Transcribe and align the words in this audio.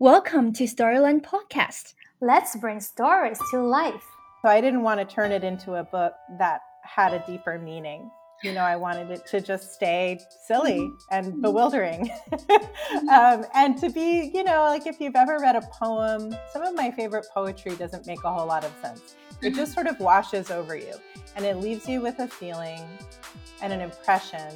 Welcome 0.00 0.54
to 0.54 0.64
Storyland 0.64 1.26
Podcast. 1.26 1.92
Let's 2.22 2.56
bring 2.56 2.80
stories 2.80 3.38
to 3.50 3.62
life. 3.62 4.02
So 4.40 4.48
I 4.48 4.62
didn't 4.62 4.80
want 4.80 4.98
to 4.98 5.04
turn 5.04 5.30
it 5.30 5.44
into 5.44 5.74
a 5.74 5.84
book 5.84 6.14
that 6.38 6.62
had 6.82 7.12
a 7.12 7.22
deeper 7.26 7.58
meaning. 7.58 8.10
You 8.42 8.54
know, 8.54 8.62
I 8.62 8.76
wanted 8.76 9.10
it 9.10 9.26
to 9.26 9.42
just 9.42 9.74
stay 9.74 10.18
silly 10.46 10.90
and 11.10 11.42
bewildering. 11.42 12.10
um, 13.12 13.44
and 13.54 13.76
to 13.76 13.90
be, 13.90 14.30
you 14.32 14.42
know, 14.42 14.62
like 14.70 14.86
if 14.86 15.02
you've 15.02 15.16
ever 15.16 15.36
read 15.38 15.54
a 15.54 15.60
poem, 15.70 16.34
some 16.50 16.62
of 16.62 16.74
my 16.74 16.90
favorite 16.90 17.26
poetry 17.34 17.76
doesn't 17.76 18.06
make 18.06 18.24
a 18.24 18.32
whole 18.32 18.46
lot 18.46 18.64
of 18.64 18.72
sense. 18.80 19.16
It 19.42 19.54
just 19.54 19.74
sort 19.74 19.86
of 19.86 20.00
washes 20.00 20.50
over 20.50 20.74
you 20.74 20.94
and 21.36 21.44
it 21.44 21.58
leaves 21.58 21.86
you 21.86 22.00
with 22.00 22.20
a 22.20 22.26
feeling 22.26 22.88
and 23.60 23.70
an 23.70 23.82
impression 23.82 24.50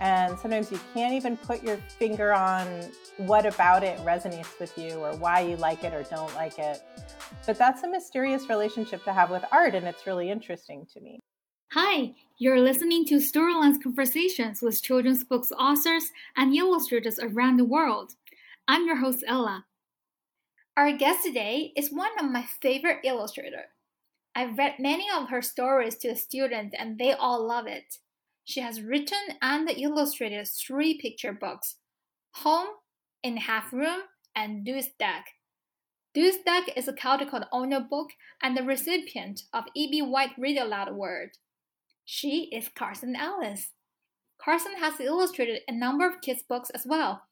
and 0.00 0.38
sometimes 0.38 0.70
you 0.70 0.80
can't 0.92 1.14
even 1.14 1.36
put 1.36 1.62
your 1.62 1.76
finger 1.98 2.32
on 2.32 2.66
what 3.18 3.46
about 3.46 3.82
it 3.82 3.98
resonates 3.98 4.58
with 4.58 4.76
you 4.76 4.92
or 4.94 5.14
why 5.16 5.40
you 5.40 5.56
like 5.56 5.84
it 5.84 5.92
or 5.92 6.02
don't 6.04 6.34
like 6.34 6.58
it. 6.58 6.82
But 7.46 7.58
that's 7.58 7.82
a 7.82 7.88
mysterious 7.88 8.48
relationship 8.48 9.04
to 9.04 9.12
have 9.12 9.30
with 9.30 9.44
art, 9.52 9.74
and 9.74 9.86
it's 9.86 10.06
really 10.06 10.30
interesting 10.30 10.86
to 10.94 11.00
me. 11.00 11.20
Hi, 11.72 12.14
you're 12.38 12.60
listening 12.60 13.04
to 13.06 13.16
Storyland's 13.16 13.82
conversations 13.82 14.62
with 14.62 14.82
children's 14.82 15.24
books 15.24 15.50
authors 15.58 16.10
and 16.36 16.54
illustrators 16.54 17.18
around 17.18 17.56
the 17.56 17.64
world. 17.64 18.12
I'm 18.68 18.86
your 18.86 18.96
host, 18.96 19.24
Ella. 19.26 19.64
Our 20.76 20.92
guest 20.92 21.24
today 21.24 21.72
is 21.76 21.90
one 21.92 22.10
of 22.18 22.30
my 22.30 22.46
favorite 22.60 22.98
illustrators. 23.04 23.66
I've 24.34 24.58
read 24.58 24.74
many 24.78 25.06
of 25.14 25.28
her 25.28 25.42
stories 25.42 25.96
to 25.98 26.08
the 26.08 26.16
students, 26.16 26.74
and 26.78 26.98
they 26.98 27.12
all 27.12 27.46
love 27.46 27.66
it. 27.66 27.98
She 28.44 28.60
has 28.60 28.82
written 28.82 29.38
and 29.40 29.68
illustrated 29.70 30.46
three 30.46 30.98
picture 30.98 31.32
books 31.32 31.76
Home, 32.36 32.68
In 33.22 33.38
Half 33.38 33.72
Room, 33.72 34.02
and 34.36 34.64
Du 34.64 34.74
Iz 34.74 34.90
Tak. 34.98 35.26
Deuce 36.12 36.36
Deck 36.44 36.76
is 36.76 36.86
a 36.86 36.92
Caldecott 36.92 37.46
Honor 37.50 37.80
book 37.80 38.10
and 38.42 38.56
the 38.56 38.62
recipient 38.62 39.44
of 39.52 39.64
E.B. 39.74 40.02
White 40.02 40.38
Read 40.38 40.58
Aloud 40.58 40.88
Award. 40.88 41.38
She 42.04 42.50
is 42.52 42.68
Carson 42.68 43.16
Ellis. 43.16 43.70
Carson 44.38 44.76
has 44.78 45.00
illustrated 45.00 45.62
a 45.66 45.72
number 45.72 46.06
of 46.06 46.20
kids' 46.20 46.42
books 46.42 46.70
as 46.70 46.84
well. 46.84 47.22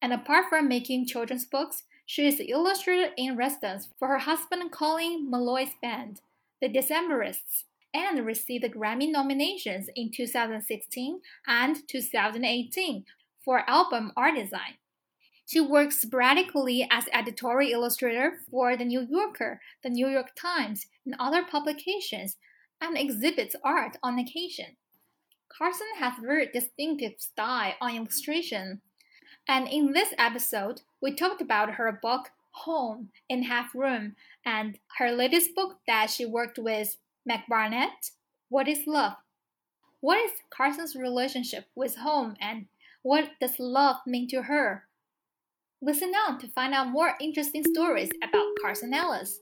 And 0.00 0.12
apart 0.12 0.46
from 0.48 0.68
making 0.68 1.06
children's 1.06 1.44
books, 1.44 1.82
she 2.06 2.26
is 2.26 2.40
illustrated 2.40 3.12
in 3.16 3.36
residence 3.36 3.88
for 3.98 4.08
her 4.08 4.18
husband 4.18 4.70
Colin 4.72 5.28
Meloy's 5.30 5.74
band, 5.82 6.20
the 6.62 6.68
Decemberists 6.68 7.64
and 7.92 8.24
received 8.24 8.64
Grammy 8.64 9.10
nominations 9.10 9.88
in 9.96 10.10
2016 10.10 11.20
and 11.46 11.88
2018 11.88 13.04
for 13.44 13.68
album 13.68 14.12
art 14.16 14.36
design. 14.36 14.74
She 15.46 15.60
works 15.60 16.00
sporadically 16.00 16.86
as 16.90 17.06
editorial 17.12 17.80
illustrator 17.80 18.38
for 18.50 18.76
The 18.76 18.84
New 18.84 19.06
Yorker, 19.10 19.60
The 19.82 19.90
New 19.90 20.06
York 20.06 20.28
Times, 20.36 20.86
and 21.04 21.16
other 21.18 21.42
publications, 21.42 22.36
and 22.80 22.96
exhibits 22.96 23.56
art 23.64 23.96
on 24.02 24.18
occasion. 24.18 24.76
Carson 25.48 25.88
has 25.98 26.14
a 26.18 26.22
very 26.22 26.46
distinctive 26.46 27.14
style 27.18 27.74
on 27.80 27.96
illustration. 27.96 28.80
And 29.48 29.66
in 29.66 29.92
this 29.92 30.14
episode, 30.18 30.82
we 31.02 31.14
talked 31.14 31.42
about 31.42 31.74
her 31.74 31.98
book 32.00 32.30
Home 32.52 33.08
in 33.28 33.42
Half 33.42 33.74
Room 33.74 34.14
and 34.46 34.78
her 34.98 35.10
latest 35.10 35.54
book 35.54 35.78
that 35.86 36.10
she 36.10 36.24
worked 36.24 36.58
with 36.58 36.96
Mac 37.26 37.46
Barnett, 37.48 38.12
what 38.48 38.66
is 38.66 38.86
love? 38.86 39.12
What 40.00 40.16
is 40.24 40.30
Carson's 40.48 40.96
relationship 40.96 41.66
with 41.74 41.96
home 41.96 42.34
and 42.40 42.64
what 43.02 43.28
does 43.42 43.58
love 43.58 43.96
mean 44.06 44.26
to 44.28 44.40
her? 44.42 44.84
Listen 45.82 46.12
on 46.26 46.38
to 46.38 46.48
find 46.48 46.72
out 46.72 46.88
more 46.88 47.16
interesting 47.20 47.62
stories 47.62 48.08
about 48.26 48.46
Carson 48.62 48.94
Ellis. 48.94 49.38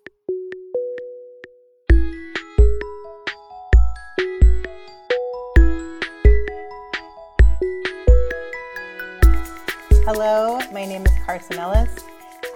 Hello, 10.05 10.59
my 10.73 10.85
name 10.85 11.07
is 11.07 11.13
Carson 11.25 11.59
Ellis. 11.59 12.05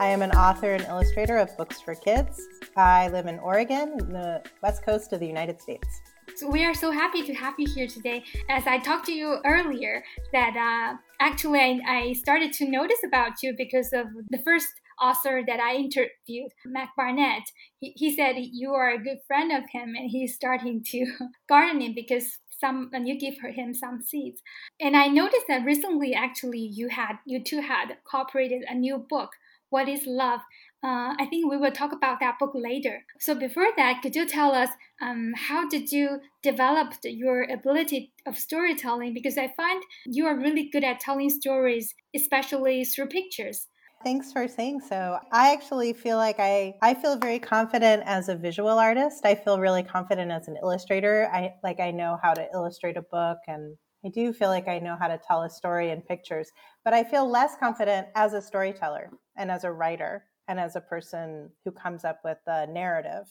I 0.01 0.09
am 0.09 0.23
an 0.23 0.33
author 0.33 0.73
and 0.73 0.85
illustrator 0.87 1.37
of 1.37 1.57
books 1.57 1.81
for 1.81 1.95
kids. 1.95 2.41
I 2.77 3.09
live 3.09 3.27
in 3.27 3.39
Oregon, 3.39 3.97
in 3.99 4.13
the 4.13 4.43
west 4.63 4.85
coast 4.85 5.13
of 5.13 5.21
the 5.21 5.27
United 5.27 5.61
States. 5.61 6.01
So 6.37 6.49
we 6.49 6.65
are 6.65 6.75
so 6.75 6.91
happy 6.91 7.23
to 7.23 7.35
have 7.35 7.55
you 7.59 7.67
here 7.75 7.87
today. 7.87 8.25
As 8.49 8.67
I 8.67 8.79
talked 8.79 9.07
to 9.07 9.13
you 9.13 9.39
earlier, 9.45 10.03
that 10.33 10.57
uh, 10.57 10.97
actually 11.21 11.61
I, 11.61 11.81
I 11.87 12.13
started 12.15 12.53
to 12.55 12.69
notice 12.69 13.01
about 13.05 13.43
you 13.43 13.55
because 13.57 13.93
of 13.93 14.07
the 14.31 14.39
first 14.39 14.69
author 15.01 15.43
that 15.47 15.61
I 15.61 15.75
interviewed, 15.75 16.53
Mac 16.65 16.91
Barnett. 16.97 17.43
He, 17.81 17.93
he 17.97 18.17
said 18.17 18.37
you 18.39 18.73
are 18.73 18.91
a 18.91 19.03
good 19.03 19.19
friend 19.27 19.53
of 19.53 19.65
him, 19.71 19.95
and 19.97 20.09
he's 20.11 20.35
starting 20.35 20.83
to 20.89 21.07
gardening 21.49 21.95
because 21.95 22.39
some 22.59 22.91
and 22.93 23.09
you 23.09 23.19
give 23.19 23.35
him 23.55 23.75
some 23.75 24.01
seeds. 24.03 24.41
And 24.81 24.97
I 24.97 25.09
noticed 25.09 25.47
that 25.49 25.65
recently, 25.65 26.15
actually, 26.15 26.61
you 26.61 26.89
had 26.89 27.17
you 27.27 27.43
two 27.43 27.61
had 27.61 27.97
cooperated 28.05 28.63
a 28.69 28.75
new 28.75 28.99
book 28.99 29.31
what 29.73 29.89
is 29.89 30.03
Love? 30.07 30.41
Uh, 30.85 31.15
I 31.17 31.27
think 31.31 31.49
we 31.49 31.57
will 31.57 31.71
talk 31.71 31.93
about 31.93 32.19
that 32.21 32.41
book 32.41 32.53
later. 32.55 33.05
So 33.21 33.37
before 33.37 33.69
that, 33.77 34.01
could 34.03 34.17
you 34.17 34.27
tell 34.27 34.53
us 34.53 34.69
um, 35.01 35.33
how 35.37 35.69
did 35.69 35.93
you 35.93 36.19
develop 36.43 36.95
your 37.05 37.45
ability 37.45 38.13
of 38.27 38.37
storytelling? 38.37 39.15
Because 39.15 39.39
I 39.39 39.53
find 39.57 39.81
you 40.07 40.27
are 40.27 40.37
really 40.37 40.69
good 40.73 40.83
at 40.83 40.99
telling 40.99 41.31
stories, 41.31 41.95
especially 42.17 42.85
through 42.85 43.07
pictures. 43.07 43.69
Thanks 44.03 44.33
for 44.33 44.49
saying 44.49 44.81
so. 44.81 45.19
I 45.31 45.53
actually 45.53 45.93
feel 45.93 46.17
like 46.17 46.41
I, 46.41 46.75
I 46.83 46.95
feel 46.95 47.17
very 47.17 47.39
confident 47.39 48.03
as 48.05 48.29
a 48.29 48.35
visual 48.35 48.77
artist. 48.77 49.25
I 49.25 49.37
feel 49.37 49.61
really 49.61 49.85
confident 49.85 50.33
as 50.33 50.49
an 50.49 50.57
illustrator. 50.61 51.31
I 51.33 51.53
like 51.63 51.79
I 51.79 51.93
know 51.93 52.19
how 52.21 52.35
to 52.35 52.49
illustrate 52.53 52.97
a 52.97 53.03
book 53.03 53.39
and 53.47 53.77
I 54.05 54.09
do 54.09 54.33
feel 54.33 54.49
like 54.49 54.67
I 54.67 54.81
know 54.81 54.97
how 55.01 55.07
to 55.07 55.21
tell 55.29 55.45
a 55.45 55.51
story 55.51 55.91
in 55.91 56.03
pictures, 56.03 56.51
but 56.85 56.93
I 56.93 57.05
feel 57.05 57.31
less 57.31 57.55
confident 57.61 58.09
as 58.17 58.33
a 58.33 58.43
storyteller 58.43 59.11
and 59.37 59.49
as 59.49 59.63
a 59.63 59.71
writer 59.71 60.25
and 60.49 60.59
as 60.59 60.77
a 60.77 60.81
person 60.81 61.51
who 61.65 61.71
comes 61.71 62.05
up 62.05 62.21
with 62.25 62.39
a 62.47 62.67
narrative. 62.67 63.27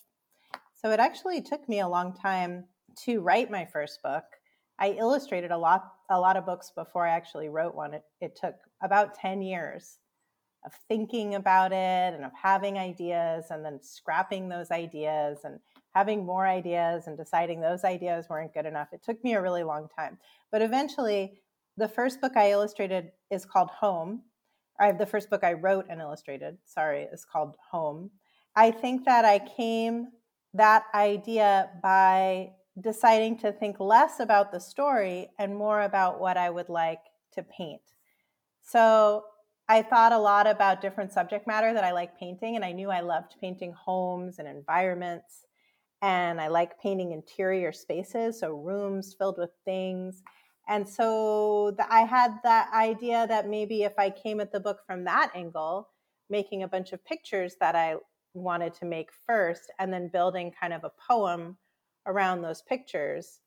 So 0.75 0.91
it 0.91 0.99
actually 0.99 1.41
took 1.41 1.67
me 1.69 1.79
a 1.79 1.87
long 1.87 2.13
time 2.13 2.65
to 3.03 3.21
write 3.21 3.51
my 3.51 3.65
first 3.65 4.01
book. 4.01 4.23
I 4.79 4.91
illustrated 4.91 5.51
a 5.51 5.57
lot 5.57 5.93
a 6.09 6.19
lot 6.19 6.37
of 6.37 6.45
books 6.45 6.71
before 6.75 7.07
I 7.07 7.11
actually 7.11 7.49
wrote 7.49 7.75
one. 7.75 7.93
It, 7.93 8.03
it 8.19 8.35
took 8.35 8.55
about 8.81 9.15
10 9.15 9.41
years 9.41 9.99
of 10.65 10.73
thinking 10.87 11.35
about 11.35 11.71
it 11.71 12.13
and 12.13 12.23
of 12.23 12.31
having 12.39 12.77
ideas 12.77 13.45
and 13.49 13.63
then 13.65 13.79
scrapping 13.81 14.49
those 14.49 14.71
ideas 14.71 15.39
and 15.43 15.59
having 15.95 16.25
more 16.25 16.47
ideas 16.47 17.07
and 17.07 17.17
deciding 17.17 17.61
those 17.61 17.83
ideas 17.83 18.27
weren't 18.29 18.53
good 18.53 18.65
enough. 18.65 18.89
It 18.91 19.03
took 19.03 19.23
me 19.23 19.33
a 19.33 19.41
really 19.41 19.63
long 19.63 19.87
time. 19.95 20.17
But 20.51 20.61
eventually, 20.61 21.41
the 21.77 21.87
first 21.87 22.21
book 22.21 22.37
I 22.37 22.51
illustrated 22.51 23.11
is 23.29 23.45
called 23.45 23.69
Home. 23.71 24.21
I 24.81 24.87
have 24.87 24.97
the 24.97 25.05
first 25.05 25.29
book 25.29 25.43
I 25.43 25.53
wrote 25.53 25.85
and 25.89 26.01
illustrated, 26.01 26.57
sorry, 26.65 27.03
is 27.03 27.23
called 27.23 27.55
Home. 27.69 28.09
I 28.55 28.71
think 28.71 29.05
that 29.05 29.25
I 29.25 29.39
came 29.39 30.07
that 30.55 30.85
idea 30.95 31.69
by 31.83 32.49
deciding 32.81 33.37
to 33.37 33.51
think 33.51 33.79
less 33.79 34.19
about 34.19 34.51
the 34.51 34.59
story 34.59 35.29
and 35.37 35.55
more 35.55 35.81
about 35.81 36.19
what 36.19 36.35
I 36.35 36.49
would 36.49 36.67
like 36.67 36.99
to 37.33 37.43
paint. 37.43 37.81
So 38.63 39.23
I 39.69 39.83
thought 39.83 40.13
a 40.13 40.17
lot 40.17 40.47
about 40.47 40.81
different 40.81 41.13
subject 41.13 41.45
matter 41.45 41.73
that 41.75 41.83
I 41.83 41.91
like 41.91 42.17
painting, 42.17 42.55
and 42.55 42.65
I 42.65 42.71
knew 42.71 42.89
I 42.89 43.01
loved 43.01 43.35
painting 43.39 43.73
homes 43.73 44.39
and 44.39 44.47
environments 44.47 45.45
and 46.01 46.41
I 46.41 46.47
like 46.47 46.79
painting 46.79 47.11
interior 47.11 47.71
spaces, 47.71 48.39
so 48.39 48.49
rooms 48.49 49.13
filled 49.17 49.37
with 49.37 49.51
things. 49.63 50.23
And 50.67 50.87
so 50.87 51.73
the, 51.77 51.91
I 51.91 52.01
had 52.01 52.35
that 52.43 52.71
idea 52.73 53.27
that 53.27 53.49
maybe 53.49 53.83
if 53.83 53.93
I 53.97 54.09
came 54.09 54.39
at 54.39 54.51
the 54.51 54.59
book 54.59 54.79
from 54.85 55.03
that 55.05 55.31
angle, 55.35 55.89
making 56.29 56.63
a 56.63 56.67
bunch 56.67 56.93
of 56.93 57.03
pictures 57.03 57.55
that 57.59 57.75
I 57.75 57.95
wanted 58.33 58.73
to 58.75 58.85
make 58.85 59.09
first, 59.27 59.71
and 59.79 59.91
then 59.91 60.07
building 60.07 60.53
kind 60.59 60.73
of 60.73 60.83
a 60.83 60.91
poem 61.09 61.57
around 62.05 62.41
those 62.41 62.61
pictures, 62.61 63.39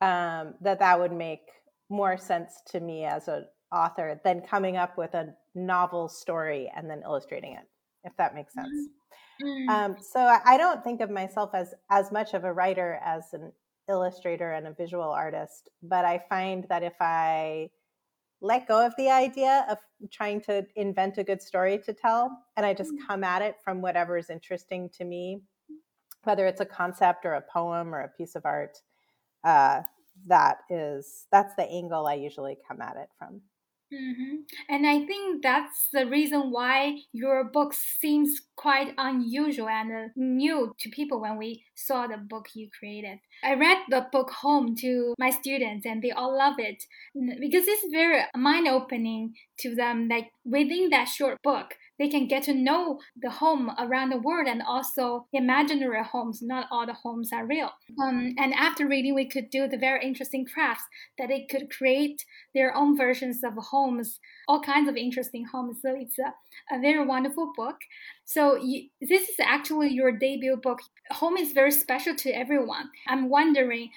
um, 0.00 0.54
that 0.60 0.78
that 0.80 0.98
would 0.98 1.12
make 1.12 1.42
more 1.88 2.16
sense 2.16 2.60
to 2.68 2.80
me 2.80 3.04
as 3.04 3.28
an 3.28 3.46
author 3.72 4.20
than 4.24 4.40
coming 4.40 4.76
up 4.76 4.96
with 4.98 5.14
a 5.14 5.34
novel 5.54 6.08
story 6.08 6.70
and 6.74 6.88
then 6.90 7.02
illustrating 7.04 7.52
it, 7.52 7.66
if 8.04 8.16
that 8.16 8.34
makes 8.34 8.54
sense. 8.54 8.68
Mm-hmm. 8.68 8.84
Mm. 9.40 9.68
Um, 9.68 9.96
so 10.00 10.20
I 10.20 10.56
don't 10.56 10.82
think 10.82 11.00
of 11.00 11.10
myself 11.10 11.50
as 11.54 11.72
as 11.90 12.10
much 12.10 12.34
of 12.34 12.42
a 12.42 12.52
writer 12.52 12.98
as 13.04 13.32
an 13.32 13.52
illustrator 13.88 14.52
and 14.52 14.66
a 14.66 14.72
visual 14.72 15.10
artist, 15.10 15.68
but 15.82 16.04
I 16.04 16.22
find 16.28 16.64
that 16.68 16.82
if 16.82 16.94
I 17.00 17.70
let 18.40 18.68
go 18.68 18.84
of 18.84 18.94
the 18.96 19.10
idea 19.10 19.66
of 19.68 19.78
trying 20.12 20.40
to 20.42 20.64
invent 20.76 21.18
a 21.18 21.24
good 21.24 21.42
story 21.42 21.78
to 21.78 21.92
tell, 21.92 22.30
and 22.56 22.64
I 22.64 22.74
just 22.74 22.92
mm. 22.92 23.06
come 23.06 23.24
at 23.24 23.42
it 23.42 23.56
from 23.62 23.80
whatever 23.80 24.16
is 24.16 24.30
interesting 24.30 24.88
to 24.90 25.04
me, 25.04 25.42
whether 26.24 26.46
it's 26.46 26.60
a 26.60 26.66
concept 26.66 27.24
or 27.24 27.34
a 27.34 27.44
poem 27.52 27.94
or 27.94 28.02
a 28.02 28.08
piece 28.08 28.34
of 28.36 28.44
art, 28.44 28.78
uh, 29.44 29.82
that 30.26 30.58
is 30.68 31.26
that's 31.30 31.54
the 31.54 31.68
angle 31.70 32.06
I 32.06 32.14
usually 32.14 32.56
come 32.66 32.80
at 32.80 32.96
it 32.96 33.08
from. 33.18 33.40
Mm-hmm. 33.92 34.36
And 34.68 34.86
I 34.86 35.06
think 35.06 35.42
that's 35.42 35.88
the 35.92 36.06
reason 36.06 36.50
why 36.50 36.98
your 37.12 37.44
book 37.44 37.72
seems 37.72 38.42
quite 38.54 38.92
unusual 38.98 39.68
and 39.68 40.10
new 40.14 40.74
to 40.80 40.90
people 40.90 41.20
when 41.20 41.38
we 41.38 41.64
saw 41.74 42.06
the 42.06 42.18
book 42.18 42.48
you 42.54 42.68
created. 42.78 43.18
I 43.42 43.54
read 43.54 43.78
the 43.88 44.06
book 44.12 44.30
home 44.30 44.74
to 44.80 45.14
my 45.18 45.30
students 45.30 45.86
and 45.86 46.02
they 46.02 46.10
all 46.10 46.36
love 46.36 46.56
it 46.58 46.84
because 47.14 47.66
it's 47.66 47.90
very 47.90 48.22
mind 48.36 48.68
opening 48.68 49.34
to 49.60 49.74
them. 49.74 50.08
Like 50.08 50.26
within 50.44 50.90
that 50.90 51.04
short 51.04 51.38
book, 51.42 51.74
they 51.98 52.08
can 52.08 52.28
get 52.28 52.44
to 52.44 52.54
know 52.54 53.00
the 53.20 53.30
home 53.30 53.72
around 53.78 54.10
the 54.10 54.18
world 54.18 54.46
and 54.46 54.62
also 54.62 55.26
imaginary 55.32 56.02
homes. 56.04 56.40
Not 56.40 56.66
all 56.70 56.86
the 56.86 56.92
homes 56.92 57.32
are 57.32 57.46
real. 57.46 57.70
Um, 58.00 58.34
and 58.38 58.54
after 58.54 58.86
reading, 58.86 59.14
we 59.14 59.28
could 59.28 59.50
do 59.50 59.66
the 59.66 59.76
very 59.76 60.04
interesting 60.04 60.46
crafts 60.46 60.84
that 61.18 61.28
they 61.28 61.46
could 61.50 61.70
create 61.70 62.24
their 62.54 62.74
own 62.74 62.96
versions 62.96 63.42
of 63.42 63.54
homes, 63.54 64.20
all 64.46 64.60
kinds 64.60 64.88
of 64.88 64.96
interesting 64.96 65.44
homes. 65.44 65.78
So 65.82 65.94
it's 65.94 66.18
a, 66.18 66.34
a 66.74 66.80
very 66.80 67.04
wonderful 67.04 67.52
book. 67.56 67.76
So 68.24 68.56
you, 68.56 68.88
this 69.00 69.28
is 69.28 69.36
actually 69.40 69.88
your 69.88 70.12
debut 70.12 70.56
book. 70.56 70.80
Home 71.10 71.36
is 71.36 71.52
very 71.52 71.72
special 71.72 72.14
to 72.16 72.30
everyone. 72.30 72.90
I'm 73.08 73.28
wondering 73.28 73.90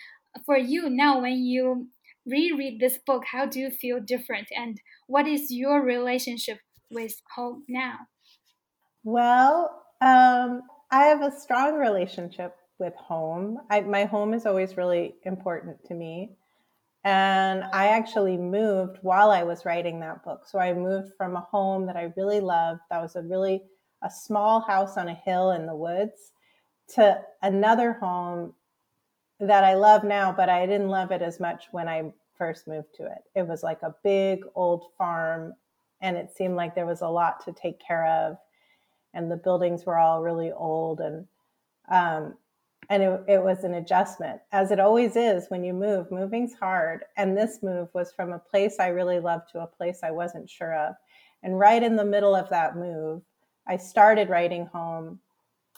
for 0.46 0.58
you 0.58 0.90
now 0.90 1.22
when 1.22 1.44
you 1.44 1.88
reread 2.26 2.80
this 2.80 2.98
book, 3.06 3.24
how 3.32 3.46
do 3.46 3.60
you 3.60 3.70
feel 3.70 4.00
different 4.00 4.48
and 4.56 4.80
what 5.08 5.28
is 5.28 5.52
your 5.52 5.84
relationship 5.84 6.60
with 6.92 7.22
home 7.34 7.64
now? 7.68 8.00
Well, 9.04 9.84
um, 10.02 10.62
I 10.92 11.06
have 11.06 11.22
a 11.22 11.32
strong 11.32 11.76
relationship 11.76 12.56
with 12.80 12.94
home. 12.96 13.60
I, 13.70 13.82
my 13.82 14.06
home 14.06 14.34
is 14.34 14.46
always 14.46 14.78
really 14.78 15.16
important 15.24 15.84
to 15.86 15.94
me. 15.94 16.36
And 17.04 17.64
I 17.74 17.88
actually 17.88 18.38
moved 18.38 19.00
while 19.02 19.32
I 19.32 19.44
was 19.44 19.66
writing 19.66 20.00
that 20.02 20.24
book. 20.24 20.42
So 20.48 20.60
I 20.60 20.74
moved 20.74 21.14
from 21.18 21.36
a 21.36 21.42
home 21.42 21.88
that 21.88 21.96
I 21.96 22.14
really 22.16 22.40
loved, 22.40 22.82
that 22.90 23.02
was 23.02 23.16
a 23.16 23.24
really 23.24 23.64
a 24.04 24.10
small 24.10 24.62
house 24.62 24.98
on 24.98 25.08
a 25.08 25.16
hill 25.26 25.52
in 25.52 25.66
the 25.66 25.76
woods, 25.76 26.32
to 26.96 27.22
another 27.42 27.94
home 27.94 28.54
that 29.40 29.64
I 29.64 29.74
love 29.74 30.04
now, 30.04 30.32
but 30.32 30.50
I 30.50 30.66
didn't 30.66 30.90
love 30.90 31.12
it 31.12 31.22
as 31.22 31.40
much 31.40 31.66
when 31.72 31.88
I 31.88 32.12
first 32.38 32.68
moved 32.68 32.94
to 32.96 33.06
it. 33.06 33.24
It 33.36 33.48
was 33.48 33.64
like 33.64 33.82
a 33.82 33.96
big 34.04 34.42
old 34.56 34.86
farm 34.98 35.54
and 36.02 36.18
it 36.18 36.36
seemed 36.36 36.56
like 36.56 36.76
there 36.76 36.86
was 36.86 37.02
a 37.02 37.08
lot 37.08 37.44
to 37.46 37.54
take 37.54 37.80
care 37.80 38.06
of 38.08 38.38
and 39.14 39.30
the 39.30 39.38
buildings 39.38 39.86
were 39.86 39.98
all 39.98 40.22
really 40.22 40.52
old 40.52 41.00
and 41.00 41.26
um, 41.90 42.36
and 42.90 43.04
it, 43.04 43.24
it 43.28 43.44
was 43.44 43.64
an 43.64 43.76
adjustment 43.76 44.42
as 44.52 44.72
it 44.72 44.80
always 44.80 45.16
is 45.16 45.46
when 45.50 45.64
you 45.64 45.74
move. 45.74 46.12
Moving's 46.12 46.54
hard 46.54 47.06
and 47.18 47.38
this 47.38 47.62
move 47.62 47.90
was 47.94 48.12
from 48.12 48.34
a 48.34 48.40
place 48.40 48.78
i 48.80 48.88
really 48.88 49.20
loved 49.20 49.50
to 49.52 49.60
a 49.60 49.68
place 49.68 50.00
i 50.04 50.12
wasn't 50.12 50.50
sure 50.50 50.76
of 50.76 50.96
and 51.44 51.60
right 51.60 51.84
in 51.84 51.96
the 51.96 52.06
middle 52.06 52.36
of 52.36 52.50
that 52.50 52.76
move 52.76 53.22
i 53.68 53.78
started 53.78 54.30
writing 54.30 54.66
home 54.68 55.20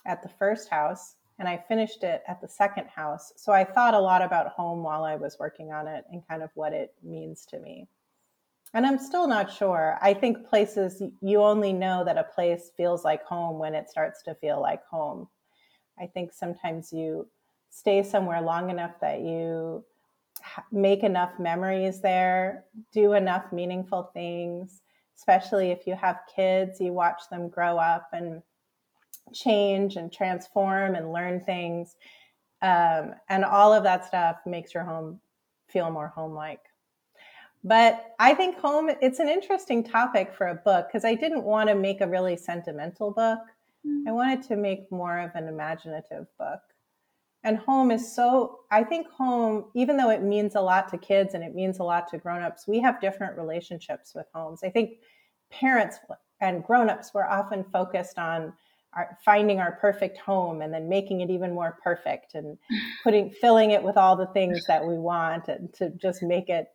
at 0.06 0.22
the 0.22 0.28
first 0.28 0.68
house 0.68 1.16
and 1.38 1.48
i 1.48 1.56
finished 1.68 2.02
it 2.02 2.22
at 2.28 2.40
the 2.40 2.48
second 2.48 2.86
house 2.88 3.32
so 3.36 3.52
i 3.52 3.64
thought 3.64 3.94
a 3.94 4.00
lot 4.00 4.22
about 4.22 4.48
home 4.48 4.82
while 4.82 5.04
i 5.04 5.16
was 5.16 5.38
working 5.38 5.72
on 5.72 5.86
it 5.86 6.04
and 6.10 6.26
kind 6.28 6.42
of 6.42 6.50
what 6.54 6.72
it 6.72 6.94
means 7.02 7.44
to 7.46 7.58
me 7.58 7.86
and 8.74 8.84
I'm 8.84 8.98
still 8.98 9.28
not 9.28 9.52
sure. 9.52 9.98
I 10.02 10.12
think 10.12 10.46
places, 10.46 11.00
you 11.20 11.40
only 11.42 11.72
know 11.72 12.04
that 12.04 12.18
a 12.18 12.24
place 12.24 12.72
feels 12.76 13.04
like 13.04 13.24
home 13.24 13.58
when 13.58 13.74
it 13.74 13.88
starts 13.88 14.22
to 14.24 14.34
feel 14.34 14.60
like 14.60 14.84
home. 14.84 15.28
I 15.98 16.06
think 16.06 16.32
sometimes 16.32 16.92
you 16.92 17.28
stay 17.70 18.02
somewhere 18.02 18.40
long 18.40 18.70
enough 18.70 18.98
that 19.00 19.20
you 19.20 19.84
make 20.72 21.04
enough 21.04 21.38
memories 21.38 22.00
there, 22.00 22.64
do 22.92 23.12
enough 23.12 23.52
meaningful 23.52 24.10
things, 24.12 24.82
especially 25.16 25.70
if 25.70 25.86
you 25.86 25.94
have 25.94 26.18
kids, 26.34 26.80
you 26.80 26.92
watch 26.92 27.22
them 27.30 27.48
grow 27.48 27.78
up 27.78 28.08
and 28.12 28.42
change 29.32 29.96
and 29.96 30.12
transform 30.12 30.96
and 30.96 31.12
learn 31.12 31.40
things. 31.40 31.96
Um, 32.60 33.14
and 33.28 33.44
all 33.44 33.72
of 33.72 33.84
that 33.84 34.04
stuff 34.04 34.38
makes 34.46 34.74
your 34.74 34.84
home 34.84 35.20
feel 35.68 35.90
more 35.90 36.08
home 36.08 36.34
like. 36.34 36.60
But 37.64 38.14
I 38.18 38.34
think 38.34 38.58
home, 38.58 38.90
it's 39.00 39.20
an 39.20 39.28
interesting 39.28 39.82
topic 39.82 40.34
for 40.34 40.48
a 40.48 40.54
book 40.54 40.88
because 40.88 41.04
I 41.04 41.14
didn't 41.14 41.44
want 41.44 41.70
to 41.70 41.74
make 41.74 42.02
a 42.02 42.06
really 42.06 42.36
sentimental 42.36 43.10
book. 43.10 43.38
Mm-hmm. 43.86 44.08
I 44.08 44.12
wanted 44.12 44.42
to 44.48 44.56
make 44.56 44.92
more 44.92 45.18
of 45.18 45.30
an 45.34 45.48
imaginative 45.48 46.26
book. 46.38 46.60
And 47.42 47.56
home 47.58 47.90
is 47.90 48.14
so, 48.14 48.60
I 48.70 48.84
think 48.84 49.08
home, 49.08 49.66
even 49.74 49.96
though 49.96 50.10
it 50.10 50.22
means 50.22 50.54
a 50.54 50.60
lot 50.60 50.88
to 50.90 50.98
kids 50.98 51.34
and 51.34 51.42
it 51.42 51.54
means 51.54 51.78
a 51.78 51.84
lot 51.84 52.08
to 52.08 52.18
grown-ups, 52.18 52.66
we 52.66 52.80
have 52.80 53.00
different 53.00 53.36
relationships 53.36 54.14
with 54.14 54.26
homes. 54.34 54.60
I 54.62 54.70
think 54.70 54.98
parents 55.50 55.98
and 56.40 56.64
grown-ups 56.64 57.12
were 57.14 57.28
often 57.28 57.64
focused 57.64 58.18
on 58.18 58.52
our, 58.94 59.18
finding 59.24 59.60
our 59.60 59.72
perfect 59.72 60.18
home 60.18 60.62
and 60.62 60.72
then 60.72 60.88
making 60.88 61.20
it 61.20 61.30
even 61.30 61.52
more 61.52 61.78
perfect 61.82 62.34
and 62.34 62.58
putting 63.02 63.30
filling 63.30 63.72
it 63.72 63.82
with 63.82 63.96
all 63.96 64.16
the 64.16 64.26
things 64.28 64.64
that 64.66 64.84
we 64.86 64.98
want 64.98 65.48
and 65.48 65.72
to 65.74 65.90
just 65.90 66.22
make 66.22 66.48
it 66.48 66.68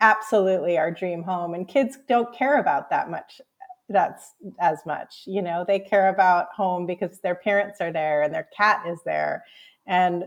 absolutely 0.00 0.76
our 0.78 0.90
dream 0.90 1.22
home 1.22 1.54
and 1.54 1.68
kids 1.68 1.98
don't 2.08 2.34
care 2.34 2.58
about 2.58 2.90
that 2.90 3.10
much 3.10 3.40
that's 3.88 4.34
as 4.60 4.78
much 4.84 5.22
you 5.26 5.40
know? 5.40 5.64
They 5.66 5.78
care 5.78 6.08
about 6.08 6.48
home 6.54 6.86
because 6.86 7.20
their 7.20 7.36
parents 7.36 7.80
are 7.80 7.92
there 7.92 8.22
and 8.22 8.34
their 8.34 8.48
cat 8.56 8.82
is 8.86 8.98
there 9.04 9.44
and 9.86 10.24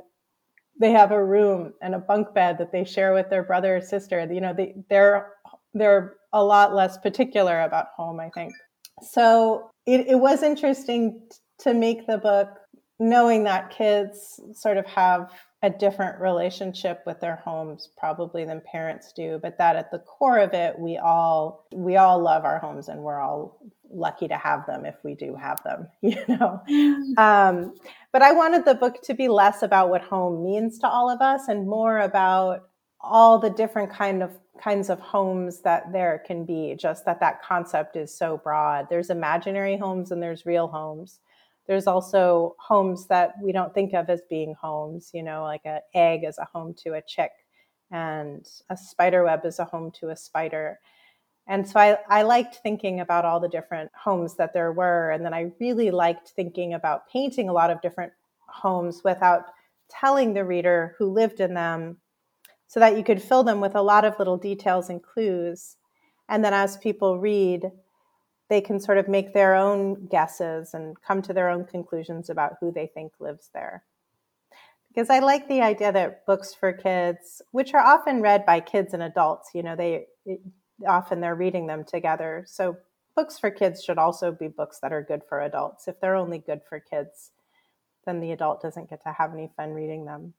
they 0.79 0.91
have 0.91 1.11
a 1.11 1.23
room 1.23 1.73
and 1.81 1.93
a 1.93 1.99
bunk 1.99 2.33
bed 2.33 2.57
that 2.57 2.71
they 2.71 2.85
share 2.85 3.13
with 3.13 3.29
their 3.29 3.43
brother 3.43 3.77
or 3.77 3.81
sister 3.81 4.25
you 4.31 4.41
know 4.41 4.53
they, 4.53 4.75
they're 4.89 5.33
they're 5.73 6.15
a 6.33 6.43
lot 6.43 6.73
less 6.73 6.97
particular 6.97 7.61
about 7.61 7.87
home 7.95 8.19
i 8.19 8.29
think. 8.29 8.53
So 9.01 9.69
it, 9.85 10.07
it 10.07 10.15
was 10.15 10.43
interesting 10.43 11.21
to 11.59 11.73
make 11.73 12.07
the 12.07 12.17
book 12.17 12.49
knowing 12.99 13.45
that 13.45 13.71
kids 13.71 14.39
sort 14.53 14.77
of 14.77 14.85
have 14.85 15.31
a 15.61 15.69
different 15.69 16.19
relationship 16.21 17.01
with 17.05 17.19
their 17.19 17.35
homes 17.37 17.89
probably 17.97 18.45
than 18.45 18.61
parents 18.61 19.11
do 19.13 19.39
but 19.41 19.57
that 19.57 19.75
at 19.75 19.91
the 19.91 19.99
core 19.99 20.39
of 20.39 20.53
it 20.53 20.77
we 20.79 20.97
all 20.97 21.65
we 21.73 21.97
all 21.97 22.19
love 22.19 22.45
our 22.45 22.59
homes 22.59 22.87
and 22.87 23.01
we're 23.01 23.19
all 23.19 23.59
lucky 23.91 24.27
to 24.27 24.37
have 24.37 24.65
them 24.67 24.85
if 24.85 24.95
we 25.03 25.15
do 25.15 25.35
have 25.35 25.61
them 25.63 25.87
you 26.01 26.23
know? 26.27 26.61
Mm. 26.69 27.17
um, 27.17 27.73
but 28.13 28.21
i 28.21 28.31
wanted 28.31 28.63
the 28.65 28.75
book 28.75 29.01
to 29.03 29.13
be 29.13 29.27
less 29.27 29.63
about 29.63 29.89
what 29.89 30.01
home 30.01 30.43
means 30.43 30.79
to 30.79 30.87
all 30.87 31.09
of 31.09 31.21
us 31.21 31.47
and 31.47 31.67
more 31.67 31.99
about 31.99 32.69
all 33.01 33.39
the 33.39 33.49
different 33.49 33.89
kind 33.91 34.21
of 34.21 34.31
kinds 34.61 34.89
of 34.89 34.99
homes 34.99 35.61
that 35.61 35.91
there 35.91 36.21
can 36.25 36.45
be 36.45 36.75
just 36.77 37.05
that 37.05 37.19
that 37.19 37.41
concept 37.41 37.95
is 37.95 38.15
so 38.15 38.37
broad. 38.37 38.87
There's 38.89 39.09
imaginary 39.09 39.77
homes 39.77 40.11
and 40.11 40.21
there's 40.21 40.45
real 40.45 40.67
homes 40.67 41.19
there's 41.69 41.85
also 41.85 42.55
homes 42.57 43.05
that 43.05 43.35
we 43.43 43.51
don't 43.51 43.75
think 43.75 43.93
of 43.93 44.09
as 44.09 44.23
being 44.27 44.55
homes, 44.59 45.11
you 45.13 45.21
know, 45.21 45.43
like 45.43 45.61
an 45.65 45.81
egg 45.93 46.23
is 46.23 46.39
a 46.39 46.45
home 46.51 46.73
to 46.73 46.95
a 46.95 47.01
chick 47.03 47.29
and 47.91 48.43
a 48.71 48.75
spider 48.75 49.23
web 49.23 49.45
is 49.45 49.59
a 49.59 49.65
home 49.65 49.91
to 49.99 50.09
a 50.09 50.15
spider. 50.15 50.79
And 51.45 51.69
so 51.69 51.79
I, 51.79 51.99
I 52.09 52.23
liked 52.23 52.55
thinking 52.55 53.01
about 53.01 53.23
all 53.23 53.39
the 53.39 53.47
different 53.47 53.91
homes 53.93 54.35
that 54.37 54.51
there 54.51 54.71
were. 54.71 55.11
And 55.11 55.23
then 55.23 55.31
I 55.31 55.51
really 55.59 55.91
liked 55.91 56.29
thinking 56.29 56.73
about 56.73 57.07
painting 57.07 57.49
a 57.49 57.53
lot 57.53 57.69
of 57.69 57.83
different 57.83 58.13
homes 58.47 59.03
without 59.03 59.43
telling 59.91 60.33
the 60.33 60.45
reader 60.45 60.95
who 60.97 61.05
lived 61.05 61.39
in 61.39 61.53
them 61.53 61.97
so 62.65 62.79
that 62.79 62.97
you 62.97 63.03
could 63.03 63.21
fill 63.21 63.43
them 63.43 63.61
with 63.61 63.75
a 63.75 63.81
lot 63.81 64.05
of 64.05 64.17
little 64.17 64.37
details 64.37 64.89
and 64.89 65.03
clues. 65.03 65.75
And 66.29 66.43
then 66.43 66.53
as 66.55 66.77
people 66.77 67.19
read, 67.19 67.71
they 68.49 68.61
can 68.61 68.79
sort 68.79 68.97
of 68.97 69.07
make 69.07 69.33
their 69.33 69.55
own 69.55 70.07
guesses 70.07 70.73
and 70.73 70.99
come 71.01 71.21
to 71.21 71.33
their 71.33 71.49
own 71.49 71.65
conclusions 71.65 72.29
about 72.29 72.57
who 72.59 72.71
they 72.71 72.87
think 72.87 73.13
lives 73.19 73.49
there. 73.53 73.83
Because 74.89 75.11
I 75.11 75.19
like 75.19 75.47
the 75.47 75.61
idea 75.61 75.91
that 75.91 76.25
books 76.25 76.53
for 76.53 76.73
kids, 76.73 77.43
which 77.51 77.75
are 77.75 77.85
often 77.85 78.21
read 78.21 78.45
by 78.45 78.59
kids 78.59 78.93
and 78.93 79.03
adults, 79.03 79.51
you 79.53 79.61
know, 79.61 79.75
they 79.75 80.07
often 80.87 81.21
they're 81.21 81.35
reading 81.35 81.67
them 81.67 81.83
together. 81.83 82.43
So 82.47 82.77
books 83.15 83.37
for 83.37 83.51
kids 83.51 83.83
should 83.83 83.99
also 83.99 84.31
be 84.31 84.47
books 84.47 84.79
that 84.81 84.91
are 84.91 85.03
good 85.03 85.21
for 85.29 85.41
adults. 85.41 85.87
If 85.87 85.99
they're 86.01 86.15
only 86.15 86.39
good 86.39 86.61
for 86.67 86.79
kids, 86.79 87.31
then 88.05 88.19
the 88.19 88.31
adult 88.31 88.61
doesn't 88.63 88.89
get 88.89 89.03
to 89.03 89.11
have 89.11 89.31
any 89.31 89.51
fun 89.55 89.73
reading 89.73 90.05
them 90.05 90.33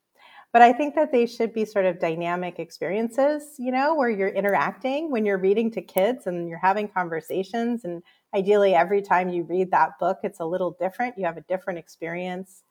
but 0.52 0.62
I 0.62 0.72
think 0.72 0.96
that 0.96 1.12
they 1.12 1.26
should 1.26 1.52
be 1.52 1.64
sort 1.64 1.84
of 1.84 2.00
dynamic 2.00 2.58
experiences, 2.58 3.54
you 3.58 3.70
know, 3.70 3.94
where 3.94 4.10
you're 4.10 4.28
interacting 4.28 5.10
when 5.10 5.24
you're 5.24 5.38
reading 5.38 5.70
to 5.72 5.82
kids 5.82 6.26
and 6.26 6.48
you're 6.48 6.58
having 6.58 6.88
conversations. 6.88 7.84
And 7.84 8.02
ideally, 8.34 8.74
every 8.74 9.00
time 9.00 9.28
you 9.28 9.44
read 9.44 9.70
that 9.70 9.98
book, 10.00 10.18
it's 10.24 10.40
a 10.40 10.44
little 10.44 10.76
different. 10.80 11.16
You 11.16 11.26
have 11.26 11.36
a 11.36 11.42
different 11.42 11.78
experience, 11.78 12.62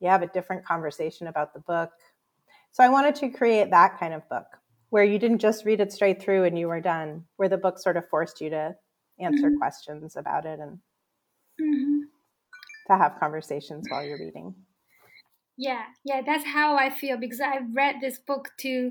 you 0.00 0.08
have 0.08 0.22
a 0.22 0.28
different 0.28 0.64
conversation 0.64 1.26
about 1.26 1.54
the 1.54 1.60
book. 1.60 1.90
So 2.70 2.82
I 2.84 2.88
wanted 2.88 3.16
to 3.16 3.30
create 3.30 3.70
that 3.70 3.98
kind 3.98 4.14
of 4.14 4.28
book 4.28 4.46
where 4.90 5.04
you 5.04 5.18
didn't 5.18 5.38
just 5.38 5.64
read 5.64 5.80
it 5.80 5.92
straight 5.92 6.22
through 6.22 6.44
and 6.44 6.58
you 6.58 6.68
were 6.68 6.80
done, 6.80 7.24
where 7.36 7.48
the 7.48 7.56
book 7.56 7.78
sort 7.78 7.96
of 7.96 8.08
forced 8.08 8.40
you 8.40 8.50
to 8.50 8.74
answer 9.18 9.48
mm-hmm. 9.48 9.58
questions 9.58 10.16
about 10.16 10.44
it 10.44 10.60
and 10.60 10.78
mm-hmm. 11.60 12.00
to 12.86 12.96
have 12.96 13.18
conversations 13.18 13.86
while 13.88 14.04
you're 14.04 14.18
reading. 14.18 14.54
Yeah, 15.62 15.84
yeah, 16.04 16.22
that's 16.26 16.44
how 16.44 16.74
I 16.76 16.90
feel 16.90 17.16
because 17.16 17.40
I 17.40 17.60
read 17.72 17.96
this 18.00 18.18
book 18.18 18.48
to 18.62 18.90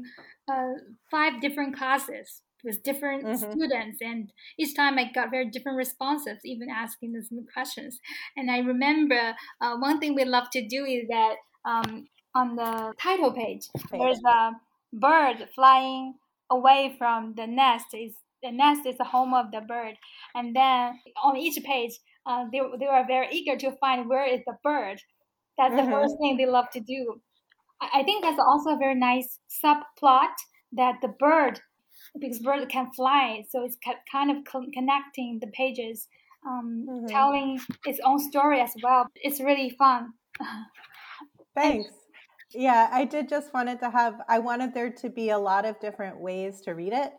uh, 0.50 0.72
five 1.10 1.42
different 1.42 1.76
classes 1.78 2.44
with 2.64 2.82
different 2.84 3.26
mm-hmm. 3.26 3.52
students, 3.52 3.98
and 4.00 4.32
each 4.58 4.74
time 4.74 4.98
I 4.98 5.12
got 5.14 5.32
very 5.32 5.50
different 5.50 5.78
responses, 5.78 6.38
even 6.46 6.70
asking 6.70 7.12
the 7.12 7.24
same 7.24 7.46
questions. 7.54 8.00
And 8.38 8.50
I 8.50 8.60
remember 8.60 9.36
uh, 9.60 9.76
one 9.80 10.00
thing 10.00 10.16
we 10.16 10.24
love 10.24 10.50
to 10.52 10.66
do 10.66 10.86
is 10.86 11.10
that 11.10 11.36
um, 11.66 12.08
on 12.34 12.56
the 12.56 12.94
title 12.98 13.34
page, 13.34 13.68
there's 13.92 14.22
a 14.26 14.52
bird 14.94 15.50
flying 15.54 16.14
away 16.50 16.96
from 16.98 17.34
the 17.36 17.48
nest. 17.48 17.88
Is 17.94 18.14
the 18.42 18.52
nest 18.52 18.86
is 18.86 18.98
the 18.98 19.04
home 19.04 19.34
of 19.34 19.52
the 19.52 19.60
bird, 19.60 19.96
and 20.36 20.56
then 20.56 21.00
on 21.22 21.36
each 21.36 21.62
page, 21.66 22.00
uh, 22.26 22.46
they 22.50 22.62
they 22.80 22.88
are 22.88 23.06
very 23.06 23.28
eager 23.34 23.58
to 23.58 23.76
find 23.82 24.08
where 24.08 24.26
is 24.26 24.40
the 24.48 24.56
bird. 24.64 25.02
That's 25.62 25.76
the 25.76 25.82
mm-hmm. 25.84 25.92
first 25.92 26.16
thing 26.20 26.38
they 26.38 26.48
love 26.48 26.72
to 26.74 26.80
do. 26.80 27.22
I, 27.82 28.02
think 28.02 28.24
that's 28.24 28.40
also 28.40 28.72
a 28.72 28.78
very 28.78 28.96
nice 28.96 29.38
subplot 29.64 30.34
that 30.74 30.96
the 31.04 31.10
bird, 31.20 31.60
because 32.20 32.40
bird 32.40 32.68
can 32.68 32.92
fly, 32.96 33.44
so 33.48 33.64
it's 33.64 33.78
kind 34.12 34.32
of 34.32 34.38
connecting 34.74 35.38
the 35.40 35.48
pages, 35.54 36.08
um, 36.48 36.88
mm-hmm. 36.90 37.06
telling 37.08 37.60
its 37.86 38.00
own 38.04 38.20
story 38.20 38.60
as 38.60 38.74
well. 38.82 39.08
It's 39.16 39.40
really 39.40 39.70
fun. 39.78 40.14
Thanks. 41.56 41.90
Yeah, 42.54 42.90
I 42.92 43.06
did 43.06 43.30
just 43.30 43.54
wanted 43.54 43.80
to 43.82 43.92
have, 43.92 44.16
I 44.28 44.40
wanted 44.40 44.74
there 44.74 44.90
to 44.90 45.10
be 45.10 45.30
a 45.30 45.38
lot 45.38 45.66
of 45.66 45.80
different 45.80 46.20
ways 46.20 46.62
to 46.62 46.72
read 46.72 46.94
it. 46.94 47.14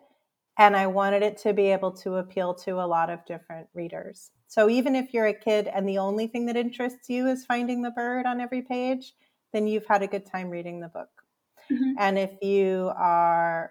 And 0.58 0.76
I 0.76 0.86
wanted 0.86 1.22
it 1.22 1.38
to 1.38 1.52
be 1.52 1.66
able 1.68 1.92
to 1.92 2.16
appeal 2.16 2.54
to 2.54 2.72
a 2.72 2.86
lot 2.86 3.10
of 3.10 3.24
different 3.24 3.68
readers. 3.74 4.30
So 4.48 4.68
even 4.68 4.94
if 4.94 5.14
you're 5.14 5.26
a 5.26 5.34
kid 5.34 5.68
and 5.68 5.88
the 5.88 5.98
only 5.98 6.26
thing 6.26 6.46
that 6.46 6.56
interests 6.56 7.08
you 7.08 7.26
is 7.26 7.46
finding 7.46 7.80
the 7.80 7.90
bird 7.90 8.26
on 8.26 8.40
every 8.40 8.62
page, 8.62 9.14
then 9.52 9.66
you've 9.66 9.86
had 9.86 10.02
a 10.02 10.06
good 10.06 10.26
time 10.26 10.50
reading 10.50 10.80
the 10.80 10.88
book. 10.88 11.08
Mm-hmm. 11.70 11.92
And 11.98 12.18
if 12.18 12.30
you 12.42 12.92
are 12.96 13.70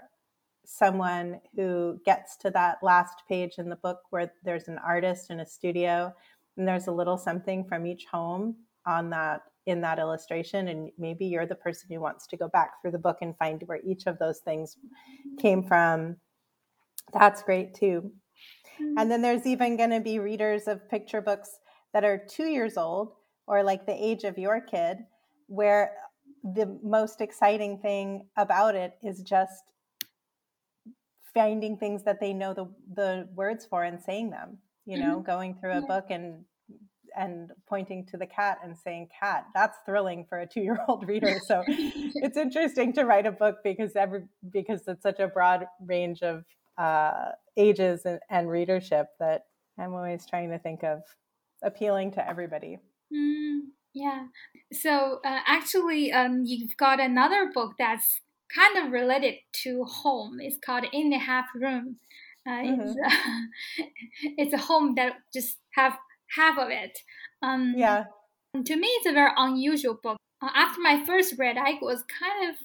someone 0.65 1.39
who 1.55 1.99
gets 2.05 2.37
to 2.37 2.49
that 2.51 2.77
last 2.81 3.23
page 3.27 3.55
in 3.57 3.69
the 3.69 3.75
book 3.75 3.99
where 4.09 4.31
there's 4.43 4.67
an 4.67 4.79
artist 4.79 5.29
in 5.29 5.41
a 5.41 5.45
studio 5.45 6.13
and 6.57 6.67
there's 6.67 6.87
a 6.87 6.91
little 6.91 7.17
something 7.17 7.65
from 7.65 7.85
each 7.85 8.05
home 8.05 8.55
on 8.85 9.09
that 9.09 9.41
in 9.67 9.81
that 9.81 9.99
illustration 9.99 10.69
and 10.69 10.89
maybe 10.97 11.25
you're 11.25 11.45
the 11.45 11.53
person 11.53 11.87
who 11.91 11.99
wants 11.99 12.25
to 12.25 12.35
go 12.35 12.47
back 12.47 12.81
through 12.81 12.89
the 12.89 12.97
book 12.97 13.17
and 13.21 13.37
find 13.37 13.61
where 13.67 13.79
each 13.85 14.07
of 14.07 14.17
those 14.17 14.39
things 14.39 14.77
came 15.39 15.61
from 15.61 16.15
that's 17.13 17.43
great 17.43 17.73
too 17.73 18.11
mm-hmm. 18.81 18.97
and 18.97 19.09
then 19.09 19.21
there's 19.21 19.45
even 19.45 19.77
going 19.77 19.89
to 19.89 19.99
be 19.99 20.19
readers 20.19 20.67
of 20.67 20.89
picture 20.89 21.21
books 21.21 21.59
that 21.93 22.03
are 22.03 22.21
two 22.29 22.45
years 22.45 22.77
old 22.77 23.13
or 23.47 23.63
like 23.63 23.85
the 23.85 24.05
age 24.05 24.23
of 24.23 24.37
your 24.37 24.61
kid 24.61 24.97
where 25.47 25.91
the 26.43 26.79
most 26.83 27.21
exciting 27.21 27.77
thing 27.79 28.25
about 28.37 28.75
it 28.75 28.93
is 29.03 29.21
just 29.21 29.63
finding 31.33 31.77
things 31.77 32.03
that 32.03 32.19
they 32.19 32.33
know 32.33 32.53
the, 32.53 32.65
the 32.95 33.27
words 33.35 33.65
for 33.65 33.83
and 33.83 34.01
saying 34.01 34.29
them 34.29 34.57
you 34.85 34.97
know 34.97 35.15
mm-hmm. 35.15 35.25
going 35.25 35.55
through 35.55 35.77
a 35.77 35.81
book 35.81 36.05
and 36.09 36.43
and 37.15 37.51
pointing 37.67 38.05
to 38.05 38.17
the 38.17 38.25
cat 38.25 38.57
and 38.63 38.77
saying 38.77 39.07
cat 39.17 39.45
that's 39.53 39.77
thrilling 39.85 40.25
for 40.27 40.39
a 40.39 40.47
two-year-old 40.47 41.07
reader 41.07 41.39
so 41.45 41.63
it's 41.67 42.37
interesting 42.37 42.93
to 42.93 43.03
write 43.03 43.25
a 43.25 43.31
book 43.31 43.57
because 43.63 43.95
every 43.95 44.23
because 44.51 44.81
it's 44.87 45.03
such 45.03 45.19
a 45.19 45.27
broad 45.27 45.65
range 45.85 46.21
of 46.21 46.43
uh, 46.81 47.31
ages 47.57 48.05
and, 48.05 48.19
and, 48.29 48.49
readership 48.49 49.07
that 49.19 49.45
i'm 49.77 49.93
always 49.93 50.25
trying 50.25 50.49
to 50.49 50.59
think 50.59 50.83
of 50.83 51.01
appealing 51.63 52.11
to 52.11 52.27
everybody 52.27 52.79
mm, 53.13 53.59
yeah 53.93 54.25
so 54.71 55.19
uh, 55.25 55.39
actually 55.45 56.11
um, 56.11 56.43
you've 56.45 56.75
got 56.77 56.99
another 56.99 57.51
book 57.53 57.73
that's 57.77 58.21
kind 58.55 58.85
of 58.85 58.91
related 58.91 59.35
to 59.51 59.83
home 59.83 60.37
it's 60.39 60.57
called 60.65 60.85
in 60.93 61.09
the 61.09 61.17
half 61.17 61.45
room 61.55 61.97
uh, 62.47 62.51
mm-hmm. 62.51 62.81
it's, 62.81 62.95
uh, 63.07 63.85
it's 64.37 64.53
a 64.53 64.57
home 64.57 64.95
that 64.95 65.13
just 65.33 65.57
have 65.75 65.97
half 66.35 66.57
of 66.57 66.69
it. 66.69 66.97
Um, 67.41 67.73
yeah. 67.77 68.05
To 68.53 68.75
me, 68.75 68.87
it's 68.87 69.07
a 69.07 69.13
very 69.13 69.31
unusual 69.37 69.97
book. 70.01 70.17
Uh, 70.41 70.49
after 70.53 70.81
my 70.81 71.05
first 71.05 71.35
read, 71.37 71.57
I 71.57 71.77
was 71.81 72.03
kind 72.19 72.49
of 72.49 72.55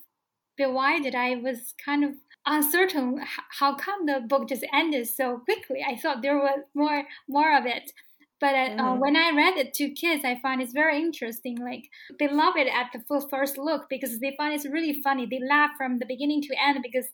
bewildered. 0.56 1.14
I 1.14 1.36
was 1.36 1.74
kind 1.84 2.04
of 2.04 2.10
uncertain 2.46 3.20
how 3.50 3.74
come 3.74 4.06
the 4.06 4.20
book 4.20 4.48
just 4.48 4.64
ended 4.72 5.08
so 5.08 5.38
quickly. 5.38 5.84
I 5.86 5.96
thought 5.96 6.22
there 6.22 6.38
was 6.38 6.60
more 6.74 7.04
more 7.28 7.56
of 7.56 7.66
it. 7.66 7.92
But 8.38 8.54
uh, 8.54 8.82
uh, 8.82 8.94
when 8.96 9.16
I 9.16 9.30
read 9.34 9.56
it 9.56 9.72
to 9.74 9.90
kids, 9.90 10.22
I 10.22 10.38
find 10.42 10.60
it's 10.60 10.72
very 10.72 10.98
interesting. 10.98 11.56
Like 11.56 11.88
they 12.18 12.28
love 12.28 12.54
it 12.56 12.66
at 12.66 12.90
the 12.92 13.02
first 13.30 13.56
look 13.56 13.88
because 13.88 14.20
they 14.20 14.34
find 14.36 14.54
it's 14.54 14.66
really 14.66 15.00
funny. 15.02 15.26
They 15.26 15.40
laugh 15.40 15.70
from 15.78 15.98
the 15.98 16.06
beginning 16.06 16.42
to 16.42 16.54
end 16.62 16.78
because 16.82 17.06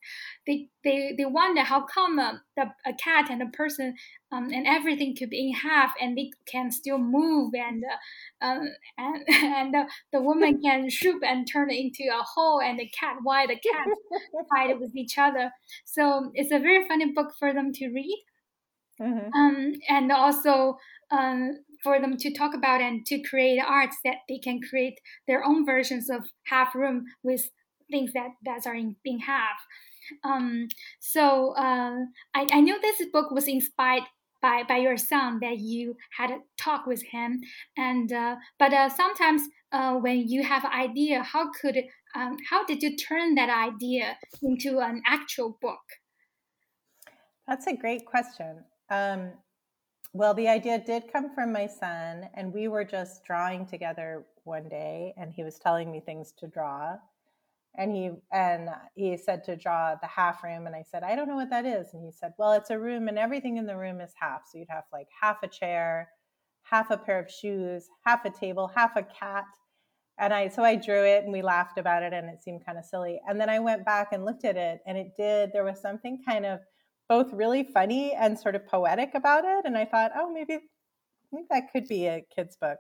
they 0.46 0.68
they, 0.82 1.14
they 1.16 1.24
wonder 1.24 1.62
how 1.62 1.82
come 1.82 2.18
uh, 2.18 2.34
the, 2.56 2.72
a 2.84 2.92
cat 2.94 3.30
and 3.30 3.40
a 3.40 3.46
person 3.46 3.94
um, 4.32 4.50
and 4.52 4.66
everything 4.66 5.14
could 5.16 5.30
be 5.30 5.48
in 5.48 5.54
half 5.54 5.92
and 6.00 6.18
they 6.18 6.30
can 6.46 6.72
still 6.72 6.98
move 6.98 7.52
and 7.54 7.84
uh, 7.84 8.44
um, 8.44 8.68
and 8.98 9.22
and 9.28 9.74
the, 9.74 9.86
the 10.12 10.20
woman 10.20 10.60
can 10.60 10.90
shoot 10.90 11.22
and 11.24 11.46
turn 11.46 11.70
it 11.70 11.78
into 11.78 12.02
a 12.12 12.22
hole 12.22 12.60
and 12.60 12.80
the 12.80 12.88
cat 12.88 13.18
why 13.22 13.46
the 13.46 13.54
cat 13.54 13.86
fight 14.50 14.80
with 14.80 14.96
each 14.96 15.18
other. 15.18 15.52
So 15.84 16.32
it's 16.34 16.50
a 16.50 16.58
very 16.58 16.88
funny 16.88 17.12
book 17.12 17.32
for 17.38 17.52
them 17.54 17.72
to 17.74 17.88
read. 17.90 18.24
Mm-hmm. 19.00 19.32
Um, 19.32 19.72
and 19.88 20.12
also 20.12 20.78
um, 21.12 21.58
for 21.82 22.00
them 22.00 22.16
to 22.16 22.32
talk 22.32 22.54
about 22.54 22.80
and 22.80 23.04
to 23.06 23.22
create 23.22 23.60
arts 23.60 23.96
that 24.04 24.18
they 24.28 24.38
can 24.38 24.60
create 24.60 24.98
their 25.26 25.44
own 25.44 25.66
versions 25.66 26.08
of 26.08 26.22
half 26.46 26.74
room 26.74 27.04
with 27.22 27.50
things 27.90 28.12
that 28.14 28.30
that 28.44 28.66
are 28.66 28.74
in, 28.74 28.96
in 29.04 29.18
half. 29.20 29.58
Um, 30.24 30.68
so 31.00 31.54
uh, 31.56 31.98
I, 32.34 32.46
I 32.52 32.60
know 32.60 32.76
this 32.80 33.06
book 33.12 33.30
was 33.30 33.46
inspired 33.46 34.04
by, 34.40 34.64
by 34.68 34.78
your 34.78 34.96
son 34.96 35.38
that 35.40 35.58
you 35.58 35.96
had 36.18 36.30
a 36.30 36.38
talk 36.58 36.86
with 36.86 37.02
him. 37.02 37.40
And 37.76 38.12
uh, 38.12 38.36
but 38.58 38.72
uh, 38.72 38.88
sometimes 38.88 39.42
uh, 39.70 39.94
when 39.94 40.28
you 40.28 40.42
have 40.42 40.64
an 40.64 40.72
idea 40.72 41.22
how 41.22 41.50
could 41.52 41.78
um, 42.14 42.36
how 42.50 42.64
did 42.64 42.82
you 42.82 42.96
turn 42.96 43.36
that 43.36 43.48
idea 43.48 44.18
into 44.42 44.80
an 44.80 45.02
actual 45.06 45.56
book? 45.62 45.80
That's 47.48 47.66
a 47.66 47.76
great 47.76 48.04
question. 48.04 48.64
Um, 48.90 49.32
well, 50.12 50.34
the 50.34 50.48
idea 50.48 50.78
did 50.78 51.10
come 51.10 51.34
from 51.34 51.52
my 51.52 51.66
son, 51.66 52.28
and 52.34 52.52
we 52.52 52.68
were 52.68 52.84
just 52.84 53.24
drawing 53.24 53.66
together 53.66 54.24
one 54.44 54.68
day, 54.68 55.14
and 55.16 55.32
he 55.32 55.42
was 55.42 55.58
telling 55.58 55.90
me 55.90 56.00
things 56.00 56.32
to 56.38 56.46
draw. 56.46 56.96
And 57.74 57.90
he 57.90 58.10
and 58.30 58.68
he 58.94 59.16
said 59.16 59.44
to 59.44 59.56
draw 59.56 59.94
the 59.94 60.06
half 60.06 60.44
room, 60.44 60.66
and 60.66 60.76
I 60.76 60.82
said, 60.82 61.02
I 61.02 61.16
don't 61.16 61.28
know 61.28 61.36
what 61.36 61.48
that 61.48 61.64
is. 61.64 61.94
And 61.94 62.04
he 62.04 62.12
said, 62.12 62.34
Well, 62.38 62.52
it's 62.52 62.68
a 62.68 62.78
room, 62.78 63.08
and 63.08 63.18
everything 63.18 63.56
in 63.56 63.64
the 63.66 63.76
room 63.76 64.00
is 64.02 64.12
half. 64.20 64.42
So 64.50 64.58
you'd 64.58 64.68
have 64.68 64.84
like 64.92 65.08
half 65.18 65.42
a 65.42 65.48
chair, 65.48 66.10
half 66.64 66.90
a 66.90 66.98
pair 66.98 67.18
of 67.18 67.30
shoes, 67.30 67.88
half 68.04 68.26
a 68.26 68.30
table, 68.30 68.70
half 68.74 68.96
a 68.96 69.02
cat. 69.02 69.46
And 70.18 70.34
I 70.34 70.48
so 70.48 70.62
I 70.62 70.76
drew 70.76 71.04
it, 71.06 71.24
and 71.24 71.32
we 71.32 71.40
laughed 71.40 71.78
about 71.78 72.02
it, 72.02 72.12
and 72.12 72.28
it 72.28 72.42
seemed 72.42 72.66
kind 72.66 72.76
of 72.76 72.84
silly. 72.84 73.18
And 73.26 73.40
then 73.40 73.48
I 73.48 73.60
went 73.60 73.86
back 73.86 74.08
and 74.12 74.26
looked 74.26 74.44
at 74.44 74.58
it, 74.58 74.80
and 74.86 74.98
it 74.98 75.12
did. 75.16 75.52
There 75.54 75.64
was 75.64 75.80
something 75.80 76.22
kind 76.28 76.44
of 76.44 76.60
both 77.12 77.30
really 77.34 77.62
funny 77.62 78.14
and 78.14 78.38
sort 78.38 78.54
of 78.54 78.66
poetic 78.66 79.10
about 79.14 79.44
it. 79.44 79.66
And 79.66 79.76
I 79.76 79.84
thought, 79.84 80.12
oh, 80.16 80.32
maybe, 80.32 80.60
maybe 81.30 81.46
that 81.50 81.70
could 81.70 81.86
be 81.86 82.06
a 82.06 82.24
kid's 82.34 82.56
book. 82.56 82.78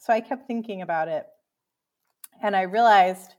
So 0.00 0.14
I 0.14 0.20
kept 0.22 0.46
thinking 0.46 0.80
about 0.80 1.08
it. 1.08 1.26
And 2.42 2.56
I 2.56 2.62
realized 2.62 3.34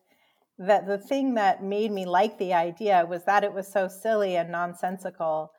that 0.60 0.86
the 0.86 1.00
thing 1.00 1.34
that 1.34 1.64
made 1.64 1.92
me 1.92 2.06
like 2.06 2.38
the 2.38 2.54
idea 2.54 3.04
was 3.10 3.24
that 3.24 3.44
it 3.44 3.52
was 3.52 3.68
so 3.68 3.88
silly 3.88 4.36
and 4.36 4.52
nonsensical. 4.52 5.52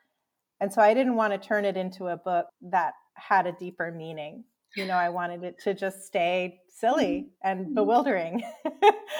And 0.60 0.72
so 0.72 0.80
I 0.80 0.94
didn't 0.94 1.16
want 1.16 1.32
to 1.32 1.48
turn 1.48 1.64
it 1.64 1.76
into 1.76 2.06
a 2.06 2.16
book 2.16 2.46
that 2.70 2.92
had 3.14 3.48
a 3.48 3.52
deeper 3.58 3.90
meaning. 3.90 4.44
You 4.74 4.86
know, 4.86 4.94
I 4.94 5.08
wanted 5.08 5.44
it 5.44 5.58
to 5.64 5.74
just 5.74 6.06
stay 6.06 6.60
silly 6.68 7.06
mm-hmm. 7.06 7.48
and 7.48 7.66
mm-hmm. 7.66 7.74
bewildering. 7.74 8.42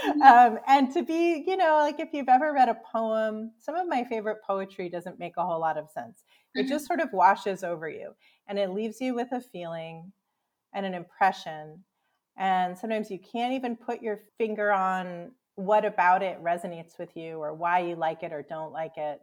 Mm-hmm. 0.06 0.22
um, 0.22 0.58
and 0.68 0.92
to 0.92 1.02
be, 1.02 1.42
you 1.46 1.56
know, 1.56 1.78
like 1.78 1.98
if 1.98 2.10
you've 2.12 2.28
ever 2.28 2.52
read 2.52 2.68
a 2.68 2.76
poem, 2.92 3.52
some 3.58 3.74
of 3.74 3.88
my 3.88 4.04
favorite 4.04 4.38
poetry 4.46 4.88
doesn't 4.88 5.18
make 5.18 5.36
a 5.36 5.44
whole 5.44 5.58
lot 5.58 5.78
of 5.78 5.90
sense. 5.90 6.22
It 6.54 6.68
just 6.68 6.86
sort 6.86 7.00
of 7.00 7.12
washes 7.12 7.64
over 7.64 7.88
you 7.88 8.12
and 8.46 8.58
it 8.58 8.70
leaves 8.70 9.00
you 9.00 9.14
with 9.14 9.28
a 9.32 9.40
feeling 9.40 10.12
and 10.74 10.84
an 10.84 10.94
impression. 10.94 11.82
And 12.36 12.76
sometimes 12.76 13.10
you 13.10 13.18
can't 13.18 13.54
even 13.54 13.74
put 13.74 14.02
your 14.02 14.20
finger 14.38 14.70
on 14.70 15.32
what 15.56 15.84
about 15.84 16.22
it 16.22 16.42
resonates 16.42 16.98
with 16.98 17.16
you 17.16 17.38
or 17.38 17.54
why 17.54 17.80
you 17.80 17.96
like 17.96 18.22
it 18.22 18.32
or 18.32 18.42
don't 18.42 18.72
like 18.72 18.96
it. 18.96 19.20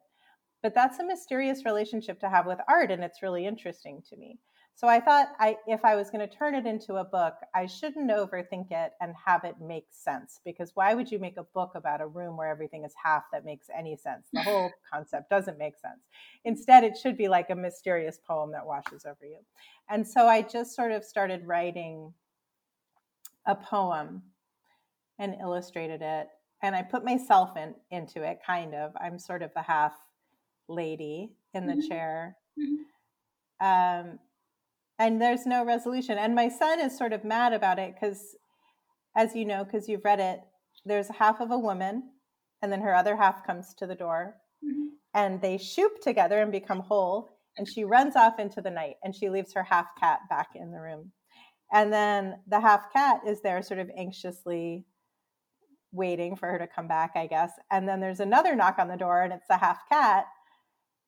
But 0.62 0.74
that's 0.74 1.00
a 1.00 1.06
mysterious 1.06 1.65
relationship 1.65 2.20
to 2.22 2.30
have 2.30 2.46
with 2.46 2.60
art, 2.68 2.89
and 2.89 3.03
it's 3.03 3.22
really 3.22 3.46
interesting 3.46 4.01
to 4.10 4.18
me. 4.18 4.39
So 4.75 4.88
I 4.88 5.00
thought 5.00 5.34
I 5.39 5.58
if 5.68 5.86
I 5.86 5.96
was 5.96 6.10
going 6.10 6.27
to 6.27 6.36
turn 6.36 6.56
it 6.56 6.65
into 6.65 6.96
a 6.96 7.03
book, 7.03 7.36
I 7.53 7.68
shouldn't 7.68 8.10
overthink 8.10 8.72
it 8.72 8.94
and 9.00 9.13
have 9.25 9.44
it 9.44 9.62
make 9.62 9.88
sense 9.92 10.42
because 10.44 10.72
why 10.75 10.94
would 10.96 11.12
you 11.12 11.20
make 11.20 11.38
a 11.38 11.44
book 11.44 11.74
about 11.75 12.01
a 12.01 12.08
room 12.08 12.38
where 12.38 12.48
everything 12.50 12.84
is 12.84 12.94
half 13.01 13.24
that 13.32 13.46
makes 13.46 13.68
any 13.75 13.96
sense? 13.96 14.30
The 14.34 14.42
whole 14.42 14.72
concept 14.92 15.30
doesn't 15.30 15.58
make 15.60 15.77
sense. 15.77 16.01
Instead, 16.44 16.84
it 16.84 16.98
should 16.98 17.18
be 17.18 17.27
like 17.27 17.50
a 17.51 17.56
mysterious 17.56 18.20
poem 18.27 18.51
that 18.51 18.65
washes 18.65 19.06
over 19.06 19.25
you. 19.25 19.39
And 19.89 20.08
so 20.08 20.27
I 20.27 20.42
just 20.42 20.75
sort 20.75 20.92
of 20.92 21.03
started 21.03 21.46
writing 21.46 22.13
a 23.46 23.56
poem 23.56 24.24
and 25.20 25.36
illustrated 25.39 26.01
it 26.01 26.30
and 26.62 26.75
I 26.75 26.82
put 26.82 27.03
myself 27.03 27.58
in 27.58 27.75
into 27.92 28.24
it 28.24 28.39
kind 28.46 28.74
of. 28.74 28.94
I'm 29.00 29.20
sort 29.20 29.44
of 29.44 29.53
the 29.53 29.62
half 29.62 29.94
lady 30.70 31.36
in 31.53 31.68
the 31.68 31.75
Mhm. 31.75 31.88
chair. 31.88 32.38
Mhm. 32.58 32.86
Um, 33.60 34.20
and 35.00 35.21
there's 35.21 35.45
no 35.45 35.65
resolution. 35.65 36.17
And 36.17 36.35
my 36.35 36.50
son 36.50 36.79
is 36.79 36.97
sort 36.97 37.13
of 37.13 37.23
mad 37.23 37.53
about 37.53 37.79
it 37.79 37.93
because, 37.93 38.35
as 39.15 39.35
you 39.35 39.45
know, 39.45 39.63
because 39.63 39.88
you've 39.89 40.05
read 40.05 40.19
it, 40.19 40.41
there's 40.85 41.07
half 41.09 41.39
of 41.39 41.51
a 41.51 41.57
woman, 41.57 42.12
and 42.62 42.71
then 42.71 42.81
her 42.81 42.93
other 42.93 43.15
half 43.15 43.45
comes 43.45 43.73
to 43.75 43.88
the 43.88 43.95
door, 43.95 44.38
Mhm. 44.63 44.89
and 45.13 45.41
they 45.41 45.57
shoop 45.57 46.01
together 46.01 46.41
and 46.41 46.51
become 46.51 46.79
whole. 46.79 47.29
And 47.57 47.67
she 47.67 47.83
runs 47.83 48.15
off 48.15 48.39
into 48.39 48.62
the 48.62 48.71
night, 48.71 48.97
and 49.03 49.15
she 49.15 49.29
leaves 49.29 49.53
her 49.53 49.63
half 49.63 49.95
cat 50.00 50.21
back 50.29 50.55
in 50.55 50.71
the 50.71 50.81
room. 50.81 51.12
And 51.71 51.91
then 51.93 52.41
the 52.47 52.59
half 52.59 52.91
cat 52.91 53.21
is 53.25 53.41
there, 53.41 53.62
sort 53.62 53.79
of 53.79 53.89
anxiously 53.95 54.85
waiting 55.91 56.35
for 56.35 56.50
her 56.50 56.57
to 56.57 56.67
come 56.67 56.88
back, 56.88 57.12
I 57.15 57.27
guess. 57.27 57.51
And 57.69 57.88
then 57.88 58.00
there's 58.00 58.19
another 58.19 58.55
knock 58.55 58.79
on 58.79 58.88
the 58.88 58.97
door, 58.97 59.21
and 59.21 59.31
it's 59.33 59.47
the 59.47 59.57
half 59.57 59.88
cat. 59.88 60.25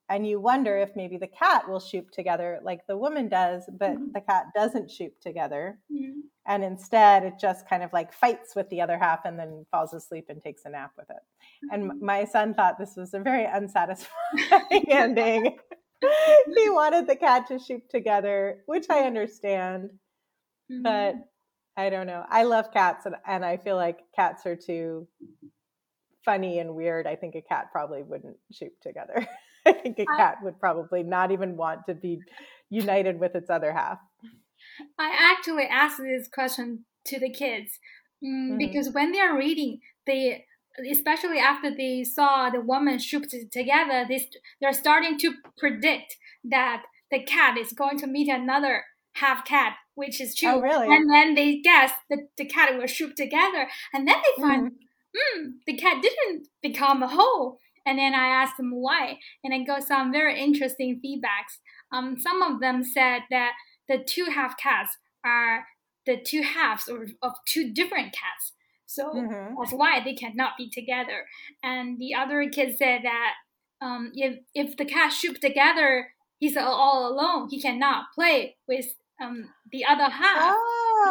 And 0.10 0.28
you 0.28 0.40
wonder 0.40 0.78
if 0.78 0.96
maybe 0.96 1.18
the 1.18 1.28
cat 1.28 1.68
will 1.68 1.80
shoop 1.80 2.12
together 2.12 2.60
like 2.64 2.86
the 2.88 2.98
woman 2.98 3.28
does, 3.28 3.64
but 3.80 3.98
Mhm. 3.98 4.14
the 4.14 4.22
cat 4.22 4.48
doesn't 4.56 4.92
shoop 4.92 5.20
together. 5.20 5.80
Mhm. 5.92 6.22
And 6.46 6.64
instead, 6.64 7.24
it 7.24 7.40
just 7.40 7.68
kind 7.68 7.82
of 7.82 7.92
like 7.92 8.14
fights 8.14 8.56
with 8.56 8.70
the 8.70 8.82
other 8.82 9.00
half 9.00 9.26
and 9.26 9.40
then 9.40 9.66
falls 9.72 9.94
asleep 9.96 10.28
and 10.30 10.42
takes 10.42 10.66
a 10.66 10.70
nap 10.70 10.92
with 10.96 11.10
it. 11.10 11.24
And 11.72 12.00
my 12.02 12.26
son 12.26 12.54
thought 12.54 12.78
this 12.78 12.96
was 12.96 13.16
a 13.16 13.20
very 13.20 13.46
unsatisfying 13.46 14.10
ending. 14.90 15.58
he 16.02 16.70
wanted 16.70 17.08
the 17.08 17.16
cat 17.16 17.48
to 17.48 17.58
shoop 17.58 17.90
together, 17.90 18.64
which 18.68 18.86
I 18.90 19.06
understand 19.06 19.90
but 20.70 21.16
Mhm. 21.16 21.24
I 21.78 21.90
don't 21.90 22.08
know. 22.08 22.26
I 22.30 22.44
love 22.44 22.72
cats, 22.72 23.06
and, 23.06 23.16
and 23.26 23.46
I 23.46 23.58
feel 23.58 23.76
like 23.76 24.02
cats 24.16 24.46
are 24.46 24.56
too 24.56 25.08
funny 26.24 26.60
and 26.60 26.76
weird. 26.76 27.08
I 27.08 27.16
think 27.16 27.36
a 27.36 27.42
cat 27.42 27.72
probably 27.72 28.04
wouldn't 28.04 28.38
shoop 28.52 28.74
together. 28.82 29.28
I 29.68 29.74
think 29.74 30.00
a 30.00 30.06
cat 30.06 30.38
would 30.44 30.60
probably 30.60 31.04
not 31.04 31.32
even 31.32 31.58
want 31.58 31.86
to 31.88 31.94
be 31.96 32.20
united 32.70 33.20
with 33.20 33.36
its 33.36 33.50
other 33.50 33.72
half. 33.74 34.00
I 34.98 35.12
actually 35.36 35.66
asked 35.66 35.98
this 36.00 36.28
question 36.28 36.86
to 37.06 37.20
the 37.20 37.30
kids 37.30 37.80
mm, 38.24 38.52
Mhm. 38.52 38.58
because 38.58 38.90
when 38.94 39.12
they 39.12 39.20
are 39.20 39.38
reading, 39.38 39.82
they 40.06 40.46
especially 40.92 41.40
after 41.40 41.74
they 41.74 42.04
saw 42.04 42.50
the 42.50 42.60
woman 42.60 43.00
shooped 43.00 43.34
together, 43.52 44.06
they 44.08 44.20
st- 44.20 44.42
they're 44.60 44.74
starting 44.74 45.18
to 45.20 45.34
predict 45.58 46.18
that 46.44 46.84
the 47.12 47.24
cat 47.24 47.58
is 47.58 47.72
going 47.72 47.98
to 48.00 48.08
meet 48.08 48.28
another 48.30 48.84
half 49.14 49.46
cat, 49.46 49.78
which 49.94 50.20
is 50.20 50.36
true. 50.36 50.50
Oh, 50.50 50.60
really? 50.60 50.88
And 50.94 51.10
then 51.10 51.34
they 51.36 51.62
guess 51.62 51.94
that 52.10 52.20
the 52.38 52.46
cat 52.46 52.78
will 52.78 52.88
shoop 52.88 53.16
together, 53.16 53.70
and 53.94 54.06
then 54.08 54.18
they 54.22 54.42
find 54.42 54.64
Mhm. 54.64 54.76
hmm, 55.18 55.50
the 55.66 55.78
cat 55.78 56.02
didn't 56.02 56.50
become 56.62 57.02
a 57.04 57.08
whole. 57.08 57.60
And 57.86 58.00
then 58.00 58.13
I 58.13 58.27
asked 58.27 58.58
them 58.58 58.72
why, 58.72 59.20
and 59.44 59.54
I 59.54 59.63
got 59.63 59.84
some 59.84 60.12
very 60.12 60.42
interesting 60.42 61.00
feedbacks. 61.04 61.60
Um, 61.92 62.18
some 62.20 62.42
of 62.42 62.60
them 62.60 62.84
said 62.84 63.22
that 63.30 63.51
the 63.88 64.00
two 64.04 64.25
half 64.25 64.58
cats 64.58 64.98
are 65.24 65.65
the 66.06 66.18
two 66.22 66.42
halves 66.42 66.88
of, 66.88 66.98
of 67.22 67.34
two 67.48 67.72
different 67.74 68.13
cats. 68.13 68.54
So 68.88 69.12
Mhm. 69.13 69.56
that's 69.60 69.74
why 69.74 70.00
they 70.04 70.13
cannot 70.13 70.54
be 70.58 70.70
together. 70.70 71.25
And 71.63 71.98
the 72.00 72.13
other 72.15 72.48
kid 72.50 72.77
said 72.77 73.01
that 73.04 73.34
um, 73.82 74.12
if 74.15 74.39
if 74.54 74.77
the 74.77 74.86
cat 74.86 75.12
shoop 75.12 75.39
together, 75.39 76.13
he's 76.39 76.56
all- 76.56 76.74
all 76.74 77.08
alone. 77.12 77.50
He 77.50 77.62
cannot 77.62 78.06
play 78.15 78.56
with 78.68 78.86
um, 79.22 79.54
the 79.72 79.86
other 79.86 80.10
half 80.10 80.56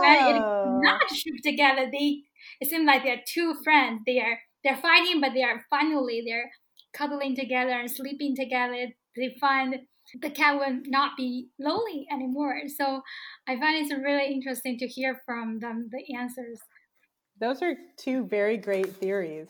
when 0.00 0.36
it 0.36 0.42
Oh. 0.42 0.80
not 0.82 1.10
shoop 1.10 1.36
together, 1.42 1.90
they 1.90 2.22
it 2.60 2.68
seems 2.68 2.84
like 2.86 3.02
they're 3.04 3.22
two 3.26 3.54
friends. 3.62 4.02
They 4.06 4.18
are 4.20 4.40
they're 4.62 4.76
fighting, 4.76 5.20
but 5.20 5.32
they 5.34 5.42
are 5.42 5.64
finally 5.70 6.22
they're 6.26 6.50
cuddling 6.96 7.36
together 7.36 7.72
and 7.72 7.90
sleeping 7.90 8.34
together. 8.36 8.88
They 9.16 9.36
find 9.40 9.76
the 10.20 10.30
cat 10.30 10.58
will 10.58 10.80
not 10.86 11.12
be 11.16 11.48
lonely 11.58 12.06
anymore. 12.12 12.62
So 12.76 13.02
I 13.48 13.58
find 13.58 13.76
it's 13.76 13.92
really 13.92 14.32
interesting 14.32 14.78
to 14.78 14.86
hear 14.86 15.20
from 15.26 15.58
them 15.60 15.88
the 15.90 16.16
answers. 16.16 16.60
Those 17.40 17.62
are 17.62 17.74
two 17.96 18.26
very 18.26 18.56
great 18.56 18.94
theories. 18.96 19.48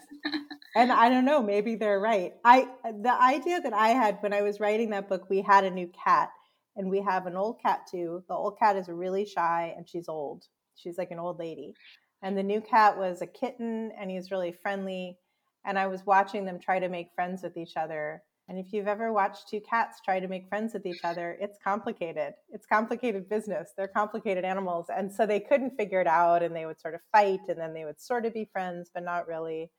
and 0.77 0.91
I 0.91 1.09
don't 1.09 1.25
know, 1.25 1.43
maybe 1.43 1.77
they're 1.77 2.01
right. 2.01 2.35
I 2.45 2.69
the 2.85 3.13
idea 3.13 3.61
that 3.61 3.75
I 3.75 3.89
had 3.89 4.19
when 4.21 4.33
I 4.33 4.43
was 4.43 4.61
writing 4.61 4.91
that 4.91 5.09
book, 5.09 5.29
we 5.29 5.43
had 5.43 5.65
a 5.65 5.71
new 5.71 5.91
cat 6.05 6.31
and 6.77 6.89
we 6.89 7.03
have 7.03 7.27
an 7.27 7.37
old 7.37 7.61
cat 7.61 7.87
too. 7.91 8.25
The 8.29 8.35
old 8.35 8.59
cat 8.59 8.77
is 8.77 8.89
really 8.89 9.27
shy 9.27 9.75
and 9.77 9.89
she's 9.89 10.09
old. 10.09 10.45
She's 10.77 10.99
like 10.99 11.11
an 11.11 11.19
old 11.19 11.39
lady. 11.39 11.75
And 12.23 12.39
the 12.39 12.43
new 12.43 12.61
cat 12.61 12.97
was 12.97 13.21
a 13.21 13.27
kitten 13.27 13.93
and 14.01 14.11
he's 14.11 14.31
really 14.31 14.53
friendly. 14.63 15.19
And 15.65 15.79
I 15.79 15.87
was 15.87 16.05
watching 16.07 16.45
them 16.45 16.59
try 16.59 16.79
to 16.79 16.89
make 16.89 17.15
friends 17.15 17.43
with 17.43 17.57
each 17.57 17.77
other. 17.77 18.23
And 18.49 18.59
if 18.59 18.73
you've 18.73 18.89
ever 18.89 19.13
watched 19.13 19.49
two 19.49 19.61
cats 19.61 20.01
try 20.05 20.21
to 20.21 20.29
make 20.29 20.49
friends 20.49 20.75
with 20.75 20.85
each 20.85 21.01
other, 21.03 21.39
it's 21.41 21.59
complicated. 21.65 22.35
It's 22.51 22.67
complicated 22.67 23.29
business. 23.29 23.71
They're 23.77 23.89
complicated 23.89 24.45
animals. 24.45 24.87
And 24.95 25.11
so 25.11 25.25
they 25.25 25.41
couldn't 25.41 25.77
figure 25.79 26.01
it 26.01 26.07
out 26.07 26.43
and 26.43 26.55
they 26.55 26.67
would 26.67 26.81
sort 26.81 26.95
of 26.95 27.01
fight 27.11 27.41
and 27.49 27.59
then 27.59 27.73
they 27.73 27.87
would 27.87 28.01
sort 28.01 28.27
of 28.27 28.35
be 28.35 28.49
friends, 28.53 28.91
but 28.93 29.03
not 29.03 29.27
really. 29.27 29.71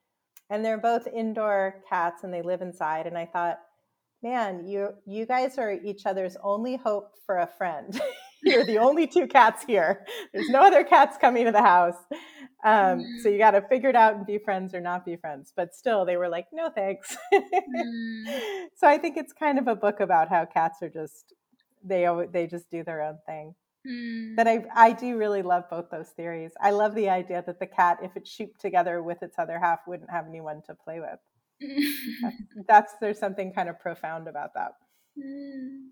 And 0.49 0.65
they're 0.65 0.79
both 0.79 1.07
indoor 1.07 1.83
cats 1.87 2.23
and 2.23 2.33
they 2.33 2.41
live 2.41 2.61
inside. 2.61 3.05
And 3.05 3.17
I 3.17 3.25
thought, 3.25 3.59
man, 4.23 4.67
you 4.67 4.89
you 5.05 5.27
guys 5.27 5.57
are 5.59 5.71
each 5.71 6.07
other's 6.07 6.35
only 6.41 6.75
hope 6.77 7.11
for 7.25 7.39
a 7.39 7.47
friend. 7.47 7.99
You're 8.45 8.65
the 8.65 8.77
only 8.77 9.07
two 9.07 9.27
cats 9.27 9.63
here. 9.65 10.05
There's 10.33 10.49
no 10.49 10.61
other 10.61 10.83
cats 10.83 11.17
coming 11.19 11.45
to 11.45 11.51
the 11.51 11.61
house. 11.61 11.97
Um, 12.63 13.19
so 13.21 13.29
you 13.29 13.37
got 13.37 13.51
to 13.51 13.61
figure 13.61 13.89
it 13.89 13.95
out 13.95 14.15
and 14.15 14.25
be 14.25 14.37
friends 14.37 14.73
or 14.73 14.81
not 14.81 15.05
be 15.05 15.15
friends. 15.15 15.53
But 15.55 15.75
still, 15.75 16.05
they 16.05 16.17
were 16.17 16.29
like, 16.29 16.47
no 16.53 16.69
thanks. 16.69 17.15
Mm. 17.33 18.67
so 18.75 18.87
I 18.87 18.97
think 18.97 19.17
it's 19.17 19.33
kind 19.33 19.59
of 19.59 19.67
a 19.67 19.75
book 19.75 19.99
about 19.99 20.29
how 20.29 20.45
cats 20.45 20.81
are 20.81 20.89
just 20.89 21.33
they 21.83 22.07
always, 22.07 22.29
they 22.31 22.47
just 22.47 22.69
do 22.71 22.83
their 22.83 23.01
own 23.01 23.19
thing. 23.25 23.53
Mm. 23.87 24.35
But 24.35 24.47
I 24.47 24.65
I 24.75 24.91
do 24.93 25.17
really 25.17 25.43
love 25.43 25.69
both 25.69 25.89
those 25.91 26.09
theories. 26.09 26.51
I 26.59 26.71
love 26.71 26.95
the 26.95 27.09
idea 27.09 27.43
that 27.45 27.59
the 27.59 27.67
cat, 27.67 27.99
if 28.01 28.15
it 28.15 28.27
shooped 28.27 28.59
together 28.59 29.03
with 29.03 29.21
its 29.21 29.37
other 29.37 29.59
half, 29.59 29.79
wouldn't 29.85 30.09
have 30.09 30.25
anyone 30.27 30.61
to 30.67 30.75
play 30.75 30.99
with. 30.99 31.19
That's, 32.21 32.35
that's 32.67 32.93
there's 32.99 33.17
something 33.17 33.53
kind 33.53 33.69
of 33.69 33.79
profound 33.79 34.27
about 34.27 34.53
that. 34.55 34.73
Mm. 35.17 35.89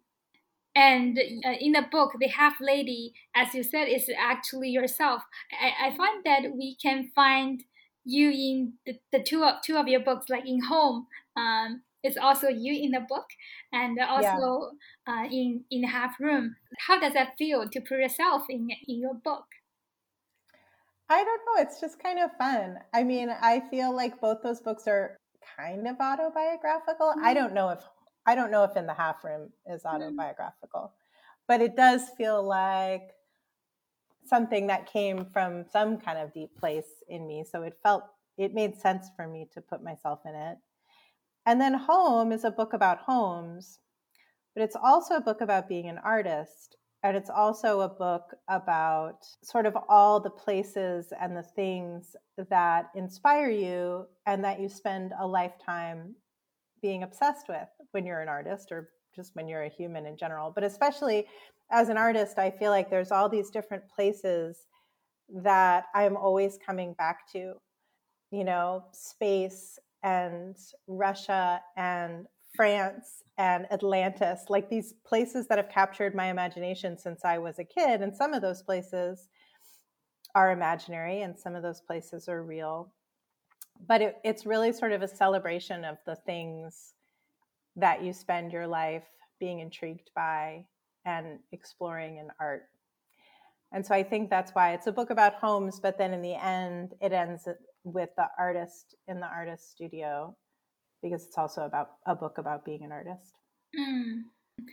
And 0.76 1.20
uh, 1.46 1.54
in 1.60 1.74
the 1.74 1.86
book, 1.92 2.14
the 2.20 2.28
half 2.28 2.56
lady, 2.60 3.14
as 3.36 3.54
you 3.54 3.64
said, 3.64 3.86
is 3.86 4.10
actually 4.18 4.70
yourself. 4.70 5.22
I, 5.52 5.90
I 5.90 5.96
find 5.96 6.24
that 6.26 6.52
we 6.56 6.76
can 6.82 7.12
find 7.14 7.64
you 8.06 8.30
in 8.32 8.74
the, 8.86 9.00
the 9.12 9.24
two 9.24 9.44
of 9.44 9.62
two 9.64 9.78
of 9.78 9.88
your 9.88 10.02
books, 10.02 10.30
like 10.30 10.48
in 10.48 10.64
Home. 10.64 11.08
Um, 11.38 11.84
it's 12.04 12.18
also 12.18 12.48
you 12.50 12.74
in 12.74 12.92
the 12.92 13.06
book, 13.08 13.28
and 13.72 13.98
also 14.00 14.72
uh, 15.08 15.26
in 15.32 15.64
in 15.70 15.84
Half 15.84 16.20
Room. 16.20 16.56
How 16.88 17.00
does 17.00 17.14
that 17.14 17.36
feel 17.38 17.70
to 17.70 17.80
put 17.80 18.00
yourself 18.00 18.44
in 18.50 18.70
in 18.88 19.00
your 19.00 19.14
book? 19.14 19.46
I 21.10 21.24
don't 21.24 21.42
know. 21.46 21.62
It's 21.62 21.80
just 21.80 22.02
kind 22.02 22.20
of 22.20 22.32
fun. 22.38 22.80
I 22.94 23.04
mean, 23.04 23.30
I 23.30 23.62
feel 23.70 23.96
like 23.96 24.20
both 24.20 24.42
those 24.42 24.62
books 24.62 24.88
are 24.88 25.18
kind 25.58 25.88
of 25.88 25.98
autobiographical. 26.00 27.14
I 27.22 27.34
don't 27.34 27.54
know 27.54 27.70
if 27.70 27.84
I 28.26 28.36
don't 28.36 28.52
know 28.52 28.64
if 28.64 28.76
in 28.78 28.86
the 28.86 28.94
half 28.94 29.24
room 29.24 29.50
is 29.70 29.84
mm. 29.84 29.94
autobiographical, 29.94 30.94
but 31.48 31.62
it 31.62 31.76
does 31.76 32.10
feel 32.18 32.42
like 32.44 33.12
something 34.26 34.68
that 34.68 34.92
came 34.92 35.26
from 35.26 35.66
some 35.72 35.98
kind 35.98 36.18
of 36.18 36.34
deep 36.34 36.56
place 36.58 37.04
in 37.10 37.28
me. 37.28 37.44
So 37.50 37.64
it 37.64 37.78
felt 37.84 38.04
it 38.38 38.54
made 38.54 38.78
sense 38.80 39.10
for 39.16 39.28
me 39.28 39.48
to 39.54 39.62
put 39.62 39.84
myself 39.84 40.20
in 40.26 40.34
it. 40.34 40.58
And 41.46 41.60
then 41.60 41.74
Home 41.74 42.32
is 42.32 42.46
a 42.46 42.52
book 42.52 42.74
about 42.74 43.00
homes, 43.00 43.80
but 44.56 44.64
it's 44.64 44.78
also 44.82 45.16
a 45.16 45.22
book 45.22 45.42
about 45.42 45.68
being 45.68 45.90
an 45.90 46.00
artist. 46.04 46.78
And 47.04 47.18
it's 47.18 47.30
also 47.30 47.82
a 47.82 47.90
book 47.90 48.34
about 48.48 49.26
sort 49.44 49.66
of 49.66 49.78
all 49.90 50.22
the 50.22 50.30
places 50.30 51.12
and 51.20 51.36
the 51.36 51.44
things 51.44 52.16
that 52.50 52.86
inspire 52.96 53.50
you 53.50 54.08
and 54.26 54.42
that 54.46 54.62
you 54.62 54.70
spend 54.70 55.12
a 55.20 55.28
lifetime 55.28 56.16
being 56.84 57.02
obsessed 57.02 57.48
with 57.50 57.68
when 57.92 58.06
you're 58.06 58.22
an 58.22 58.30
artist 58.30 58.72
or 58.72 58.90
just 59.16 59.36
when 59.36 59.48
you're 59.48 59.64
a 59.64 59.70
human 59.70 60.06
in 60.06 60.18
general. 60.18 60.52
But 60.54 60.64
especially 60.64 61.26
as 61.72 61.90
an 61.90 61.98
artist, 61.98 62.38
I 62.38 62.52
feel 62.52 62.70
like 62.70 62.92
there's 62.92 63.12
all 63.12 63.30
these 63.30 63.50
different 63.50 63.84
places 63.90 64.68
that 65.42 65.86
I'm 65.96 66.18
always 66.18 66.60
coming 66.64 66.94
back 66.94 67.32
to, 67.32 67.54
you 68.32 68.44
know, 68.44 68.84
space 68.92 69.80
and 70.04 70.56
Russia 70.88 71.62
and 71.78 72.28
France 72.56 73.24
and 73.38 73.66
Atlantis, 73.72 74.42
like 74.50 74.70
these 74.70 74.94
places 75.08 75.48
that 75.48 75.58
have 75.58 75.70
captured 75.70 76.14
my 76.14 76.28
imagination 76.28 76.98
since 76.98 77.26
I 77.26 77.38
was 77.38 77.58
a 77.58 77.64
kid. 77.64 78.02
And 78.02 78.16
some 78.16 78.34
of 78.34 78.42
those 78.42 78.62
places 78.62 79.30
are 80.36 80.52
imaginary 80.52 81.22
and 81.22 81.40
some 81.40 81.56
of 81.56 81.64
those 81.64 81.82
places 81.82 82.28
are 82.28 82.44
real. 82.44 82.94
But 83.88 84.02
it, 84.02 84.18
it's 84.24 84.46
really 84.46 84.72
sort 84.72 84.92
of 84.92 85.02
a 85.02 85.08
celebration 85.08 85.84
of 85.84 85.98
the 86.06 86.16
things 86.16 86.94
that 87.76 88.04
you 88.04 88.14
spend 88.14 88.52
your 88.52 88.68
life 88.68 89.04
being 89.40 89.60
intrigued 89.60 90.10
by 90.16 90.66
and 91.06 91.40
exploring 91.52 92.18
in 92.18 92.28
art. 92.40 92.64
And 93.74 93.86
so 93.86 93.96
I 93.96 94.04
think 94.04 94.30
that's 94.30 94.52
why 94.52 94.74
it's 94.74 94.88
a 94.88 94.92
book 94.92 95.10
about 95.10 95.34
homes, 95.34 95.80
but 95.80 95.98
then 95.98 96.14
in 96.14 96.22
the 96.22 96.36
end, 96.36 96.94
it 97.02 97.12
ends 97.12 97.48
with 97.84 98.10
the 98.16 98.28
artist 98.38 98.96
in 99.08 99.20
the 99.20 99.26
artist 99.26 99.72
studio 99.72 100.36
because 101.02 101.26
it's 101.26 101.38
also 101.38 101.64
about 101.64 101.90
a 102.06 102.16
book 102.16 102.38
about 102.38 102.64
being 102.64 102.84
an 102.84 102.92
artist. 102.92 103.34
Mm. 103.78 104.22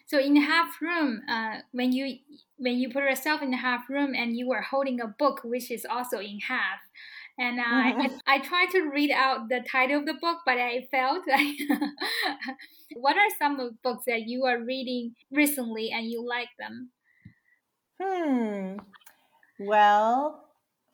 So 0.06 0.18
in 0.18 0.34
the 0.34 0.40
half 0.40 0.80
room, 0.80 1.22
uh, 1.28 1.60
when 1.72 1.92
you 1.92 2.18
when 2.58 2.78
you 2.78 2.90
put 2.90 3.02
yourself 3.02 3.42
in 3.42 3.50
the 3.50 3.56
half 3.56 3.88
room 3.88 4.14
and 4.14 4.36
you 4.36 4.52
are 4.52 4.60
holding 4.62 5.00
a 5.00 5.06
book 5.06 5.40
which 5.42 5.70
is 5.70 5.86
also 5.90 6.18
in 6.18 6.38
half, 6.40 6.80
and 7.40 7.59
I, 7.59 8.11
I 8.26 8.38
tried 8.40 8.70
to 8.72 8.90
read 8.90 9.11
out 9.11 9.48
the 9.48 9.64
title 9.66 10.00
of 10.00 10.07
the 10.07 10.14
book, 10.20 10.40
but 10.44 10.59
I 10.59 10.87
failed. 10.90 11.24
what 12.96 13.16
are 13.16 13.29
some 13.38 13.59
of 13.59 13.81
books 13.83 14.05
that 14.07 14.26
you 14.26 14.44
are 14.44 14.62
reading 14.62 15.14
recently 15.33 15.90
and 15.90 16.07
you 16.07 16.22
like 16.22 16.50
them? 16.59 16.90
Hmm. 17.98 18.76
Well, 19.59 20.44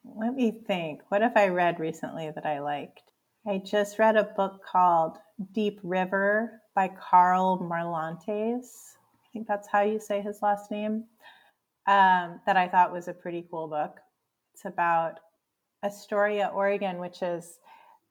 let 0.04 0.34
me 0.34 0.52
think. 0.68 1.00
What 1.08 1.22
have 1.22 1.36
I 1.36 1.48
read 1.48 1.80
recently 1.80 2.30
that 2.30 2.46
I 2.46 2.60
liked? 2.60 3.02
I 3.44 3.58
just 3.58 3.98
read 3.98 4.14
a 4.14 4.30
book 4.36 4.60
called 4.64 5.18
Deep 5.52 5.80
River 5.82 6.62
by 6.76 6.88
Karl 6.88 7.58
Marlantes. 7.58 8.94
I 9.24 9.26
think 9.32 9.48
that's 9.48 9.66
how 9.66 9.82
you 9.82 9.98
say 9.98 10.20
his 10.20 10.42
last 10.42 10.70
name. 10.70 11.06
Um, 11.88 12.40
that 12.46 12.56
I 12.56 12.68
thought 12.68 12.92
was 12.92 13.08
a 13.08 13.12
pretty 13.12 13.46
cool 13.50 13.66
book. 13.66 13.96
It's 14.54 14.64
about 14.64 15.18
Astoria, 15.86 16.50
Oregon, 16.54 16.98
which 16.98 17.22
is 17.22 17.58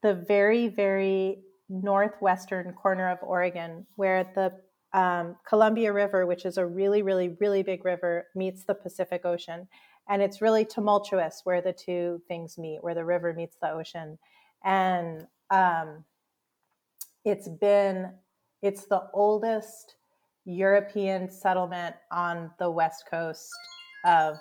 the 0.01 0.13
very, 0.13 0.67
very 0.67 1.43
northwestern 1.69 2.73
corner 2.73 3.09
of 3.09 3.19
Oregon, 3.21 3.85
where 3.95 4.23
the 4.35 4.99
um, 4.99 5.35
Columbia 5.47 5.91
River, 5.91 6.25
which 6.25 6.45
is 6.45 6.57
a 6.57 6.65
really, 6.65 7.01
really, 7.01 7.35
really 7.39 7.63
big 7.63 7.83
river, 7.83 8.27
meets 8.35 8.63
the 8.63 8.73
Pacific 8.73 9.25
Ocean. 9.25 9.67
And 10.07 10.21
it's 10.21 10.41
really 10.41 10.63
tumultuous 10.65 11.41
where 11.43 11.61
the 11.61 11.73
two 11.73 12.21
things 12.27 12.57
meet, 12.57 12.83
where 12.83 12.95
the 12.95 13.03
river 13.03 13.33
meets 13.33 13.57
the 13.61 13.71
ocean. 13.71 14.17
And 14.63 15.27
um, 15.49 16.05
it's 17.25 17.49
been, 17.49 18.13
it's 18.61 18.85
the 18.85 19.03
oldest 19.13 19.95
European 20.45 21.29
settlement 21.29 21.95
on 22.11 22.51
the 22.59 22.69
west 22.69 23.05
coast 23.09 23.49
of 24.05 24.37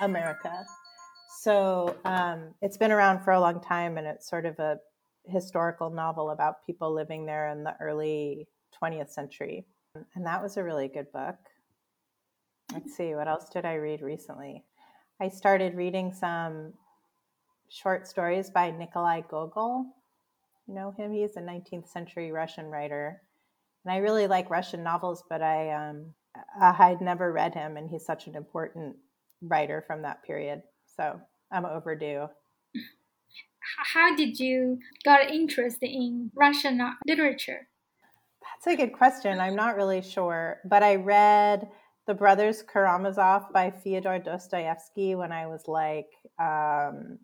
America. 0.00 0.66
So 1.44 1.94
um, 2.06 2.54
it's 2.62 2.78
been 2.78 2.90
around 2.90 3.22
for 3.22 3.32
a 3.32 3.38
long 3.38 3.60
time, 3.60 3.98
and 3.98 4.06
it's 4.06 4.26
sort 4.26 4.46
of 4.46 4.58
a 4.58 4.78
historical 5.26 5.90
novel 5.90 6.30
about 6.30 6.64
people 6.64 6.90
living 6.90 7.26
there 7.26 7.50
in 7.50 7.64
the 7.64 7.76
early 7.82 8.48
20th 8.82 9.10
century. 9.10 9.66
And 10.14 10.24
that 10.24 10.42
was 10.42 10.56
a 10.56 10.64
really 10.64 10.88
good 10.88 11.12
book. 11.12 11.36
Let's 12.72 12.96
see, 12.96 13.14
what 13.14 13.28
else 13.28 13.50
did 13.50 13.66
I 13.66 13.74
read 13.74 14.00
recently? 14.00 14.64
I 15.20 15.28
started 15.28 15.74
reading 15.74 16.14
some 16.14 16.72
short 17.68 18.08
stories 18.08 18.48
by 18.48 18.70
Nikolai 18.70 19.20
Gogol. 19.28 19.84
You 20.66 20.74
know 20.74 20.94
him? 20.96 21.12
He's 21.12 21.36
a 21.36 21.40
19th 21.40 21.88
century 21.88 22.32
Russian 22.32 22.70
writer. 22.70 23.20
And 23.84 23.92
I 23.92 23.98
really 23.98 24.28
like 24.28 24.48
Russian 24.48 24.82
novels, 24.82 25.22
but 25.28 25.42
I, 25.42 25.72
um, 25.72 26.14
I 26.58 26.72
had 26.72 27.02
never 27.02 27.30
read 27.30 27.52
him, 27.52 27.76
and 27.76 27.90
he's 27.90 28.06
such 28.06 28.28
an 28.28 28.34
important 28.34 28.96
writer 29.42 29.84
from 29.86 30.00
that 30.02 30.22
period. 30.22 30.62
So 30.96 31.20
I'm 31.52 31.64
overdue. 31.64 32.28
How 33.76 34.14
did 34.14 34.38
you 34.38 34.78
got 35.04 35.30
interested 35.30 35.88
in 35.88 36.30
Russian 36.34 36.80
literature? 37.06 37.68
That's 38.42 38.66
a 38.66 38.76
good 38.76 38.92
question. 38.92 39.40
I'm 39.40 39.56
not 39.56 39.76
really 39.76 40.02
sure, 40.02 40.58
but 40.64 40.82
I 40.82 40.96
read 40.96 41.68
The 42.06 42.14
Brothers 42.14 42.62
Karamazov 42.62 43.52
by 43.52 43.70
Fyodor 43.70 44.18
Dostoevsky 44.18 45.14
when 45.14 45.32
I 45.32 45.46
was 45.46 45.66
like 45.66 46.08
um, 46.38 47.18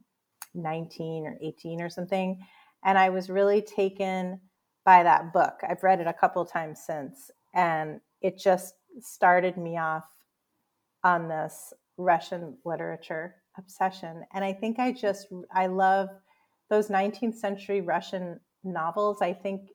19 0.55 1.27
or 1.27 1.39
18 1.43 1.83
or 1.83 1.91
something, 1.91 2.41
and 2.85 2.99
I 2.99 3.11
was 3.11 3.29
really 3.29 3.63
taken 3.63 4.41
by 4.85 5.03
that 5.03 5.33
book. 5.33 5.61
I've 5.69 5.83
read 5.83 6.01
it 6.01 6.07
a 6.07 6.13
couple 6.13 6.45
times 6.47 6.81
since, 6.85 7.31
and 7.55 8.01
it 8.23 8.39
just 8.39 8.75
started 9.01 9.57
me 9.57 9.77
off 9.77 10.05
on 11.05 11.29
this 11.29 11.73
Russian 11.97 12.57
literature 12.65 13.37
obsession. 13.61 14.25
And 14.35 14.45
I 14.45 14.53
think 14.53 14.79
I 14.79 14.93
just, 14.93 15.29
I 15.55 15.67
love 15.67 16.09
those 16.69 16.89
19th 16.89 17.37
century 17.37 17.81
Russian 17.81 18.41
novels. 18.65 19.23
I 19.23 19.33
think 19.33 19.71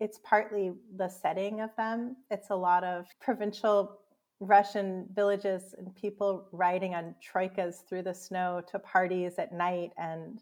it's 0.00 0.18
partly 0.24 0.72
the 0.96 1.08
setting 1.08 1.60
of 1.60 1.70
them. 1.76 2.16
It's 2.30 2.50
a 2.50 2.56
lot 2.56 2.84
of 2.84 3.06
provincial 3.20 3.98
Russian 4.40 5.06
villages 5.14 5.74
and 5.76 5.94
people 5.94 6.48
riding 6.52 6.94
on 6.94 7.14
troikas 7.22 7.86
through 7.86 8.04
the 8.04 8.14
snow 8.14 8.62
to 8.70 8.78
parties 8.78 9.34
at 9.38 9.52
night 9.52 9.90
and 9.98 10.40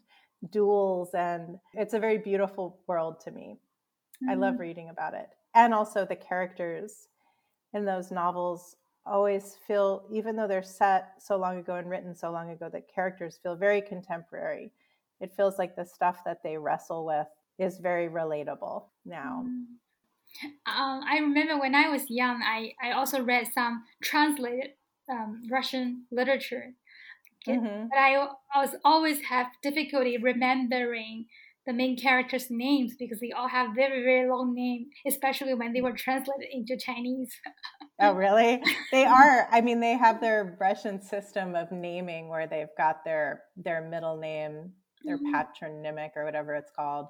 duels. 0.51 1.09
And 1.13 1.57
it's 1.73 1.93
a 1.93 1.99
very 1.99 2.17
beautiful 2.17 2.79
world 2.87 3.19
to 3.25 3.31
me. 3.31 3.57
Mm-hmm. 4.23 4.31
I 4.31 4.35
love 4.35 4.53
mm-hmm. 4.53 4.61
reading 4.61 4.89
about 4.89 5.13
it. 5.13 5.27
And 5.53 5.73
also 5.73 6.05
the 6.05 6.15
characters 6.15 7.07
in 7.73 7.83
those 7.83 8.11
novels 8.11 8.77
always 9.09 9.57
feel, 9.67 10.03
even 10.11 10.35
though 10.35 10.47
they're 10.47 10.63
set 10.63 11.13
so 11.19 11.37
long 11.37 11.57
ago 11.57 11.75
and 11.75 11.89
written 11.89 12.15
so 12.15 12.31
long 12.31 12.51
ago, 12.51 12.69
the 12.69 12.81
characters 12.81 13.39
feel 13.41 13.55
very 13.55 13.81
contemporary. 13.81 14.71
It 15.19 15.35
feels 15.35 15.57
like 15.57 15.75
the 15.75 15.85
stuff 15.85 16.23
that 16.25 16.43
they 16.43 16.57
wrestle 16.57 17.05
with 17.05 17.27
is 17.57 17.79
very 17.79 18.07
relatable 18.07 18.85
now. 19.05 19.43
Mm. 19.45 19.65
Um, 20.65 21.01
I 21.09 21.17
remember 21.19 21.59
when 21.59 21.75
I 21.75 21.89
was 21.89 22.09
young, 22.09 22.41
I, 22.43 22.73
I 22.81 22.91
also 22.91 23.21
read 23.21 23.47
some 23.53 23.83
translated 24.01 24.71
um, 25.09 25.41
Russian 25.49 26.05
literature. 26.11 26.73
Mm-hmm. 27.47 27.87
But 27.89 27.97
I, 27.97 28.27
I 28.53 28.61
was 28.61 28.75
always 28.85 29.21
have 29.23 29.47
difficulty 29.63 30.17
remembering 30.17 31.25
the 31.65 31.73
main 31.73 31.97
characters' 31.97 32.47
names 32.49 32.95
because 32.97 33.19
they 33.19 33.31
all 33.31 33.47
have 33.47 33.75
very 33.75 34.03
very 34.03 34.29
long 34.29 34.53
names, 34.53 34.87
especially 35.05 35.53
when 35.53 35.73
they 35.73 35.81
were 35.81 35.93
translated 35.93 36.47
into 36.51 36.77
Chinese. 36.77 37.31
oh, 37.99 38.13
really? 38.13 38.61
They 38.91 39.05
are. 39.05 39.47
I 39.51 39.61
mean, 39.61 39.79
they 39.79 39.97
have 39.97 40.21
their 40.21 40.57
Russian 40.59 41.01
system 41.01 41.55
of 41.55 41.71
naming 41.71 42.29
where 42.29 42.47
they've 42.47 42.75
got 42.77 43.03
their 43.03 43.43
their 43.57 43.87
middle 43.87 44.17
name, 44.17 44.71
their 45.03 45.17
mm-hmm. 45.17 45.33
patronymic 45.33 46.13
or 46.15 46.25
whatever 46.25 46.55
it's 46.55 46.71
called, 46.75 47.07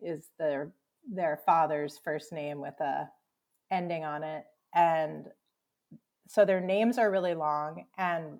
is 0.00 0.28
their 0.38 0.72
their 1.10 1.40
father's 1.46 1.98
first 2.04 2.32
name 2.32 2.60
with 2.60 2.78
a 2.80 3.08
ending 3.70 4.04
on 4.04 4.22
it, 4.22 4.44
and 4.74 5.26
so 6.28 6.44
their 6.44 6.60
names 6.60 6.98
are 6.98 7.10
really 7.10 7.34
long, 7.34 7.86
and 7.96 8.38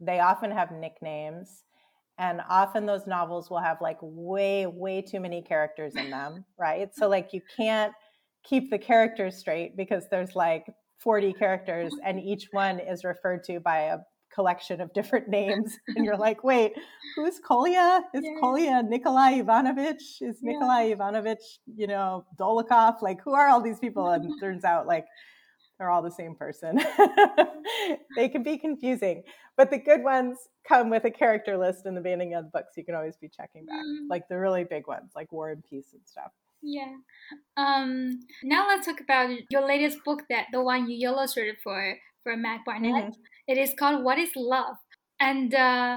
they 0.00 0.20
often 0.20 0.50
have 0.50 0.70
nicknames 0.70 1.64
and 2.20 2.42
often 2.50 2.84
those 2.84 3.06
novels 3.06 3.50
will 3.50 3.60
have 3.60 3.78
like 3.80 3.96
way 4.02 4.66
way 4.66 5.02
too 5.02 5.18
many 5.18 5.42
characters 5.42 5.94
in 5.96 6.10
them 6.10 6.44
right? 6.58 6.94
So 6.94 7.08
like 7.08 7.30
you 7.32 7.40
can't 7.56 7.92
keep 8.44 8.70
the 8.70 8.78
characters 8.78 9.36
straight 9.36 9.76
because 9.76 10.04
there's 10.10 10.36
like 10.36 10.66
40 10.98 11.32
characters 11.32 11.92
and 12.04 12.20
each 12.32 12.48
one 12.52 12.78
is 12.78 13.02
referred 13.02 13.42
to 13.44 13.58
by 13.58 13.78
a 13.84 13.98
collection 14.32 14.80
of 14.80 14.92
different 14.92 15.28
names 15.28 15.76
and 15.88 16.04
you're 16.04 16.16
like 16.16 16.44
wait 16.50 16.72
who's 17.16 17.40
kolya? 17.40 18.02
Is 18.14 18.22
yeah. 18.22 18.40
kolya 18.40 18.82
nikolai 18.82 19.40
ivanovich? 19.40 20.20
Is 20.20 20.38
nikolai 20.42 20.84
yeah. 20.84 20.92
ivanovich 20.92 21.58
you 21.74 21.86
know 21.86 22.24
dolokhov? 22.38 23.02
Like 23.02 23.20
who 23.24 23.32
are 23.32 23.48
all 23.48 23.62
these 23.62 23.80
people? 23.80 24.10
And 24.10 24.30
turns 24.38 24.64
out 24.64 24.86
like 24.86 25.06
they're 25.80 25.90
all 25.90 26.02
the 26.02 26.10
same 26.10 26.34
person. 26.34 26.78
they 28.16 28.28
can 28.28 28.42
be 28.42 28.58
confusing, 28.58 29.22
but 29.56 29.70
the 29.70 29.78
good 29.78 30.02
ones 30.04 30.36
come 30.68 30.90
with 30.90 31.06
a 31.06 31.10
character 31.10 31.56
list 31.56 31.86
in 31.86 31.94
the 31.94 32.02
beginning 32.02 32.34
of 32.34 32.44
the 32.44 32.50
book, 32.50 32.66
so 32.66 32.74
you 32.76 32.84
can 32.84 32.94
always 32.94 33.16
be 33.16 33.30
checking 33.30 33.64
back, 33.64 33.82
mm. 33.82 34.06
like 34.10 34.28
the 34.28 34.38
really 34.38 34.64
big 34.64 34.86
ones, 34.86 35.12
like 35.16 35.32
War 35.32 35.50
and 35.50 35.64
Peace 35.64 35.94
and 35.94 36.02
stuff. 36.04 36.32
Yeah. 36.62 36.92
Um. 37.56 38.20
Now 38.44 38.68
let's 38.68 38.86
talk 38.86 39.00
about 39.00 39.30
your 39.48 39.66
latest 39.66 40.04
book, 40.04 40.24
that 40.28 40.48
the 40.52 40.62
one 40.62 40.90
you 40.90 41.08
illustrated 41.08 41.56
for 41.64 41.96
for 42.22 42.36
Mac 42.36 42.66
Barnett. 42.66 43.04
Mm-hmm. 43.04 43.20
It 43.48 43.56
is 43.56 43.72
called 43.78 44.04
"What 44.04 44.18
Is 44.18 44.32
Love," 44.36 44.76
and 45.18 45.54
uh, 45.54 45.96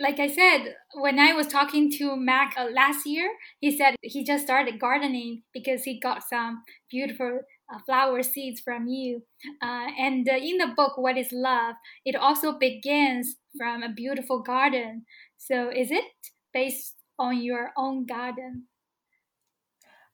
like 0.00 0.18
I 0.18 0.26
said, 0.26 0.74
when 0.94 1.20
I 1.20 1.34
was 1.34 1.46
talking 1.46 1.92
to 1.98 2.16
Mac 2.16 2.54
uh, 2.58 2.66
last 2.74 3.06
year, 3.06 3.30
he 3.60 3.76
said 3.76 3.94
he 4.02 4.24
just 4.24 4.44
started 4.44 4.80
gardening 4.80 5.42
because 5.54 5.84
he 5.84 6.00
got 6.00 6.22
some 6.28 6.64
beautiful 6.90 7.42
flower 7.78 8.22
seeds 8.22 8.60
from 8.60 8.86
you. 8.86 9.22
Uh, 9.62 9.86
and 9.98 10.28
uh, 10.28 10.36
in 10.36 10.58
the 10.58 10.72
book, 10.76 10.98
What 10.98 11.16
is 11.16 11.28
Love? 11.32 11.76
It 12.04 12.16
also 12.16 12.58
begins 12.58 13.36
from 13.56 13.82
a 13.82 13.92
beautiful 13.92 14.42
garden. 14.42 15.04
So 15.36 15.70
is 15.70 15.90
it 15.90 16.04
based 16.52 16.96
on 17.18 17.42
your 17.42 17.70
own 17.76 18.06
garden? 18.06 18.64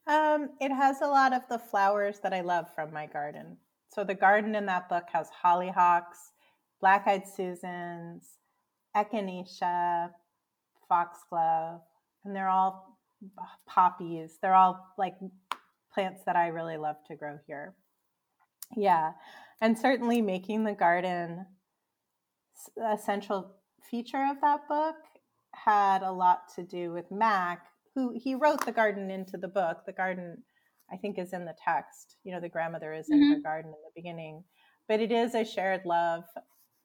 Um, 0.07 0.51
it 0.61 0.73
has 0.73 1.01
a 1.01 1.07
lot 1.07 1.33
of 1.33 1.43
the 1.49 1.59
flowers 1.59 2.21
that 2.23 2.33
I 2.33 2.41
love 2.41 2.73
from 2.75 2.93
my 2.93 3.07
garden. 3.07 3.57
So 3.93 4.05
the 4.05 4.15
garden 4.15 4.55
in 4.55 4.67
that 4.67 4.89
book 4.89 5.05
has 5.13 5.29
hollyhocks, 5.45 6.31
black-eyed 6.81 7.27
Susans, 7.27 8.39
echinacea, 8.97 10.11
foxglove, 10.89 11.81
and 12.25 12.35
they're 12.37 12.49
all 12.49 12.99
poppies. 13.67 14.39
They're 14.41 14.55
all 14.55 14.87
like 14.99 15.15
plants 15.97 16.23
that 16.27 16.37
I 16.37 16.49
really 16.49 16.77
love 16.77 16.97
to 17.09 17.17
grow 17.17 17.39
here. 17.47 17.75
Yeah, 18.77 19.13
and 19.63 19.79
certainly 19.79 20.21
making 20.21 20.65
the 20.65 20.75
garden 20.75 21.47
a 22.85 22.99
central 22.99 23.57
feature 23.91 24.27
of 24.31 24.41
that 24.43 24.69
book 24.69 24.97
had 25.55 26.03
a 26.03 26.13
lot 26.13 26.41
to 26.57 26.63
do 26.63 26.93
with 26.93 27.11
Mac, 27.11 27.65
who 27.95 28.13
he 28.15 28.35
wrote 28.35 28.65
the 28.67 28.73
garden 28.73 29.11
into 29.11 29.39
the 29.39 29.49
book. 29.49 29.79
The 29.87 29.93
garden 29.93 30.43
I 30.93 30.97
think 30.97 31.19
is 31.19 31.33
in 31.33 31.47
the 31.47 31.55
text. 31.65 32.17
You 32.25 32.33
know, 32.33 32.41
the 32.41 32.49
grandmother 32.49 32.93
is 32.93 33.09
in 33.09 33.19
mm-hmm. 33.19 33.33
her 33.33 33.41
garden 33.41 33.71
in 33.71 33.83
the 33.83 34.01
beginning, 34.01 34.45
but 34.89 35.01
it 35.01 35.11
is 35.11 35.35
a 35.35 35.45
shared 35.45 35.83
love 35.87 36.25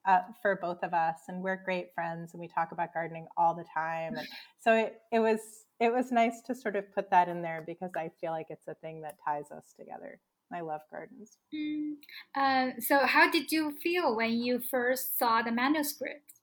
uh, 0.08 0.22
for 0.42 0.58
both 0.62 0.80
of 0.84 0.94
us, 0.94 1.18
and 1.28 1.44
we're 1.44 1.62
great 1.64 1.88
friends, 1.94 2.34
and 2.34 2.40
we 2.40 2.48
talk 2.48 2.72
about 2.72 2.94
gardening 2.94 3.28
all 3.38 3.56
the 3.56 3.66
time. 3.76 4.16
And 4.16 4.28
so 4.62 4.74
it 4.74 4.96
it 5.12 5.20
was 5.20 5.40
it 5.82 5.92
was 5.92 6.12
nice 6.12 6.42
to 6.42 6.54
sort 6.54 6.76
of 6.76 6.94
put 6.94 7.10
that 7.10 7.28
in 7.28 7.42
there 7.42 7.64
because 7.66 7.90
I 7.98 8.12
feel 8.22 8.32
like 8.32 8.46
it's 8.52 8.68
a 8.68 8.76
thing 8.76 9.02
that 9.02 9.18
ties 9.26 9.52
us 9.52 9.74
together. 9.78 10.20
I 10.54 10.62
love 10.62 10.82
gardens. 10.92 11.38
Mm. 11.54 11.94
Uh, 12.36 12.80
so, 12.80 13.00
how 13.00 13.32
did 13.32 13.52
you 13.52 13.76
feel 13.82 14.16
when 14.16 14.34
you 14.34 14.62
first 14.70 15.18
saw 15.18 15.42
the 15.42 15.52
manuscript? 15.52 16.34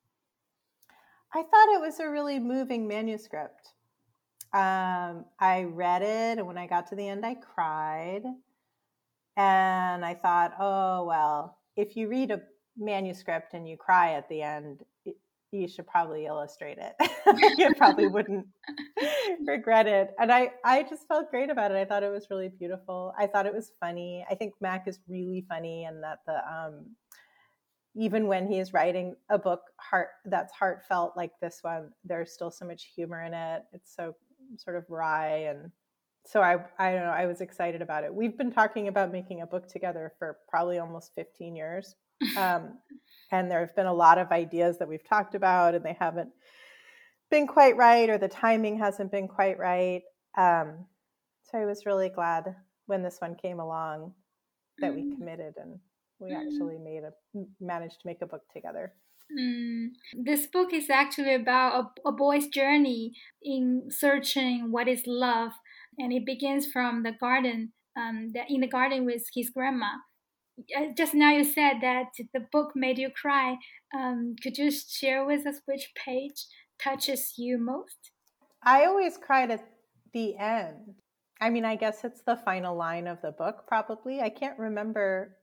I 1.32 1.42
thought 1.42 1.74
it 1.74 1.80
was 1.80 2.00
a 2.00 2.08
really 2.08 2.40
moving 2.40 2.88
manuscript. 2.88 3.68
Um, 4.52 5.26
I 5.38 5.66
read 5.68 6.02
it, 6.02 6.38
and 6.38 6.46
when 6.46 6.58
I 6.58 6.66
got 6.66 6.88
to 6.88 6.96
the 6.96 7.06
end, 7.06 7.24
I 7.24 7.34
cried. 7.34 8.22
And 9.36 10.04
I 10.04 10.14
thought, 10.14 10.54
oh, 10.58 11.04
well, 11.04 11.58
if 11.76 11.96
you 11.96 12.08
read 12.08 12.32
a 12.32 12.40
manuscript 12.76 13.54
and 13.54 13.68
you 13.68 13.76
cry 13.76 14.14
at 14.14 14.28
the 14.28 14.42
end, 14.42 14.84
you 15.52 15.68
should 15.68 15.86
probably 15.86 16.26
illustrate 16.26 16.78
it. 16.78 16.94
you 17.58 17.74
probably 17.74 18.06
wouldn't 18.08 18.46
regret 19.46 19.86
it. 19.86 20.10
And 20.18 20.30
I, 20.32 20.52
I 20.64 20.82
just 20.82 21.06
felt 21.08 21.30
great 21.30 21.50
about 21.50 21.70
it. 21.70 21.76
I 21.76 21.84
thought 21.84 22.02
it 22.02 22.12
was 22.12 22.28
really 22.30 22.48
beautiful. 22.48 23.12
I 23.18 23.26
thought 23.26 23.46
it 23.46 23.54
was 23.54 23.72
funny. 23.80 24.24
I 24.30 24.34
think 24.34 24.54
Mac 24.60 24.86
is 24.86 24.98
really 25.08 25.44
funny 25.48 25.84
and 25.84 26.02
that 26.02 26.18
the 26.26 26.34
um, 26.34 26.86
even 27.96 28.26
when 28.26 28.46
he 28.46 28.58
is 28.58 28.72
writing 28.72 29.16
a 29.30 29.38
book 29.38 29.62
heart 29.78 30.08
that's 30.26 30.52
heartfelt 30.52 31.16
like 31.16 31.32
this 31.40 31.58
one, 31.62 31.90
there's 32.04 32.32
still 32.32 32.50
so 32.50 32.64
much 32.64 32.90
humor 32.94 33.22
in 33.24 33.34
it. 33.34 33.62
It's 33.72 33.94
so 33.94 34.14
sort 34.56 34.76
of 34.76 34.84
wry 34.88 35.48
and 35.50 35.70
so 36.26 36.42
I 36.42 36.56
I 36.78 36.92
don't 36.92 37.04
know, 37.04 37.10
I 37.10 37.26
was 37.26 37.40
excited 37.40 37.80
about 37.80 38.04
it. 38.04 38.14
We've 38.14 38.36
been 38.36 38.52
talking 38.52 38.88
about 38.88 39.12
making 39.12 39.40
a 39.40 39.46
book 39.46 39.66
together 39.66 40.12
for 40.18 40.38
probably 40.48 40.78
almost 40.78 41.12
15 41.14 41.56
years. 41.56 41.94
Um, 42.36 42.78
and 43.30 43.50
there 43.50 43.60
have 43.60 43.76
been 43.76 43.86
a 43.86 43.94
lot 43.94 44.18
of 44.18 44.30
ideas 44.30 44.78
that 44.78 44.88
we've 44.88 45.06
talked 45.06 45.34
about, 45.34 45.74
and 45.74 45.84
they 45.84 45.96
haven't 45.98 46.30
been 47.30 47.46
quite 47.46 47.76
right, 47.76 48.08
or 48.08 48.18
the 48.18 48.28
timing 48.28 48.78
hasn't 48.78 49.12
been 49.12 49.28
quite 49.28 49.58
right. 49.58 50.02
Um, 50.36 50.86
so 51.42 51.58
I 51.58 51.66
was 51.66 51.86
really 51.86 52.08
glad 52.08 52.56
when 52.86 53.02
this 53.02 53.18
one 53.20 53.36
came 53.36 53.60
along 53.60 54.12
that 54.78 54.94
we 54.94 55.02
mm. 55.02 55.16
committed 55.16 55.54
and 55.56 55.78
we 56.18 56.30
mm. 56.30 56.36
actually 56.36 56.78
made 56.78 57.02
a 57.04 57.12
managed 57.60 58.00
to 58.00 58.06
make 58.06 58.22
a 58.22 58.26
book 58.26 58.42
together. 58.52 58.92
Mm. 59.38 59.88
This 60.14 60.46
book 60.46 60.72
is 60.72 60.88
actually 60.88 61.34
about 61.34 61.92
a, 62.04 62.08
a, 62.08 62.12
boy's 62.12 62.48
journey 62.48 63.12
in 63.42 63.88
searching 63.90 64.72
what 64.72 64.88
is 64.88 65.02
love, 65.06 65.52
and 65.98 66.12
it 66.12 66.24
begins 66.24 66.66
from 66.66 67.02
the 67.02 67.12
garden, 67.12 67.72
um, 67.96 68.30
the, 68.32 68.40
in 68.48 68.62
the 68.62 68.66
garden 68.66 69.04
with 69.04 69.24
his 69.34 69.50
grandma. 69.50 69.90
Uh, 70.76 70.86
just 70.96 71.14
now 71.14 71.30
you 71.30 71.44
said 71.44 71.74
that 71.80 72.06
the 72.34 72.46
book 72.52 72.72
made 72.74 72.98
you 72.98 73.10
cry. 73.10 73.56
Um, 73.96 74.34
could 74.42 74.58
you 74.58 74.70
share 74.70 75.24
with 75.24 75.46
us 75.46 75.60
which 75.66 75.92
page 75.94 76.46
touches 76.82 77.34
you 77.36 77.58
most? 77.58 78.10
I 78.62 78.86
always 78.86 79.16
cried 79.16 79.50
at 79.50 79.64
the 80.12 80.36
end. 80.36 80.94
I 81.40 81.50
mean, 81.50 81.64
I 81.64 81.76
guess 81.76 82.04
it's 82.04 82.22
the 82.22 82.36
final 82.36 82.76
line 82.76 83.06
of 83.06 83.22
the 83.22 83.30
book, 83.30 83.64
probably. 83.68 84.20
I 84.20 84.28
can't 84.28 84.58
remember 84.58 85.36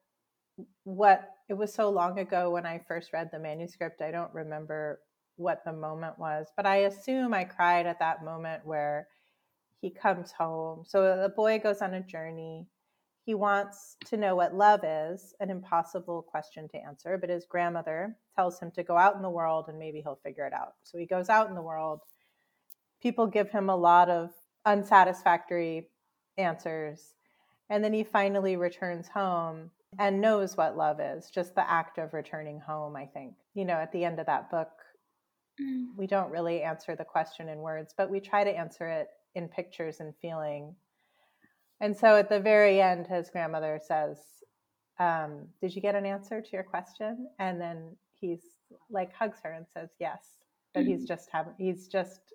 what 0.84 1.30
it 1.50 1.54
was 1.54 1.74
so 1.74 1.90
long 1.90 2.20
ago 2.20 2.52
when 2.52 2.66
I 2.66 2.82
first 2.88 3.14
read 3.14 3.30
the 3.32 3.40
manuscript. 3.40 4.02
I 4.02 4.12
don't 4.12 4.34
remember 4.34 5.00
what 5.38 5.64
the 5.66 5.74
moment 5.74 6.20
was, 6.20 6.48
but 6.56 6.66
I 6.66 6.78
assume 6.78 7.34
I 7.34 7.46
cried 7.46 7.86
at 7.86 8.00
that 8.00 8.24
moment 8.24 8.66
where 8.66 9.08
he 9.82 9.90
comes 9.90 10.32
home. 10.32 10.84
So 10.86 11.02
the 11.22 11.30
boy 11.30 11.60
goes 11.60 11.82
on 11.82 11.94
a 11.94 12.02
journey 12.02 12.68
he 13.26 13.34
wants 13.34 13.98
to 14.06 14.18
know 14.18 14.36
what 14.36 14.54
love 14.54 14.82
is, 14.84 15.34
an 15.40 15.50
impossible 15.50 16.22
question 16.22 16.70
to 16.70 16.78
answer, 16.78 17.18
but 17.18 17.30
his 17.30 17.48
grandmother 17.48 18.16
tells 18.36 18.60
him 18.60 18.70
to 18.72 18.84
go 18.84 18.98
out 18.98 19.16
in 19.16 19.24
the 19.24 19.30
world 19.30 19.66
and 19.68 19.80
maybe 19.80 20.00
he'll 20.00 20.20
figure 20.24 20.46
it 20.46 20.54
out. 20.54 20.76
So 20.84 21.00
he 21.00 21.08
goes 21.08 21.28
out 21.28 21.50
in 21.50 21.56
the 21.56 21.62
world. 21.62 22.02
People 23.02 23.26
give 23.26 23.50
him 23.50 23.68
a 23.68 23.76
lot 23.76 24.10
of 24.10 24.30
unsatisfactory 24.66 25.90
answers. 26.38 27.16
And 27.72 27.84
then 27.84 27.94
he 27.94 28.04
finally 28.04 28.58
returns 28.58 29.08
home 29.08 29.72
and 29.98 30.22
knows 30.22 30.56
what 30.56 30.78
love 30.78 31.00
is, 31.00 31.32
just 31.32 31.56
the 31.56 31.68
act 31.68 31.98
of 31.98 32.14
returning 32.14 32.60
home, 32.60 32.96
I 32.96 33.08
think. 33.08 33.34
You 33.56 33.66
know, 33.66 33.74
at 33.74 33.92
the 33.92 34.06
end 34.06 34.20
of 34.20 34.28
that 34.28 34.52
book, 34.52 34.70
mm. 35.60 35.86
we 35.98 36.06
don't 36.06 36.30
really 36.30 36.62
answer 36.62 36.96
the 36.96 37.06
question 37.06 37.50
in 37.50 37.58
words, 37.58 37.92
but 37.98 38.12
we 38.12 38.20
try 38.20 38.44
to 38.44 38.56
answer 38.56 38.88
it 38.88 39.08
in 39.34 39.48
pictures 39.48 40.00
and 40.00 40.14
feeling 40.22 40.76
and 41.82 41.96
so 41.96 42.16
at 42.16 42.30
the 42.30 42.40
very 42.40 42.82
end, 42.82 43.08
his 43.08 43.30
grandmother 43.30 43.80
says, 43.86 44.18
um, 45.00 45.48
Did 45.62 45.76
you 45.76 45.82
get 45.82 45.96
an 45.96 46.06
answer 46.06 46.42
to 46.42 46.50
your 46.52 46.64
question? 46.64 47.28
And 47.40 47.60
then 47.60 47.96
he's 48.14 48.42
like 48.90 49.14
hugs 49.14 49.40
her 49.44 49.52
and 49.52 49.66
says, 49.74 49.90
Yes. 50.00 50.38
But 50.74 50.82
mm-hmm. 50.82 50.92
he's 50.92 51.08
just 51.08 51.30
having 51.32 51.54
he's 51.58 51.88
just 51.88 52.34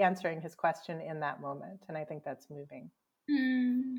answering 0.00 0.40
his 0.40 0.54
question 0.54 1.00
in 1.00 1.20
that 1.20 1.40
moment. 1.40 1.80
And 1.88 1.96
I 1.96 2.04
think 2.04 2.24
that's 2.24 2.50
moving. 2.50 2.90
Mm. 3.30 3.98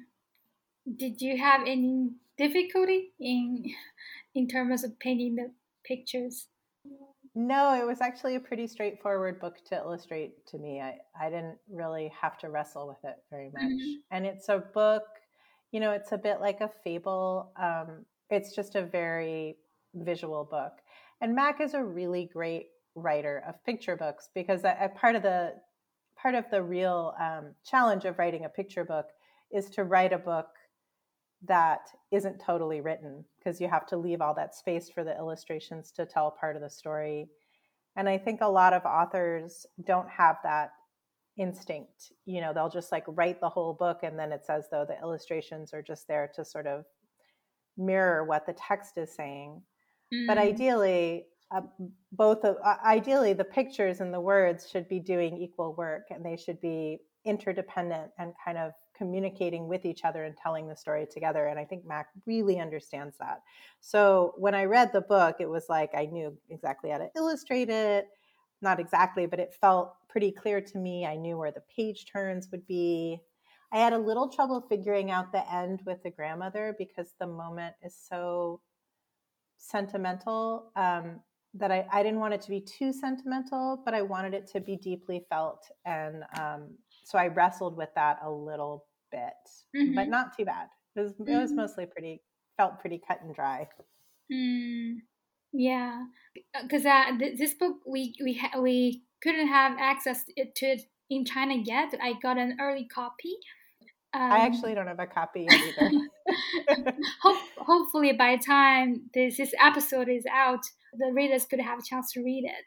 Did 0.95 1.21
you 1.21 1.37
have 1.37 1.61
any 1.65 2.11
difficulty 2.37 3.13
in 3.19 3.65
in 4.35 4.47
terms 4.47 4.83
of 4.83 4.99
painting 4.99 5.35
the 5.35 5.51
pictures? 5.85 6.47
No, 7.33 7.81
it 7.81 7.85
was 7.85 8.01
actually 8.01 8.35
a 8.35 8.39
pretty 8.39 8.67
straightforward 8.67 9.39
book 9.39 9.55
to 9.69 9.75
illustrate 9.75 10.45
to 10.47 10.57
me. 10.57 10.81
I, 10.81 10.97
I 11.19 11.29
didn't 11.29 11.57
really 11.69 12.11
have 12.19 12.37
to 12.39 12.49
wrestle 12.49 12.87
with 12.87 13.03
it 13.03 13.17
very 13.29 13.49
much. 13.53 13.63
Mm-hmm. 13.63 13.93
And 14.11 14.25
it's 14.25 14.49
a 14.49 14.57
book, 14.73 15.03
you 15.71 15.79
know, 15.79 15.91
it's 15.91 16.11
a 16.11 16.17
bit 16.17 16.41
like 16.41 16.59
a 16.59 16.69
fable. 16.83 17.51
Um, 17.57 18.05
it's 18.29 18.53
just 18.53 18.75
a 18.75 18.83
very 18.83 19.57
visual 19.93 20.43
book. 20.43 20.73
And 21.21 21.33
Mac 21.33 21.61
is 21.61 21.73
a 21.73 21.83
really 21.83 22.29
great 22.33 22.67
writer 22.95 23.43
of 23.47 23.63
picture 23.65 23.95
books 23.95 24.29
because 24.35 24.65
a, 24.65 24.75
a 24.81 24.89
part 24.89 25.15
of 25.15 25.23
the 25.23 25.53
part 26.21 26.35
of 26.35 26.45
the 26.51 26.61
real 26.61 27.13
um, 27.19 27.55
challenge 27.65 28.05
of 28.05 28.19
writing 28.19 28.43
a 28.45 28.49
picture 28.49 28.83
book 28.83 29.07
is 29.51 29.69
to 29.69 29.83
write 29.85 30.13
a 30.13 30.17
book 30.17 30.47
that 31.47 31.89
isn't 32.11 32.39
totally 32.39 32.81
written 32.81 33.25
because 33.39 33.59
you 33.59 33.67
have 33.67 33.87
to 33.87 33.97
leave 33.97 34.21
all 34.21 34.33
that 34.35 34.55
space 34.55 34.89
for 34.89 35.03
the 35.03 35.17
illustrations 35.17 35.91
to 35.91 36.05
tell 36.05 36.31
part 36.31 36.55
of 36.55 36.61
the 36.61 36.69
story. 36.69 37.27
And 37.95 38.07
I 38.07 38.17
think 38.17 38.41
a 38.41 38.47
lot 38.47 38.73
of 38.73 38.85
authors 38.85 39.65
don't 39.85 40.09
have 40.09 40.37
that 40.43 40.71
instinct. 41.37 42.11
You 42.25 42.41
know, 42.41 42.53
they'll 42.53 42.69
just 42.69 42.91
like 42.91 43.05
write 43.07 43.41
the 43.41 43.49
whole 43.49 43.73
book 43.73 43.99
and 44.03 44.17
then 44.17 44.31
it's 44.31 44.49
as 44.49 44.65
though 44.71 44.85
the 44.87 44.99
illustrations 45.01 45.73
are 45.73 45.81
just 45.81 46.07
there 46.07 46.31
to 46.35 46.45
sort 46.45 46.67
of 46.67 46.85
mirror 47.77 48.23
what 48.23 48.45
the 48.45 48.53
text 48.53 48.97
is 48.97 49.13
saying. 49.13 49.61
Mm. 50.13 50.27
But 50.27 50.37
ideally, 50.37 51.25
uh, 51.53 51.61
both 52.11 52.43
of, 52.45 52.57
uh, 52.63 52.75
ideally 52.85 53.33
the 53.33 53.43
pictures 53.43 53.99
and 53.99 54.13
the 54.13 54.21
words 54.21 54.69
should 54.69 54.87
be 54.87 54.99
doing 54.99 55.37
equal 55.37 55.73
work 55.75 56.03
and 56.11 56.23
they 56.23 56.37
should 56.37 56.61
be 56.61 56.99
interdependent 57.25 58.11
and 58.17 58.33
kind 58.43 58.57
of 58.57 58.71
communicating 58.95 59.67
with 59.67 59.85
each 59.85 60.03
other 60.03 60.23
and 60.25 60.35
telling 60.37 60.67
the 60.67 60.75
story 60.75 61.07
together. 61.11 61.47
And 61.47 61.59
I 61.59 61.65
think 61.65 61.85
Mac 61.85 62.07
really 62.25 62.59
understands 62.59 63.17
that. 63.19 63.41
So 63.79 64.33
when 64.37 64.55
I 64.55 64.65
read 64.65 64.91
the 64.93 65.01
book, 65.01 65.37
it 65.39 65.49
was 65.49 65.65
like 65.69 65.91
I 65.95 66.05
knew 66.05 66.37
exactly 66.49 66.89
how 66.89 66.99
to 66.99 67.09
illustrate 67.15 67.69
it. 67.69 68.07
Not 68.61 68.79
exactly, 68.79 69.25
but 69.25 69.39
it 69.39 69.55
felt 69.59 69.93
pretty 70.07 70.31
clear 70.31 70.61
to 70.61 70.77
me. 70.77 71.05
I 71.05 71.15
knew 71.15 71.37
where 71.37 71.51
the 71.51 71.63
page 71.75 72.05
turns 72.11 72.49
would 72.51 72.67
be. 72.67 73.19
I 73.73 73.77
had 73.77 73.93
a 73.93 73.97
little 73.97 74.29
trouble 74.29 74.65
figuring 74.69 75.11
out 75.11 75.31
the 75.31 75.51
end 75.51 75.81
with 75.85 76.03
the 76.03 76.11
grandmother 76.11 76.75
because 76.77 77.13
the 77.19 77.27
moment 77.27 77.73
is 77.81 77.95
so 77.95 78.59
sentimental 79.57 80.71
um, 80.75 81.21
that 81.53 81.71
I, 81.71 81.85
I, 81.91 82.03
didn't 82.03 82.19
want 82.19 82.33
it 82.33 82.41
to 82.41 82.49
be 82.49 82.61
too 82.61 82.91
sentimental, 82.91 83.81
but 83.85 83.93
I 83.93 84.01
wanted 84.01 84.33
it 84.33 84.47
to 84.47 84.59
be 84.59 84.75
deeply 84.75 85.25
felt. 85.29 85.65
And 85.85 86.23
um, 86.39 86.69
so 87.03 87.17
I 87.17 87.27
wrestled 87.27 87.77
with 87.77 87.89
that 87.95 88.19
a 88.23 88.29
little 88.29 88.85
bit, 89.11 89.33
mm-hmm. 89.75 89.95
but 89.95 90.07
not 90.07 90.37
too 90.37 90.45
bad. 90.45 90.67
It 90.95 91.01
was, 91.01 91.13
mm-hmm. 91.13 91.31
it 91.31 91.41
was 91.41 91.51
mostly 91.51 91.85
pretty, 91.85 92.21
felt 92.57 92.79
pretty 92.79 93.01
cut 93.07 93.21
and 93.21 93.33
dry. 93.33 93.67
Mm, 94.31 94.97
yeah, 95.53 96.03
because 96.63 96.85
uh, 96.85 97.17
th- 97.17 97.37
this 97.37 97.53
book 97.53 97.77
we 97.85 98.13
we 98.23 98.35
ha- 98.35 98.59
we 98.59 99.03
couldn't 99.21 99.47
have 99.47 99.77
access 99.79 100.23
to 100.25 100.65
it 100.65 100.81
in 101.09 101.25
China 101.25 101.55
yet. 101.63 101.93
I 102.01 102.13
got 102.21 102.37
an 102.37 102.57
early 102.59 102.87
copy. 102.87 103.35
Um, 104.13 104.31
I 104.31 104.39
actually 104.39 104.75
don't 104.75 104.87
have 104.87 104.99
a 104.99 105.07
copy 105.07 105.47
either. 105.49 105.91
Hope, 107.21 107.37
hopefully, 107.57 108.13
by 108.13 108.35
the 108.35 108.43
time 108.43 109.09
this, 109.13 109.37
this 109.37 109.53
episode 109.59 110.09
is 110.09 110.25
out, 110.31 110.59
the 110.97 111.11
readers 111.13 111.45
could 111.45 111.61
have 111.61 111.79
a 111.79 111.83
chance 111.83 112.11
to 112.13 112.21
read 112.21 112.45
it, 112.45 112.65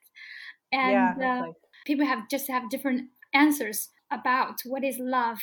and 0.73 1.21
yeah, 1.21 1.43
uh, 1.43 1.53
people 1.87 2.07
have 2.07 2.29
just 2.31 2.49
have 2.49 2.71
different 2.71 3.09
answers 3.35 3.89
about 4.11 4.61
what 4.65 4.85
is 4.85 4.99
love. 4.99 5.39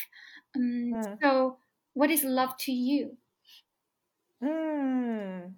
Um, 0.56 0.92
mm. 0.94 1.18
So, 1.22 1.58
what 1.94 2.10
is 2.10 2.24
love 2.24 2.56
to 2.58 2.72
you? 2.72 3.16
Mm, 4.42 5.52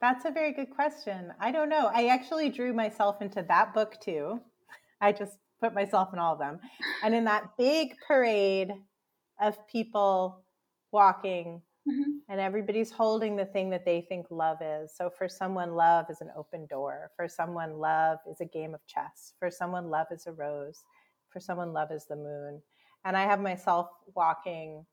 that's 0.00 0.24
a 0.24 0.30
very 0.30 0.52
good 0.52 0.70
question. 0.70 1.32
I 1.40 1.50
don't 1.50 1.68
know. 1.68 1.90
I 1.92 2.06
actually 2.06 2.50
drew 2.50 2.72
myself 2.72 3.22
into 3.22 3.44
that 3.48 3.74
book 3.74 3.96
too. 4.00 4.40
I 5.00 5.12
just 5.12 5.38
put 5.60 5.74
myself 5.74 6.10
in 6.12 6.18
all 6.18 6.34
of 6.34 6.38
them. 6.38 6.58
And 7.02 7.14
in 7.14 7.24
that 7.24 7.56
big 7.56 7.94
parade 8.06 8.72
of 9.40 9.56
people 9.68 10.42
walking 10.92 11.62
mm-hmm. 11.88 12.10
and 12.28 12.40
everybody's 12.40 12.90
holding 12.90 13.36
the 13.36 13.44
thing 13.46 13.70
that 13.70 13.84
they 13.84 14.02
think 14.08 14.26
love 14.30 14.58
is. 14.60 14.92
So 14.94 15.10
for 15.10 15.28
someone, 15.28 15.74
love 15.74 16.06
is 16.10 16.20
an 16.20 16.30
open 16.36 16.66
door. 16.66 17.10
For 17.16 17.28
someone, 17.28 17.78
love 17.78 18.18
is 18.30 18.40
a 18.40 18.44
game 18.44 18.74
of 18.74 18.86
chess. 18.86 19.32
For 19.38 19.50
someone, 19.50 19.90
love 19.90 20.08
is 20.10 20.26
a 20.26 20.32
rose. 20.32 20.84
For 21.32 21.40
someone, 21.40 21.72
love 21.72 21.90
is 21.90 22.06
the 22.06 22.16
moon. 22.16 22.62
And 23.04 23.16
I 23.16 23.24
have 23.24 23.40
myself 23.40 23.88
walking 24.14 24.84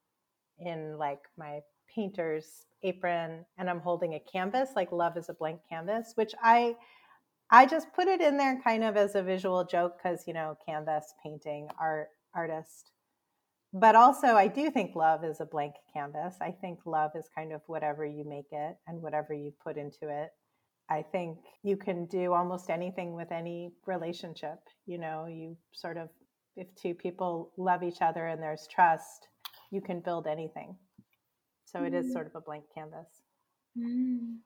in 0.59 0.97
like 0.97 1.19
my 1.37 1.59
painter's 1.93 2.65
apron 2.83 3.45
and 3.57 3.69
I'm 3.69 3.79
holding 3.79 4.13
a 4.13 4.19
canvas, 4.31 4.69
like 4.75 4.91
love 4.91 5.17
is 5.17 5.29
a 5.29 5.33
blank 5.33 5.61
canvas, 5.69 6.13
which 6.15 6.33
I 6.41 6.75
I 7.51 7.65
just 7.67 7.93
put 7.93 8.07
it 8.07 8.21
in 8.21 8.37
there 8.37 8.59
kind 8.63 8.83
of 8.83 8.97
as 8.97 9.13
a 9.13 9.21
visual 9.21 9.63
joke 9.63 9.97
because, 9.97 10.23
you 10.25 10.33
know, 10.33 10.57
canvas, 10.65 11.13
painting, 11.23 11.67
art, 11.79 12.07
artist. 12.33 12.91
But 13.71 13.95
also, 13.95 14.27
I 14.27 14.47
do 14.47 14.71
think 14.71 14.95
love 14.95 15.23
is 15.23 15.41
a 15.41 15.45
blank 15.45 15.75
canvas. 15.93 16.35
I 16.41 16.51
think 16.51 16.79
love 16.85 17.11
is 17.15 17.29
kind 17.35 17.53
of 17.53 17.61
whatever 17.67 18.03
you 18.05 18.23
make 18.27 18.47
it 18.51 18.77
and 18.87 19.01
whatever 19.01 19.33
you 19.33 19.53
put 19.63 19.77
into 19.77 20.09
it. 20.09 20.29
I 20.89 21.03
think 21.03 21.37
you 21.61 21.77
can 21.77 22.05
do 22.07 22.33
almost 22.33 22.69
anything 22.69 23.13
with 23.13 23.31
any 23.31 23.73
relationship. 23.85 24.59
You 24.85 24.97
know, 24.97 25.25
you 25.27 25.57
sort 25.71 25.97
of, 25.97 26.09
if 26.55 26.67
two 26.75 26.93
people 26.93 27.51
love 27.57 27.83
each 27.83 28.01
other 28.01 28.27
and 28.27 28.41
there's 28.41 28.67
trust, 28.67 29.27
you 29.71 29.81
can 29.81 29.99
build 29.99 30.27
anything. 30.27 30.75
So 31.65 31.79
mm. 31.79 31.87
it 31.87 31.93
is 31.93 32.05
mm-hmm. 32.05 32.13
sort 32.13 32.27
of 32.27 32.35
a 32.35 32.41
blank 32.41 32.65
canvas. 32.73 33.07
Mm. 33.77 34.37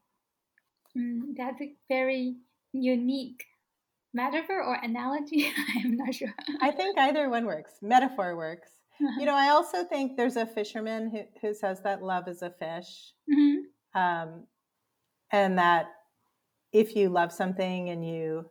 Mm, 0.98 1.22
that's 1.38 1.62
a 1.62 1.74
very 1.88 2.36
unique 2.74 3.46
metaphor 4.14 4.64
or 4.64 4.76
analogy? 4.82 5.52
I'm 5.76 5.98
not 5.98 6.16
sure. 6.16 6.34
I 6.62 6.72
think 6.72 6.98
either 6.98 7.30
one 7.30 7.46
works. 7.46 7.74
Metaphor 7.82 8.36
works. 8.36 8.70
Uh-huh. 9.02 9.20
You 9.20 9.26
know, 9.26 9.36
I 9.36 9.50
also 9.50 9.84
think 9.84 10.18
there's 10.18 10.36
a 10.36 10.46
fisherman 10.46 11.10
who, 11.10 11.22
who 11.42 11.54
says 11.54 11.82
that 11.84 12.04
love 12.04 12.28
is 12.28 12.42
a 12.42 12.50
fish. 12.50 13.14
Mm-hmm. 13.32 14.00
Um, 14.00 14.44
and 15.32 15.58
that 15.58 15.88
if 16.74 16.96
you 16.96 17.10
love 17.10 17.32
something 17.32 17.90
and 17.90 18.06
you 18.06 18.50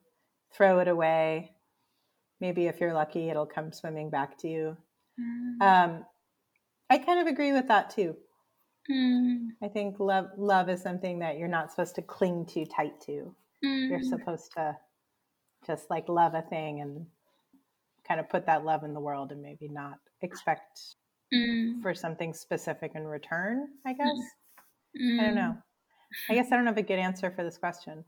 throw 0.53 0.79
it 0.79 0.89
away, 0.89 1.53
maybe 2.41 2.67
if 2.67 2.81
you're 2.81 2.95
lucky, 2.95 3.29
it'll 3.31 3.47
come 3.47 3.73
swimming 3.73 4.11
back 4.11 4.39
to 4.39 4.49
you. 4.49 4.77
Mm. 5.21 5.63
Um, 5.63 6.05
I 6.91 6.99
kind 6.99 7.21
of 7.21 7.27
agree 7.27 7.53
with 7.53 7.69
that 7.69 7.91
too. 7.91 8.17
Mm. 8.91 9.49
I 9.63 9.69
think 9.69 10.01
love 10.01 10.31
love 10.39 10.69
is 10.71 10.81
something 10.81 11.19
that 11.19 11.37
you're 11.39 11.49
not 11.49 11.71
supposed 11.71 11.95
to 11.97 12.03
cling 12.03 12.47
too 12.47 12.65
tight 12.65 13.01
to. 13.03 13.35
Mm. 13.65 13.91
You're 13.91 14.03
supposed 14.03 14.53
to 14.57 14.77
just 15.67 15.91
like 15.91 16.09
love 16.09 16.35
a 16.35 16.43
thing 16.43 16.81
and 16.81 17.07
kind 18.07 18.21
of 18.21 18.31
put 18.31 18.47
that 18.47 18.65
love 18.65 18.85
in 18.85 18.95
the 18.95 19.01
world 19.01 19.33
and 19.33 19.43
maybe 19.43 19.69
not 19.69 19.99
expect 20.23 20.81
mm. 21.35 21.83
for 21.83 21.95
something 21.95 22.33
specific 22.33 22.93
in 22.95 23.07
return, 23.07 23.69
I 23.87 23.93
guess. 23.93 24.17
Mm. 25.01 25.21
I 25.21 25.25
don't 25.25 25.35
know. 25.35 25.57
I 26.31 26.35
guess 26.35 26.47
I 26.51 26.57
don't 26.57 26.67
have 26.67 26.79
a 26.79 26.83
good 26.83 26.99
answer 26.99 27.31
for 27.31 27.45
this 27.45 27.59
question. 27.59 28.05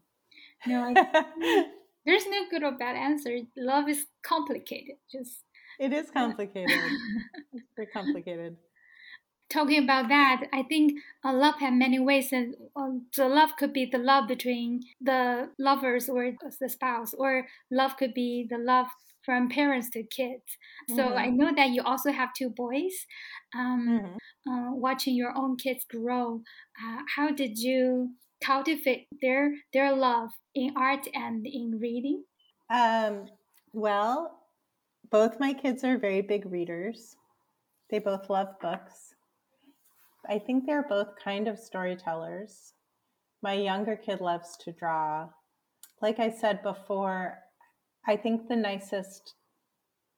No, 0.66 0.94
I, 0.96 1.64
there's 2.06 2.26
no 2.26 2.44
good 2.50 2.62
or 2.62 2.72
bad 2.72 2.96
answer. 2.96 3.38
Love 3.56 3.88
is 3.88 4.06
complicated. 4.22 4.96
Just 5.10 5.44
it 5.78 5.92
is 5.92 6.10
complicated. 6.10 6.70
it's 7.52 7.66
very 7.76 7.88
complicated 7.88 8.56
talking 9.50 9.82
about 9.82 10.08
that, 10.08 10.44
I 10.52 10.62
think 10.62 10.98
uh, 11.24 11.34
love 11.34 11.56
has 11.60 11.74
many 11.74 11.98
ways, 11.98 12.32
and 12.32 12.54
um, 12.76 13.06
the 13.16 13.28
love 13.28 13.50
could 13.58 13.72
be 13.72 13.84
the 13.84 13.98
love 13.98 14.28
between 14.28 14.80
the 15.00 15.50
lovers 15.58 16.08
or 16.08 16.32
the 16.60 16.68
spouse, 16.68 17.12
or 17.12 17.46
love 17.70 17.96
could 17.96 18.14
be 18.14 18.46
the 18.48 18.58
love 18.58 18.86
from 19.22 19.50
parents 19.50 19.90
to 19.90 20.02
kids. 20.04 20.56
So 20.88 21.02
mm-hmm. 21.02 21.18
I 21.18 21.26
know 21.26 21.52
that 21.54 21.70
you 21.70 21.82
also 21.82 22.10
have 22.10 22.30
two 22.32 22.48
boys. 22.48 23.06
Um, 23.54 24.18
mm-hmm. 24.46 24.50
uh, 24.50 24.74
watching 24.74 25.14
your 25.14 25.36
own 25.36 25.56
kids 25.56 25.84
grow, 25.84 26.40
uh, 26.82 27.02
how 27.16 27.30
did 27.30 27.58
you 27.58 28.12
cultivate 28.42 29.06
their 29.20 29.52
their 29.72 29.94
love 29.94 30.30
in 30.54 30.72
art 30.76 31.06
and 31.14 31.46
in 31.46 31.78
reading? 31.80 32.24
Um, 32.70 33.26
well, 33.72 34.40
both 35.10 35.40
my 35.40 35.52
kids 35.52 35.84
are 35.84 35.98
very 35.98 36.22
big 36.22 36.46
readers. 36.46 37.16
They 37.90 37.98
both 37.98 38.30
love 38.30 38.58
books. 38.60 39.14
I 40.28 40.38
think 40.38 40.66
they're 40.66 40.86
both 40.88 41.08
kind 41.22 41.48
of 41.48 41.58
storytellers. 41.58 42.74
My 43.42 43.54
younger 43.54 43.96
kid 43.96 44.20
loves 44.20 44.56
to 44.58 44.72
draw. 44.72 45.28
Like 46.00 46.18
I 46.18 46.30
said 46.30 46.62
before, 46.62 47.38
I 48.06 48.16
think 48.16 48.48
the 48.48 48.56
nicest 48.56 49.34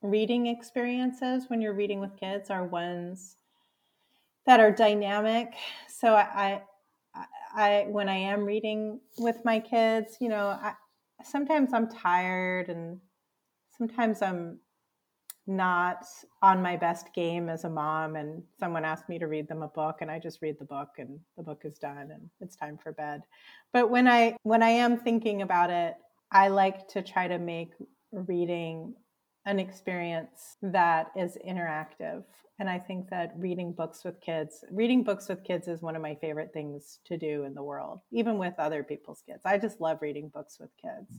reading 0.03 0.47
experiences 0.47 1.45
when 1.49 1.61
you're 1.61 1.73
reading 1.73 2.01
with 2.01 2.19
kids 2.19 2.51
are 2.51 2.65
ones 2.65 3.37
that 4.47 4.61
are 4.61 4.73
dynamic. 4.73 5.55
So 5.89 6.15
I, 6.15 6.63
I, 7.55 7.87
when 7.89 8.09
I 8.09 8.17
am 8.17 8.45
reading 8.45 9.01
with 9.19 9.45
my 9.45 9.61
kids, 9.61 10.17
you 10.21 10.29
know, 10.29 10.47
I, 10.47 10.75
sometimes 11.25 11.73
I'm 11.73 11.89
tired 11.89 12.69
and 12.69 12.99
sometimes 13.77 14.23
I'm 14.23 14.59
not 15.47 16.05
on 16.41 16.63
my 16.63 16.77
best 16.77 17.13
game 17.15 17.49
as 17.49 17.65
a 17.65 17.71
mom 17.71 18.17
and 18.17 18.43
someone 18.59 18.85
asked 18.85 19.09
me 19.09 19.19
to 19.19 19.27
read 19.27 19.49
them 19.49 19.63
a 19.63 19.69
book 19.69 19.97
and 20.01 20.11
I 20.11 20.19
just 20.19 20.41
read 20.41 20.57
the 20.59 20.65
book 20.65 20.91
and 20.99 21.19
the 21.37 21.43
book 21.43 21.63
is 21.65 21.79
done 21.79 22.11
and 22.13 22.31
it's 22.41 22.55
time 22.55 22.79
for 22.81 22.93
bed. 22.93 23.23
But 23.73 23.91
when 23.91 24.07
I 24.07 24.37
when 24.45 24.63
I 24.63 24.71
am 24.71 24.99
thinking 24.99 25.43
about 25.43 25.71
it, 25.71 25.95
I 26.31 26.49
like 26.49 26.87
to 26.89 27.03
try 27.03 27.27
to 27.27 27.39
make 27.39 27.73
reading 28.13 28.95
an 29.47 29.59
experience 29.59 30.57
that 30.63 31.11
is 31.17 31.37
interactive. 31.47 32.25
And 32.59 32.69
I 32.71 32.79
think 32.79 33.11
that 33.11 33.33
reading 33.37 33.73
books 33.73 34.05
with 34.05 34.21
kids, 34.21 34.65
reading 34.71 35.03
books 35.03 35.29
with 35.29 35.43
kids 35.43 35.67
is 35.67 35.83
one 35.83 35.97
of 35.97 36.03
my 36.03 36.15
favorite 36.15 36.53
things 36.53 37.01
to 37.07 37.17
do 37.17 37.45
in 37.45 37.55
the 37.55 37.63
world, 37.63 38.01
even 38.13 38.39
with 38.39 38.55
other 38.59 38.85
people's 38.85 39.23
kids. 39.27 39.41
I 39.45 39.59
just 39.59 39.81
love 39.81 39.99
reading 40.01 40.31
books 40.33 40.59
with 40.61 40.71
kids. 40.81 41.19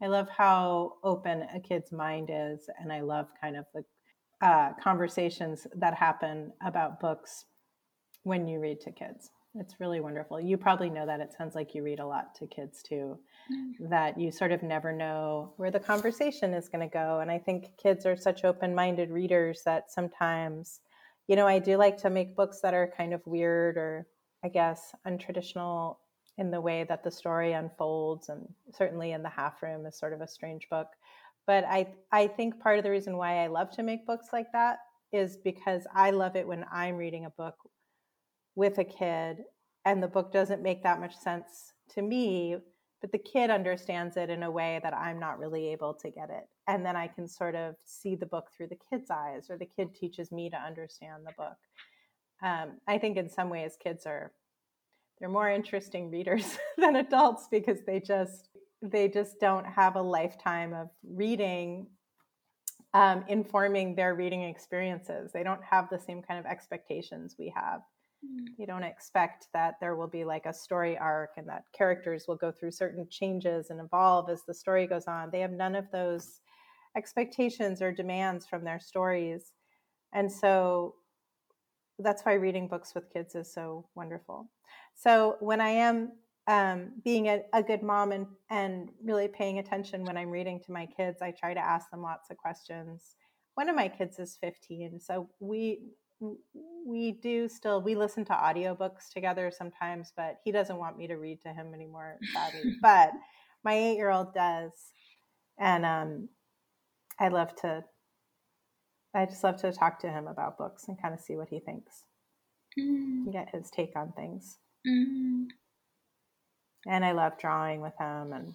I 0.00 0.06
love 0.06 0.28
how 0.28 0.94
open 1.02 1.46
a 1.54 1.58
kid's 1.58 1.90
mind 1.90 2.30
is, 2.32 2.70
and 2.78 2.92
I 2.92 3.00
love 3.00 3.26
kind 3.40 3.56
of 3.56 3.64
the 3.74 3.82
uh, 4.40 4.70
conversations 4.80 5.66
that 5.74 5.94
happen 5.94 6.52
about 6.64 7.00
books 7.00 7.46
when 8.22 8.46
you 8.46 8.60
read 8.60 8.80
to 8.82 8.92
kids. 8.92 9.30
It's 9.54 9.80
really 9.80 10.00
wonderful. 10.00 10.40
You 10.40 10.56
probably 10.56 10.90
know 10.90 11.06
that. 11.06 11.20
It 11.20 11.32
sounds 11.36 11.54
like 11.54 11.74
you 11.74 11.82
read 11.82 12.00
a 12.00 12.06
lot 12.06 12.34
to 12.36 12.46
kids 12.46 12.82
too, 12.82 13.18
mm-hmm. 13.50 13.88
that 13.88 14.18
you 14.18 14.30
sort 14.30 14.52
of 14.52 14.62
never 14.62 14.92
know 14.92 15.54
where 15.56 15.70
the 15.70 15.80
conversation 15.80 16.52
is 16.54 16.68
going 16.68 16.88
to 16.88 16.92
go. 16.92 17.20
And 17.20 17.30
I 17.30 17.38
think 17.38 17.76
kids 17.76 18.06
are 18.06 18.16
such 18.16 18.44
open 18.44 18.74
minded 18.74 19.10
readers 19.10 19.62
that 19.64 19.90
sometimes, 19.90 20.80
you 21.26 21.36
know, 21.36 21.46
I 21.46 21.58
do 21.58 21.76
like 21.76 21.96
to 21.98 22.10
make 22.10 22.36
books 22.36 22.60
that 22.60 22.74
are 22.74 22.92
kind 22.96 23.14
of 23.14 23.26
weird 23.26 23.76
or, 23.76 24.06
I 24.44 24.48
guess, 24.48 24.94
untraditional 25.06 25.96
in 26.38 26.50
the 26.52 26.60
way 26.60 26.84
that 26.84 27.02
the 27.02 27.10
story 27.10 27.52
unfolds 27.52 28.28
and 28.28 28.48
certainly 28.72 29.12
in 29.12 29.22
the 29.22 29.28
half 29.28 29.62
room 29.62 29.84
is 29.86 29.98
sort 29.98 30.12
of 30.12 30.20
a 30.20 30.28
strange 30.28 30.68
book 30.70 30.86
but 31.46 31.64
i 31.64 31.86
i 32.12 32.26
think 32.26 32.58
part 32.60 32.78
of 32.78 32.84
the 32.84 32.90
reason 32.90 33.16
why 33.16 33.42
i 33.42 33.48
love 33.48 33.70
to 33.70 33.82
make 33.82 34.06
books 34.06 34.28
like 34.32 34.50
that 34.52 34.78
is 35.12 35.36
because 35.36 35.82
i 35.94 36.10
love 36.10 36.36
it 36.36 36.46
when 36.46 36.64
i'm 36.72 36.96
reading 36.96 37.24
a 37.24 37.30
book 37.30 37.56
with 38.58 38.78
a 38.78 38.84
kid 38.84 39.44
and 39.84 40.02
the 40.02 40.08
book 40.08 40.32
doesn't 40.32 40.62
make 40.64 40.82
that 40.82 40.98
much 40.98 41.16
sense 41.16 41.72
to 41.88 42.02
me 42.02 42.56
but 43.00 43.12
the 43.12 43.18
kid 43.18 43.50
understands 43.50 44.16
it 44.16 44.30
in 44.30 44.42
a 44.42 44.50
way 44.50 44.80
that 44.82 44.92
i'm 44.92 45.20
not 45.20 45.38
really 45.38 45.68
able 45.68 45.94
to 45.94 46.10
get 46.10 46.28
it. 46.28 46.48
And 46.66 46.84
then 46.84 46.96
i 46.96 47.06
can 47.06 47.28
sort 47.28 47.54
of 47.54 47.76
see 47.84 48.16
the 48.16 48.26
book 48.26 48.48
through 48.50 48.66
the 48.66 48.82
kid's 48.90 49.12
eyes 49.12 49.46
or 49.48 49.56
the 49.56 49.70
kid 49.76 49.94
teaches 49.94 50.32
me 50.32 50.50
to 50.50 50.56
understand 50.56 51.22
the 51.24 51.32
book. 51.38 51.56
Um, 52.42 52.78
i 52.88 52.98
think 52.98 53.16
in 53.16 53.30
some 53.30 53.48
ways 53.48 53.78
kids 53.80 54.06
are 54.06 54.32
they're 55.20 55.28
more 55.28 55.50
interesting 55.50 56.10
readers 56.10 56.58
than 56.78 56.96
adults 56.96 57.46
because 57.48 57.78
they 57.86 58.00
just 58.00 58.48
they 58.82 59.06
just 59.06 59.38
don't 59.38 59.66
have 59.66 59.94
a 59.94 60.02
lifetime 60.02 60.74
of 60.74 60.88
reading 61.08 61.86
um, 62.94 63.24
informing 63.28 63.94
their 63.94 64.14
reading 64.14 64.44
experiences. 64.44 65.30
They 65.30 65.42
don't 65.42 65.62
have 65.62 65.90
the 65.90 65.98
same 65.98 66.22
kind 66.22 66.40
of 66.40 66.46
expectations 66.46 67.36
we 67.38 67.52
have. 67.54 67.82
You 68.22 68.66
don't 68.66 68.82
expect 68.82 69.48
that 69.52 69.74
there 69.80 69.96
will 69.96 70.08
be 70.08 70.24
like 70.24 70.46
a 70.46 70.52
story 70.52 70.98
arc 70.98 71.30
and 71.36 71.48
that 71.48 71.64
characters 71.72 72.24
will 72.26 72.36
go 72.36 72.50
through 72.50 72.72
certain 72.72 73.06
changes 73.08 73.70
and 73.70 73.80
evolve 73.80 74.28
as 74.28 74.42
the 74.46 74.54
story 74.54 74.86
goes 74.86 75.06
on. 75.06 75.30
They 75.30 75.40
have 75.40 75.52
none 75.52 75.76
of 75.76 75.90
those 75.92 76.40
expectations 76.96 77.80
or 77.80 77.92
demands 77.92 78.46
from 78.46 78.64
their 78.64 78.80
stories. 78.80 79.52
And 80.12 80.30
so 80.30 80.94
that's 81.98 82.22
why 82.22 82.34
reading 82.34 82.68
books 82.68 82.94
with 82.94 83.12
kids 83.12 83.34
is 83.34 83.52
so 83.52 83.86
wonderful. 83.94 84.50
So 84.94 85.36
when 85.40 85.60
I 85.60 85.70
am 85.70 86.12
um, 86.48 86.92
being 87.04 87.28
a, 87.28 87.42
a, 87.52 87.62
good 87.62 87.82
mom 87.82 88.12
and, 88.12 88.26
and 88.50 88.90
really 89.04 89.28
paying 89.28 89.58
attention 89.58 90.04
when 90.04 90.16
I'm 90.16 90.30
reading 90.30 90.60
to 90.64 90.72
my 90.72 90.86
kids, 90.86 91.20
I 91.20 91.30
try 91.30 91.52
to 91.52 91.60
ask 91.60 91.90
them 91.90 92.02
lots 92.02 92.30
of 92.30 92.38
questions. 92.38 93.16
One 93.54 93.68
of 93.68 93.76
my 93.76 93.88
kids 93.88 94.18
is 94.18 94.38
15, 94.40 94.98
so 94.98 95.28
we 95.40 95.80
we 96.20 97.12
do 97.12 97.48
still 97.48 97.80
we 97.80 97.94
listen 97.94 98.24
to 98.26 98.32
audiobooks 98.32 99.08
together 99.12 99.52
sometimes, 99.56 100.12
but 100.16 100.40
he 100.44 100.52
doesn't 100.52 100.78
want 100.78 100.98
me 100.98 101.06
to 101.06 101.16
read 101.16 101.40
to 101.42 101.48
him 101.48 101.74
anymore, 101.74 102.16
sadly. 102.32 102.74
but 102.82 103.12
my 103.64 103.74
eight 103.74 103.96
year 103.96 104.10
old 104.10 104.34
does, 104.34 104.72
and 105.58 105.84
um, 105.84 106.28
I 107.18 107.28
love 107.28 107.54
to. 107.56 107.84
I 109.14 109.26
just 109.26 109.42
love 109.42 109.60
to 109.62 109.72
talk 109.72 110.00
to 110.00 110.10
him 110.10 110.26
about 110.26 110.58
books 110.58 110.84
and 110.86 111.00
kind 111.00 111.14
of 111.14 111.20
see 111.20 111.34
what 111.34 111.48
he 111.48 111.60
thinks. 111.60 112.04
mm. 112.78 113.32
get 113.32 113.48
his 113.52 113.70
take 113.70 113.96
on 113.96 114.12
things. 114.12 114.58
Mm. 114.86 115.46
And 116.86 117.04
I 117.04 117.12
love 117.12 117.38
drawing 117.38 117.80
with 117.80 117.94
him 117.98 118.32
and 118.32 118.54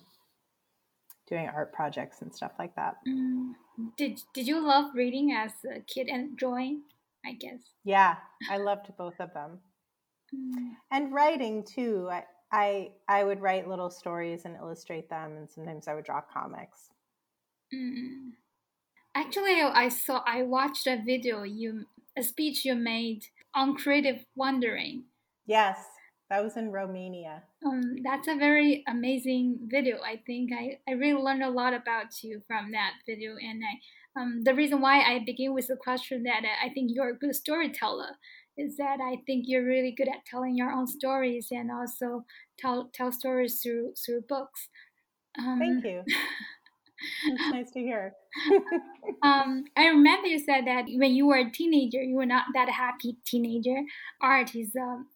doing 1.27 1.49
art 1.49 1.73
projects 1.73 2.21
and 2.21 2.33
stuff 2.33 2.51
like 2.59 2.75
that. 2.75 2.97
Mm. 3.07 3.53
Did 3.97 4.21
Did 4.33 4.47
you 4.47 4.65
love 4.65 4.91
reading 4.93 5.31
as 5.31 5.51
a 5.65 5.79
kid 5.81 6.07
and 6.07 6.37
drawing? 6.37 6.83
I 7.25 7.33
guess. 7.33 7.59
Yeah, 7.83 8.15
I 8.49 8.57
loved 8.57 8.91
both 8.97 9.19
of 9.19 9.33
them, 9.33 9.59
Mm. 10.33 10.75
and 10.91 11.13
writing 11.13 11.63
too. 11.63 12.09
I, 12.11 12.23
I 12.51 12.91
I 13.07 13.23
would 13.23 13.39
write 13.41 13.67
little 13.67 13.89
stories 13.89 14.45
and 14.45 14.55
illustrate 14.55 15.09
them, 15.09 15.37
and 15.37 15.49
sometimes 15.49 15.87
I 15.87 15.93
would 15.95 16.05
draw 16.05 16.21
comics. 16.21 16.89
Mm. 17.73 18.31
Actually, 19.15 19.61
I 19.61 19.89
saw 19.89 20.23
I 20.25 20.43
watched 20.43 20.87
a 20.87 21.01
video 21.03 21.43
you 21.43 21.85
a 22.17 22.23
speech 22.23 22.65
you 22.65 22.75
made 22.75 23.23
on 23.53 23.75
creative 23.75 24.25
wandering. 24.35 25.05
Yes, 25.45 25.77
that 26.29 26.43
was 26.43 26.57
in 26.57 26.71
Romania. 26.71 27.43
Um, 27.65 27.97
that's 28.03 28.27
a 28.27 28.35
very 28.35 28.83
amazing 28.87 29.59
video. 29.69 29.97
I 30.01 30.17
think 30.25 30.51
I, 30.51 30.79
I 30.87 30.93
really 30.93 31.21
learned 31.21 31.43
a 31.43 31.49
lot 31.49 31.73
about 31.73 32.23
you 32.23 32.41
from 32.47 32.71
that 32.71 32.93
video, 33.05 33.35
and 33.37 33.61
I 33.63 33.79
um, 34.15 34.43
the 34.43 34.53
reason 34.53 34.81
why 34.81 35.01
I 35.01 35.23
begin 35.25 35.53
with 35.53 35.67
the 35.67 35.75
question 35.75 36.23
that 36.23 36.43
I 36.63 36.69
think 36.69 36.91
you're 36.93 37.09
a 37.09 37.17
good 37.17 37.35
storyteller 37.35 38.17
is 38.57 38.77
that 38.77 38.99
I 39.01 39.17
think 39.25 39.45
you're 39.47 39.65
really 39.65 39.93
good 39.95 40.07
at 40.07 40.25
telling 40.25 40.55
your 40.55 40.71
own 40.71 40.85
stories 40.87 41.47
and 41.51 41.71
also 41.71 42.25
tell 42.59 42.89
tell 42.93 43.11
stories 43.11 43.59
through 43.61 43.93
through 44.05 44.21
books. 44.29 44.69
Um, 45.39 45.59
Thank 45.59 45.83
you. 45.83 46.03
It's 47.25 47.51
nice 47.51 47.71
to 47.71 47.79
hear. 47.79 48.13
um, 49.23 49.65
I 49.75 49.87
remember 49.87 50.27
you 50.27 50.39
said 50.39 50.65
that 50.67 50.85
when 50.87 51.13
you 51.13 51.25
were 51.25 51.37
a 51.37 51.51
teenager, 51.51 52.01
you 52.01 52.15
were 52.15 52.25
not 52.25 52.45
that 52.53 52.69
happy 52.69 53.17
teenager. 53.25 53.81
Art 54.21 54.55
is 54.55 54.73
um, 54.79 55.07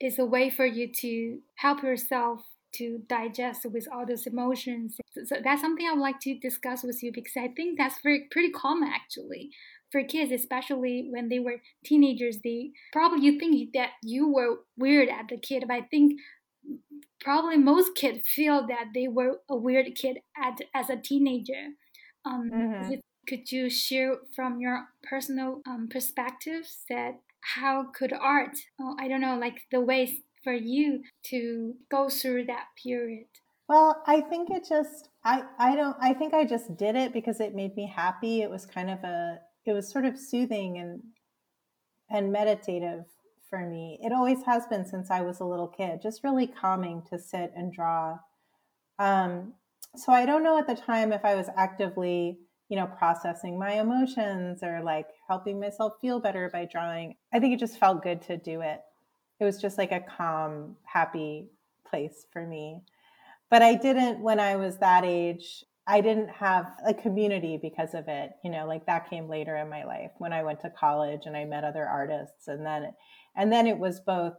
is 0.00 0.20
a 0.20 0.24
way 0.24 0.50
for 0.50 0.66
you 0.66 0.92
to 1.00 1.38
help 1.56 1.82
yourself 1.82 2.42
to 2.74 3.02
digest 3.08 3.66
with 3.66 3.86
all 3.92 4.06
those 4.06 4.26
emotions. 4.26 4.96
So 5.24 5.36
that's 5.42 5.60
something 5.60 5.86
I 5.86 5.92
would 5.92 6.00
like 6.00 6.20
to 6.20 6.38
discuss 6.38 6.82
with 6.82 7.02
you 7.02 7.12
because 7.12 7.36
I 7.36 7.48
think 7.48 7.78
that's 7.78 8.00
very 8.02 8.28
pretty 8.30 8.50
common 8.50 8.90
actually 8.92 9.50
for 9.90 10.02
kids, 10.02 10.32
especially 10.32 11.08
when 11.10 11.28
they 11.28 11.38
were 11.38 11.60
teenagers. 11.84 12.38
They 12.42 12.70
probably 12.92 13.24
you 13.24 13.38
think 13.38 13.72
that 13.74 13.90
you 14.02 14.28
were 14.28 14.60
weird 14.76 15.08
as 15.08 15.26
a 15.32 15.36
kid, 15.36 15.64
but 15.68 15.74
I 15.74 15.82
think 15.90 16.18
probably 17.20 17.58
most 17.58 17.94
kids 17.94 18.22
feel 18.26 18.66
that 18.66 18.86
they 18.94 19.08
were 19.08 19.40
a 19.48 19.56
weird 19.56 19.94
kid 19.94 20.18
at, 20.36 20.58
as 20.74 20.90
a 20.90 20.96
teenager. 20.96 21.68
Um, 22.24 22.50
mm-hmm. 22.52 22.94
Could 23.28 23.52
you 23.52 23.70
share 23.70 24.16
from 24.34 24.60
your 24.60 24.86
personal 25.02 25.62
um, 25.66 25.88
perspectives 25.88 26.84
that 26.88 27.20
how 27.42 27.86
could 27.94 28.12
art, 28.12 28.56
oh, 28.80 28.96
I 28.98 29.08
don't 29.08 29.20
know, 29.20 29.38
like 29.38 29.62
the 29.70 29.80
ways 29.80 30.20
for 30.42 30.52
you 30.52 31.02
to 31.26 31.74
go 31.90 32.08
through 32.08 32.46
that 32.46 32.66
period? 32.82 33.26
Well, 33.68 34.02
I 34.06 34.20
think 34.20 34.50
it 34.50 34.66
just 34.68 35.08
I 35.24 35.44
I 35.58 35.76
don't 35.76 35.96
I 36.00 36.12
think 36.12 36.34
I 36.34 36.44
just 36.44 36.76
did 36.76 36.96
it 36.96 37.12
because 37.12 37.40
it 37.40 37.54
made 37.54 37.76
me 37.76 37.86
happy. 37.94 38.42
It 38.42 38.50
was 38.50 38.66
kind 38.66 38.90
of 38.90 39.02
a 39.04 39.38
it 39.64 39.72
was 39.72 39.90
sort 39.90 40.04
of 40.04 40.18
soothing 40.18 40.78
and 40.78 41.02
and 42.10 42.32
meditative 42.32 43.04
for 43.48 43.66
me. 43.66 43.98
It 44.02 44.12
always 44.12 44.42
has 44.44 44.66
been 44.66 44.84
since 44.84 45.10
I 45.10 45.20
was 45.20 45.40
a 45.40 45.44
little 45.44 45.68
kid, 45.68 46.00
just 46.02 46.24
really 46.24 46.46
calming 46.46 47.02
to 47.10 47.18
sit 47.18 47.52
and 47.56 47.72
draw. 47.72 48.18
Um, 48.98 49.54
so 49.96 50.12
I 50.12 50.26
don't 50.26 50.42
know 50.42 50.58
at 50.58 50.66
the 50.66 50.74
time 50.74 51.12
if 51.12 51.24
I 51.24 51.34
was 51.34 51.48
actively, 51.56 52.38
you 52.68 52.76
know, 52.76 52.86
processing 52.86 53.58
my 53.58 53.72
emotions 53.74 54.62
or 54.62 54.82
like 54.82 55.08
helping 55.28 55.60
myself 55.60 55.94
feel 56.00 56.18
better 56.20 56.50
by 56.50 56.64
drawing. 56.64 57.16
I 57.32 57.40
think 57.40 57.54
it 57.54 57.60
just 57.60 57.78
felt 57.78 58.02
good 58.02 58.22
to 58.22 58.36
do 58.36 58.60
it. 58.62 58.80
It 59.42 59.44
was 59.44 59.60
just 59.60 59.76
like 59.76 59.90
a 59.90 59.98
calm, 59.98 60.76
happy 60.84 61.48
place 61.84 62.26
for 62.32 62.46
me. 62.46 62.80
But 63.50 63.60
I 63.60 63.74
didn't, 63.74 64.20
when 64.20 64.38
I 64.38 64.54
was 64.54 64.78
that 64.78 65.04
age, 65.04 65.64
I 65.84 66.00
didn't 66.00 66.28
have 66.28 66.66
a 66.86 66.94
community 66.94 67.58
because 67.60 67.92
of 67.92 68.06
it. 68.06 68.34
You 68.44 68.52
know, 68.52 68.68
like 68.68 68.86
that 68.86 69.10
came 69.10 69.28
later 69.28 69.56
in 69.56 69.68
my 69.68 69.82
life 69.82 70.12
when 70.18 70.32
I 70.32 70.44
went 70.44 70.60
to 70.60 70.70
college 70.70 71.22
and 71.26 71.36
I 71.36 71.44
met 71.44 71.64
other 71.64 71.84
artists. 71.84 72.46
And 72.46 72.64
then 72.64 72.92
and 73.34 73.52
then 73.52 73.66
it 73.66 73.76
was 73.76 73.98
both 73.98 74.34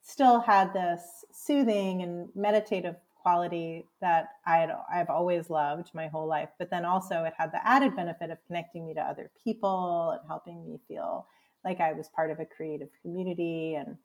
still 0.00 0.40
had 0.40 0.72
this 0.72 1.02
soothing 1.30 2.00
and 2.00 2.30
meditative 2.34 2.96
quality 3.20 3.84
that 4.00 4.28
I 4.46 4.56
had 4.56 4.70
I've 4.90 5.10
always 5.10 5.50
loved 5.50 5.90
my 5.92 6.08
whole 6.08 6.26
life. 6.26 6.48
But 6.58 6.70
then 6.70 6.86
also 6.86 7.24
it 7.24 7.34
had 7.36 7.52
the 7.52 7.64
added 7.68 7.94
benefit 7.94 8.30
of 8.30 8.38
connecting 8.46 8.86
me 8.86 8.94
to 8.94 9.02
other 9.02 9.30
people 9.44 10.12
and 10.18 10.26
helping 10.26 10.64
me 10.64 10.80
feel 10.88 11.26
like 11.64 11.80
I 11.80 11.92
was 11.92 12.08
part 12.08 12.30
of 12.30 12.40
a 12.40 12.44
creative 12.44 12.88
community 13.02 13.74
and 13.74 13.96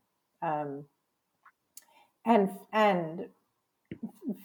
um, 0.42 0.86
and 2.26 2.50
and 2.72 3.28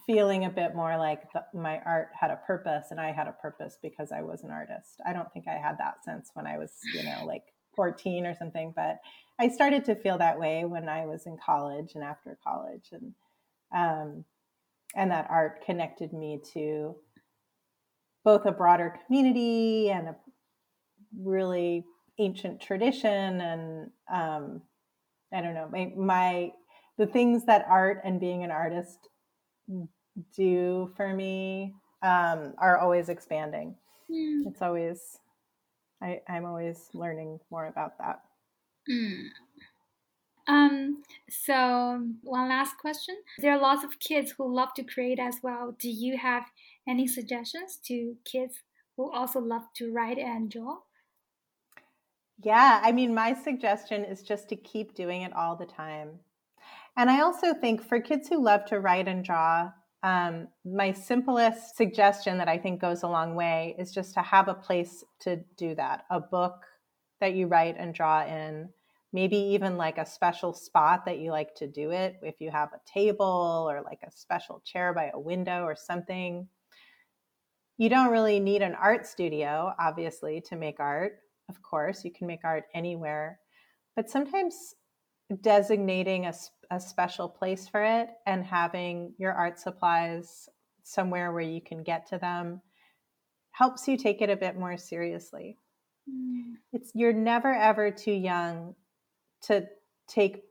feeling 0.07 0.45
a 0.45 0.51
bit 0.51 0.75
more 0.75 0.97
like 0.97 1.23
the, 1.33 1.45
my 1.53 1.81
art 1.85 2.11
had 2.19 2.31
a 2.31 2.41
purpose 2.47 2.87
and 2.91 3.01
I 3.01 3.13
had 3.13 3.27
a 3.27 3.33
purpose 3.33 3.77
because 3.83 4.13
I 4.13 4.23
was 4.23 4.43
an 4.43 4.51
artist. 4.51 5.01
I 5.05 5.13
don't 5.13 5.33
think 5.33 5.47
I 5.49 5.59
had 5.59 5.79
that 5.79 6.05
sense 6.05 6.31
when 6.35 6.47
I 6.47 6.59
was, 6.59 6.71
you 6.95 7.03
know, 7.03 7.25
like 7.27 7.43
14 7.75 8.27
or 8.27 8.37
something, 8.37 8.73
but 8.75 9.01
I 9.39 9.49
started 9.49 9.85
to 9.87 9.97
feel 9.97 10.19
that 10.19 10.39
way 10.39 10.65
when 10.65 10.89
I 10.89 11.07
was 11.07 11.27
in 11.27 11.37
college 11.45 11.95
and 11.95 12.05
after 12.05 12.39
college, 12.45 12.91
and 12.93 13.15
um, 13.75 14.25
and 14.95 15.11
that 15.11 15.27
art 15.31 15.65
connected 15.65 16.13
me 16.13 16.41
to 16.53 16.95
both 18.25 18.45
a 18.47 18.53
broader 18.53 18.99
community 19.07 19.91
and 19.91 20.09
a 20.09 20.17
really 21.19 21.85
ancient 22.19 22.61
tradition, 22.61 23.41
and 23.41 23.91
um, 24.13 24.63
I 25.33 25.41
don't 25.41 25.55
know 25.55 25.69
my, 25.71 25.93
my 25.97 26.53
the 26.99 27.07
things 27.07 27.45
that 27.47 27.67
art 27.69 28.01
and 28.05 28.21
being 28.21 28.45
an 28.45 28.51
artist 28.51 29.09
do 30.37 30.93
for 30.97 31.15
me 31.15 31.75
um, 32.03 32.55
are 32.59 32.79
always 32.79 33.09
expanding. 33.09 33.75
Mm. 34.11 34.47
It's 34.47 34.63
always 34.63 35.19
I, 36.03 36.21
I'm 36.29 36.45
always 36.45 36.89
learning 36.93 37.39
more 37.51 37.67
about 37.67 37.97
that. 37.99 38.23
Mm. 38.91 39.29
Um, 40.49 41.03
so 41.31 42.05
one 42.23 42.49
last 42.49 42.77
question. 42.79 43.15
There 43.39 43.53
are 43.53 43.61
lots 43.61 43.85
of 43.85 44.01
kids 44.01 44.35
who 44.37 44.53
love 44.53 44.75
to 44.75 44.83
create 44.83 45.21
as 45.21 45.37
well. 45.43 45.77
Do 45.79 45.89
you 45.89 46.19
have 46.19 46.45
any 46.89 47.07
suggestions 47.07 47.79
to 47.87 48.17
kids 48.25 48.57
who 48.97 49.11
also 49.13 49.39
love 49.39 49.63
to 49.77 49.93
write 49.93 50.19
and 50.19 50.51
draw? 50.51 50.79
Yeah, 52.43 52.81
I 52.83 52.93
mean, 52.93 53.15
my 53.15 53.35
suggestion 53.35 54.05
is 54.05 54.23
just 54.23 54.49
to 54.49 54.57
keep 54.57 54.95
doing 54.95 55.23
it 55.23 55.35
all 55.35 55.55
the 55.55 55.67
time. 55.67 56.19
And 56.97 57.09
I 57.09 57.21
also 57.21 57.55
think 57.55 57.83
for 57.83 58.01
kids 58.01 58.29
who 58.29 58.43
love 58.43 58.65
to 58.67 58.81
write 58.81 59.09
and 59.09 59.25
draw, 59.25 59.71
um, 60.03 60.49
my 60.65 60.93
simplest 60.93 61.77
suggestion 61.77 62.39
that 62.39 62.49
I 62.49 62.59
think 62.59 62.81
goes 62.81 63.05
a 63.05 63.09
long 63.09 63.37
way 63.37 63.77
is 63.79 63.93
just 63.93 64.15
to 64.15 64.21
have 64.21 64.49
a 64.49 64.55
place 64.55 65.05
to 65.21 65.41
do 65.57 65.77
that 65.77 66.05
a 66.11 66.19
book 66.19 66.67
that 67.21 67.35
you 67.35 67.47
write 67.47 67.77
and 67.79 67.95
draw 67.95 68.27
in, 68.27 68.69
maybe 69.13 69.37
even 69.37 69.77
like 69.77 69.99
a 69.99 70.05
special 70.05 70.53
spot 70.53 71.05
that 71.07 71.21
you 71.21 71.31
like 71.31 71.55
to 71.55 71.69
do 71.69 71.93
it. 71.93 72.17
If 72.23 72.41
you 72.41 72.51
have 72.51 72.71
a 72.73 72.81
table 72.93 73.67
or 73.71 73.81
like 73.83 74.01
a 74.05 74.11
special 74.11 74.61
chair 74.65 74.93
by 74.93 75.13
a 75.15 75.21
window 75.21 75.63
or 75.63 75.77
something. 75.77 76.49
You 77.79 77.89
don't 77.89 78.11
really 78.11 78.41
need 78.41 78.63
an 78.63 78.75
art 78.75 79.07
studio, 79.07 79.73
obviously, 79.79 80.41
to 80.49 80.57
make 80.57 80.81
art. 80.81 81.22
Of 81.49 81.63
course, 81.63 82.05
you 82.05 82.13
can 82.13 82.27
make 82.27 82.45
art 82.45 82.65
anywhere. 82.75 83.39
But 83.97 84.09
sometimes 84.11 84.75
designating 85.41 86.27
a, 86.27 86.35
a 86.71 86.81
special 86.81 87.29
place 87.29 87.69
for 87.69 87.83
it 87.83 88.09
and 88.27 88.45
having 88.45 89.15
your 89.19 89.33
art 89.33 89.59
supplies 89.59 90.49
somewhere 90.83 91.33
where 91.33 91.43
you 91.43 91.61
can 91.61 91.83
get 91.83 92.07
to 92.09 92.19
them 92.19 92.61
helps 93.53 93.87
you 93.87 93.97
take 93.97 94.21
it 94.21 94.31
a 94.31 94.37
bit 94.37 94.59
more 94.59 94.77
seriously. 94.77 95.57
Mm. 96.11 96.55
It's 96.73 96.91
you're 96.95 97.13
never 97.13 97.53
ever 97.53 97.91
too 97.91 98.13
young 98.13 98.75
to 99.43 99.67
take 100.09 100.43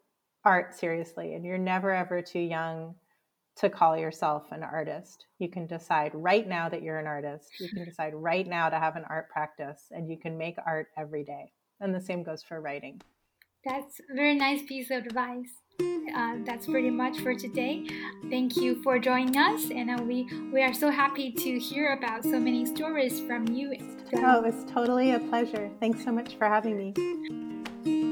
art 0.44 0.74
seriously 0.74 1.34
and 1.34 1.46
you're 1.46 1.58
never 1.58 1.92
ever 1.92 2.22
too 2.22 2.40
young 2.40 2.96
to 3.58 3.70
call 3.70 3.98
yourself 3.98 4.44
an 4.52 4.64
artist. 4.64 5.26
You 5.40 5.50
can 5.50 5.68
decide 5.68 6.12
right 6.14 6.48
now 6.48 6.70
that 6.70 6.82
you're 6.82 7.00
an 7.00 7.08
artist. 7.08 7.50
You 7.60 7.70
can 7.70 7.86
decide 7.86 8.14
right 8.16 8.48
now 8.48 8.70
to 8.70 8.80
have 8.80 8.96
an 8.96 9.06
art 9.10 9.30
practice 9.30 9.88
and 9.92 10.10
you 10.10 10.18
can 10.18 10.38
make 10.38 10.56
art 10.66 10.88
every 10.98 11.24
day. 11.24 11.52
And 11.80 11.94
the 11.94 12.02
same 12.02 12.24
goes 12.24 12.44
for 12.44 12.62
writing. 12.62 13.02
That's 13.66 14.00
a 14.00 14.16
very 14.16 14.36
nice 14.36 14.64
piece 14.64 14.90
of 14.90 15.06
advice. 15.06 15.50
Uh, 16.16 16.38
that's 16.46 16.66
pretty 16.66 16.90
much 16.90 17.20
for 17.20 17.36
today. 17.36 17.88
Thank 18.30 18.58
you 18.58 18.82
for 18.84 19.00
joining 19.00 19.38
us, 19.38 19.70
and 19.72 19.90
uh, 19.90 20.04
we 20.04 20.28
we 20.52 20.62
are 20.62 20.74
so 20.74 20.90
happy 20.90 21.32
to 21.32 21.60
hear 21.60 21.94
about 21.94 22.24
so 22.24 22.40
many 22.40 22.66
stories 22.66 23.20
from 23.22 23.48
you. 23.48 23.74
Oh, 24.16 24.44
it's 24.44 24.70
totally 24.72 25.12
a 25.12 25.20
pleasure. 25.20 25.72
Thanks 25.80 26.04
so 26.04 26.12
much 26.12 26.36
for 26.36 26.48
having 26.48 26.78
me. 26.78 28.11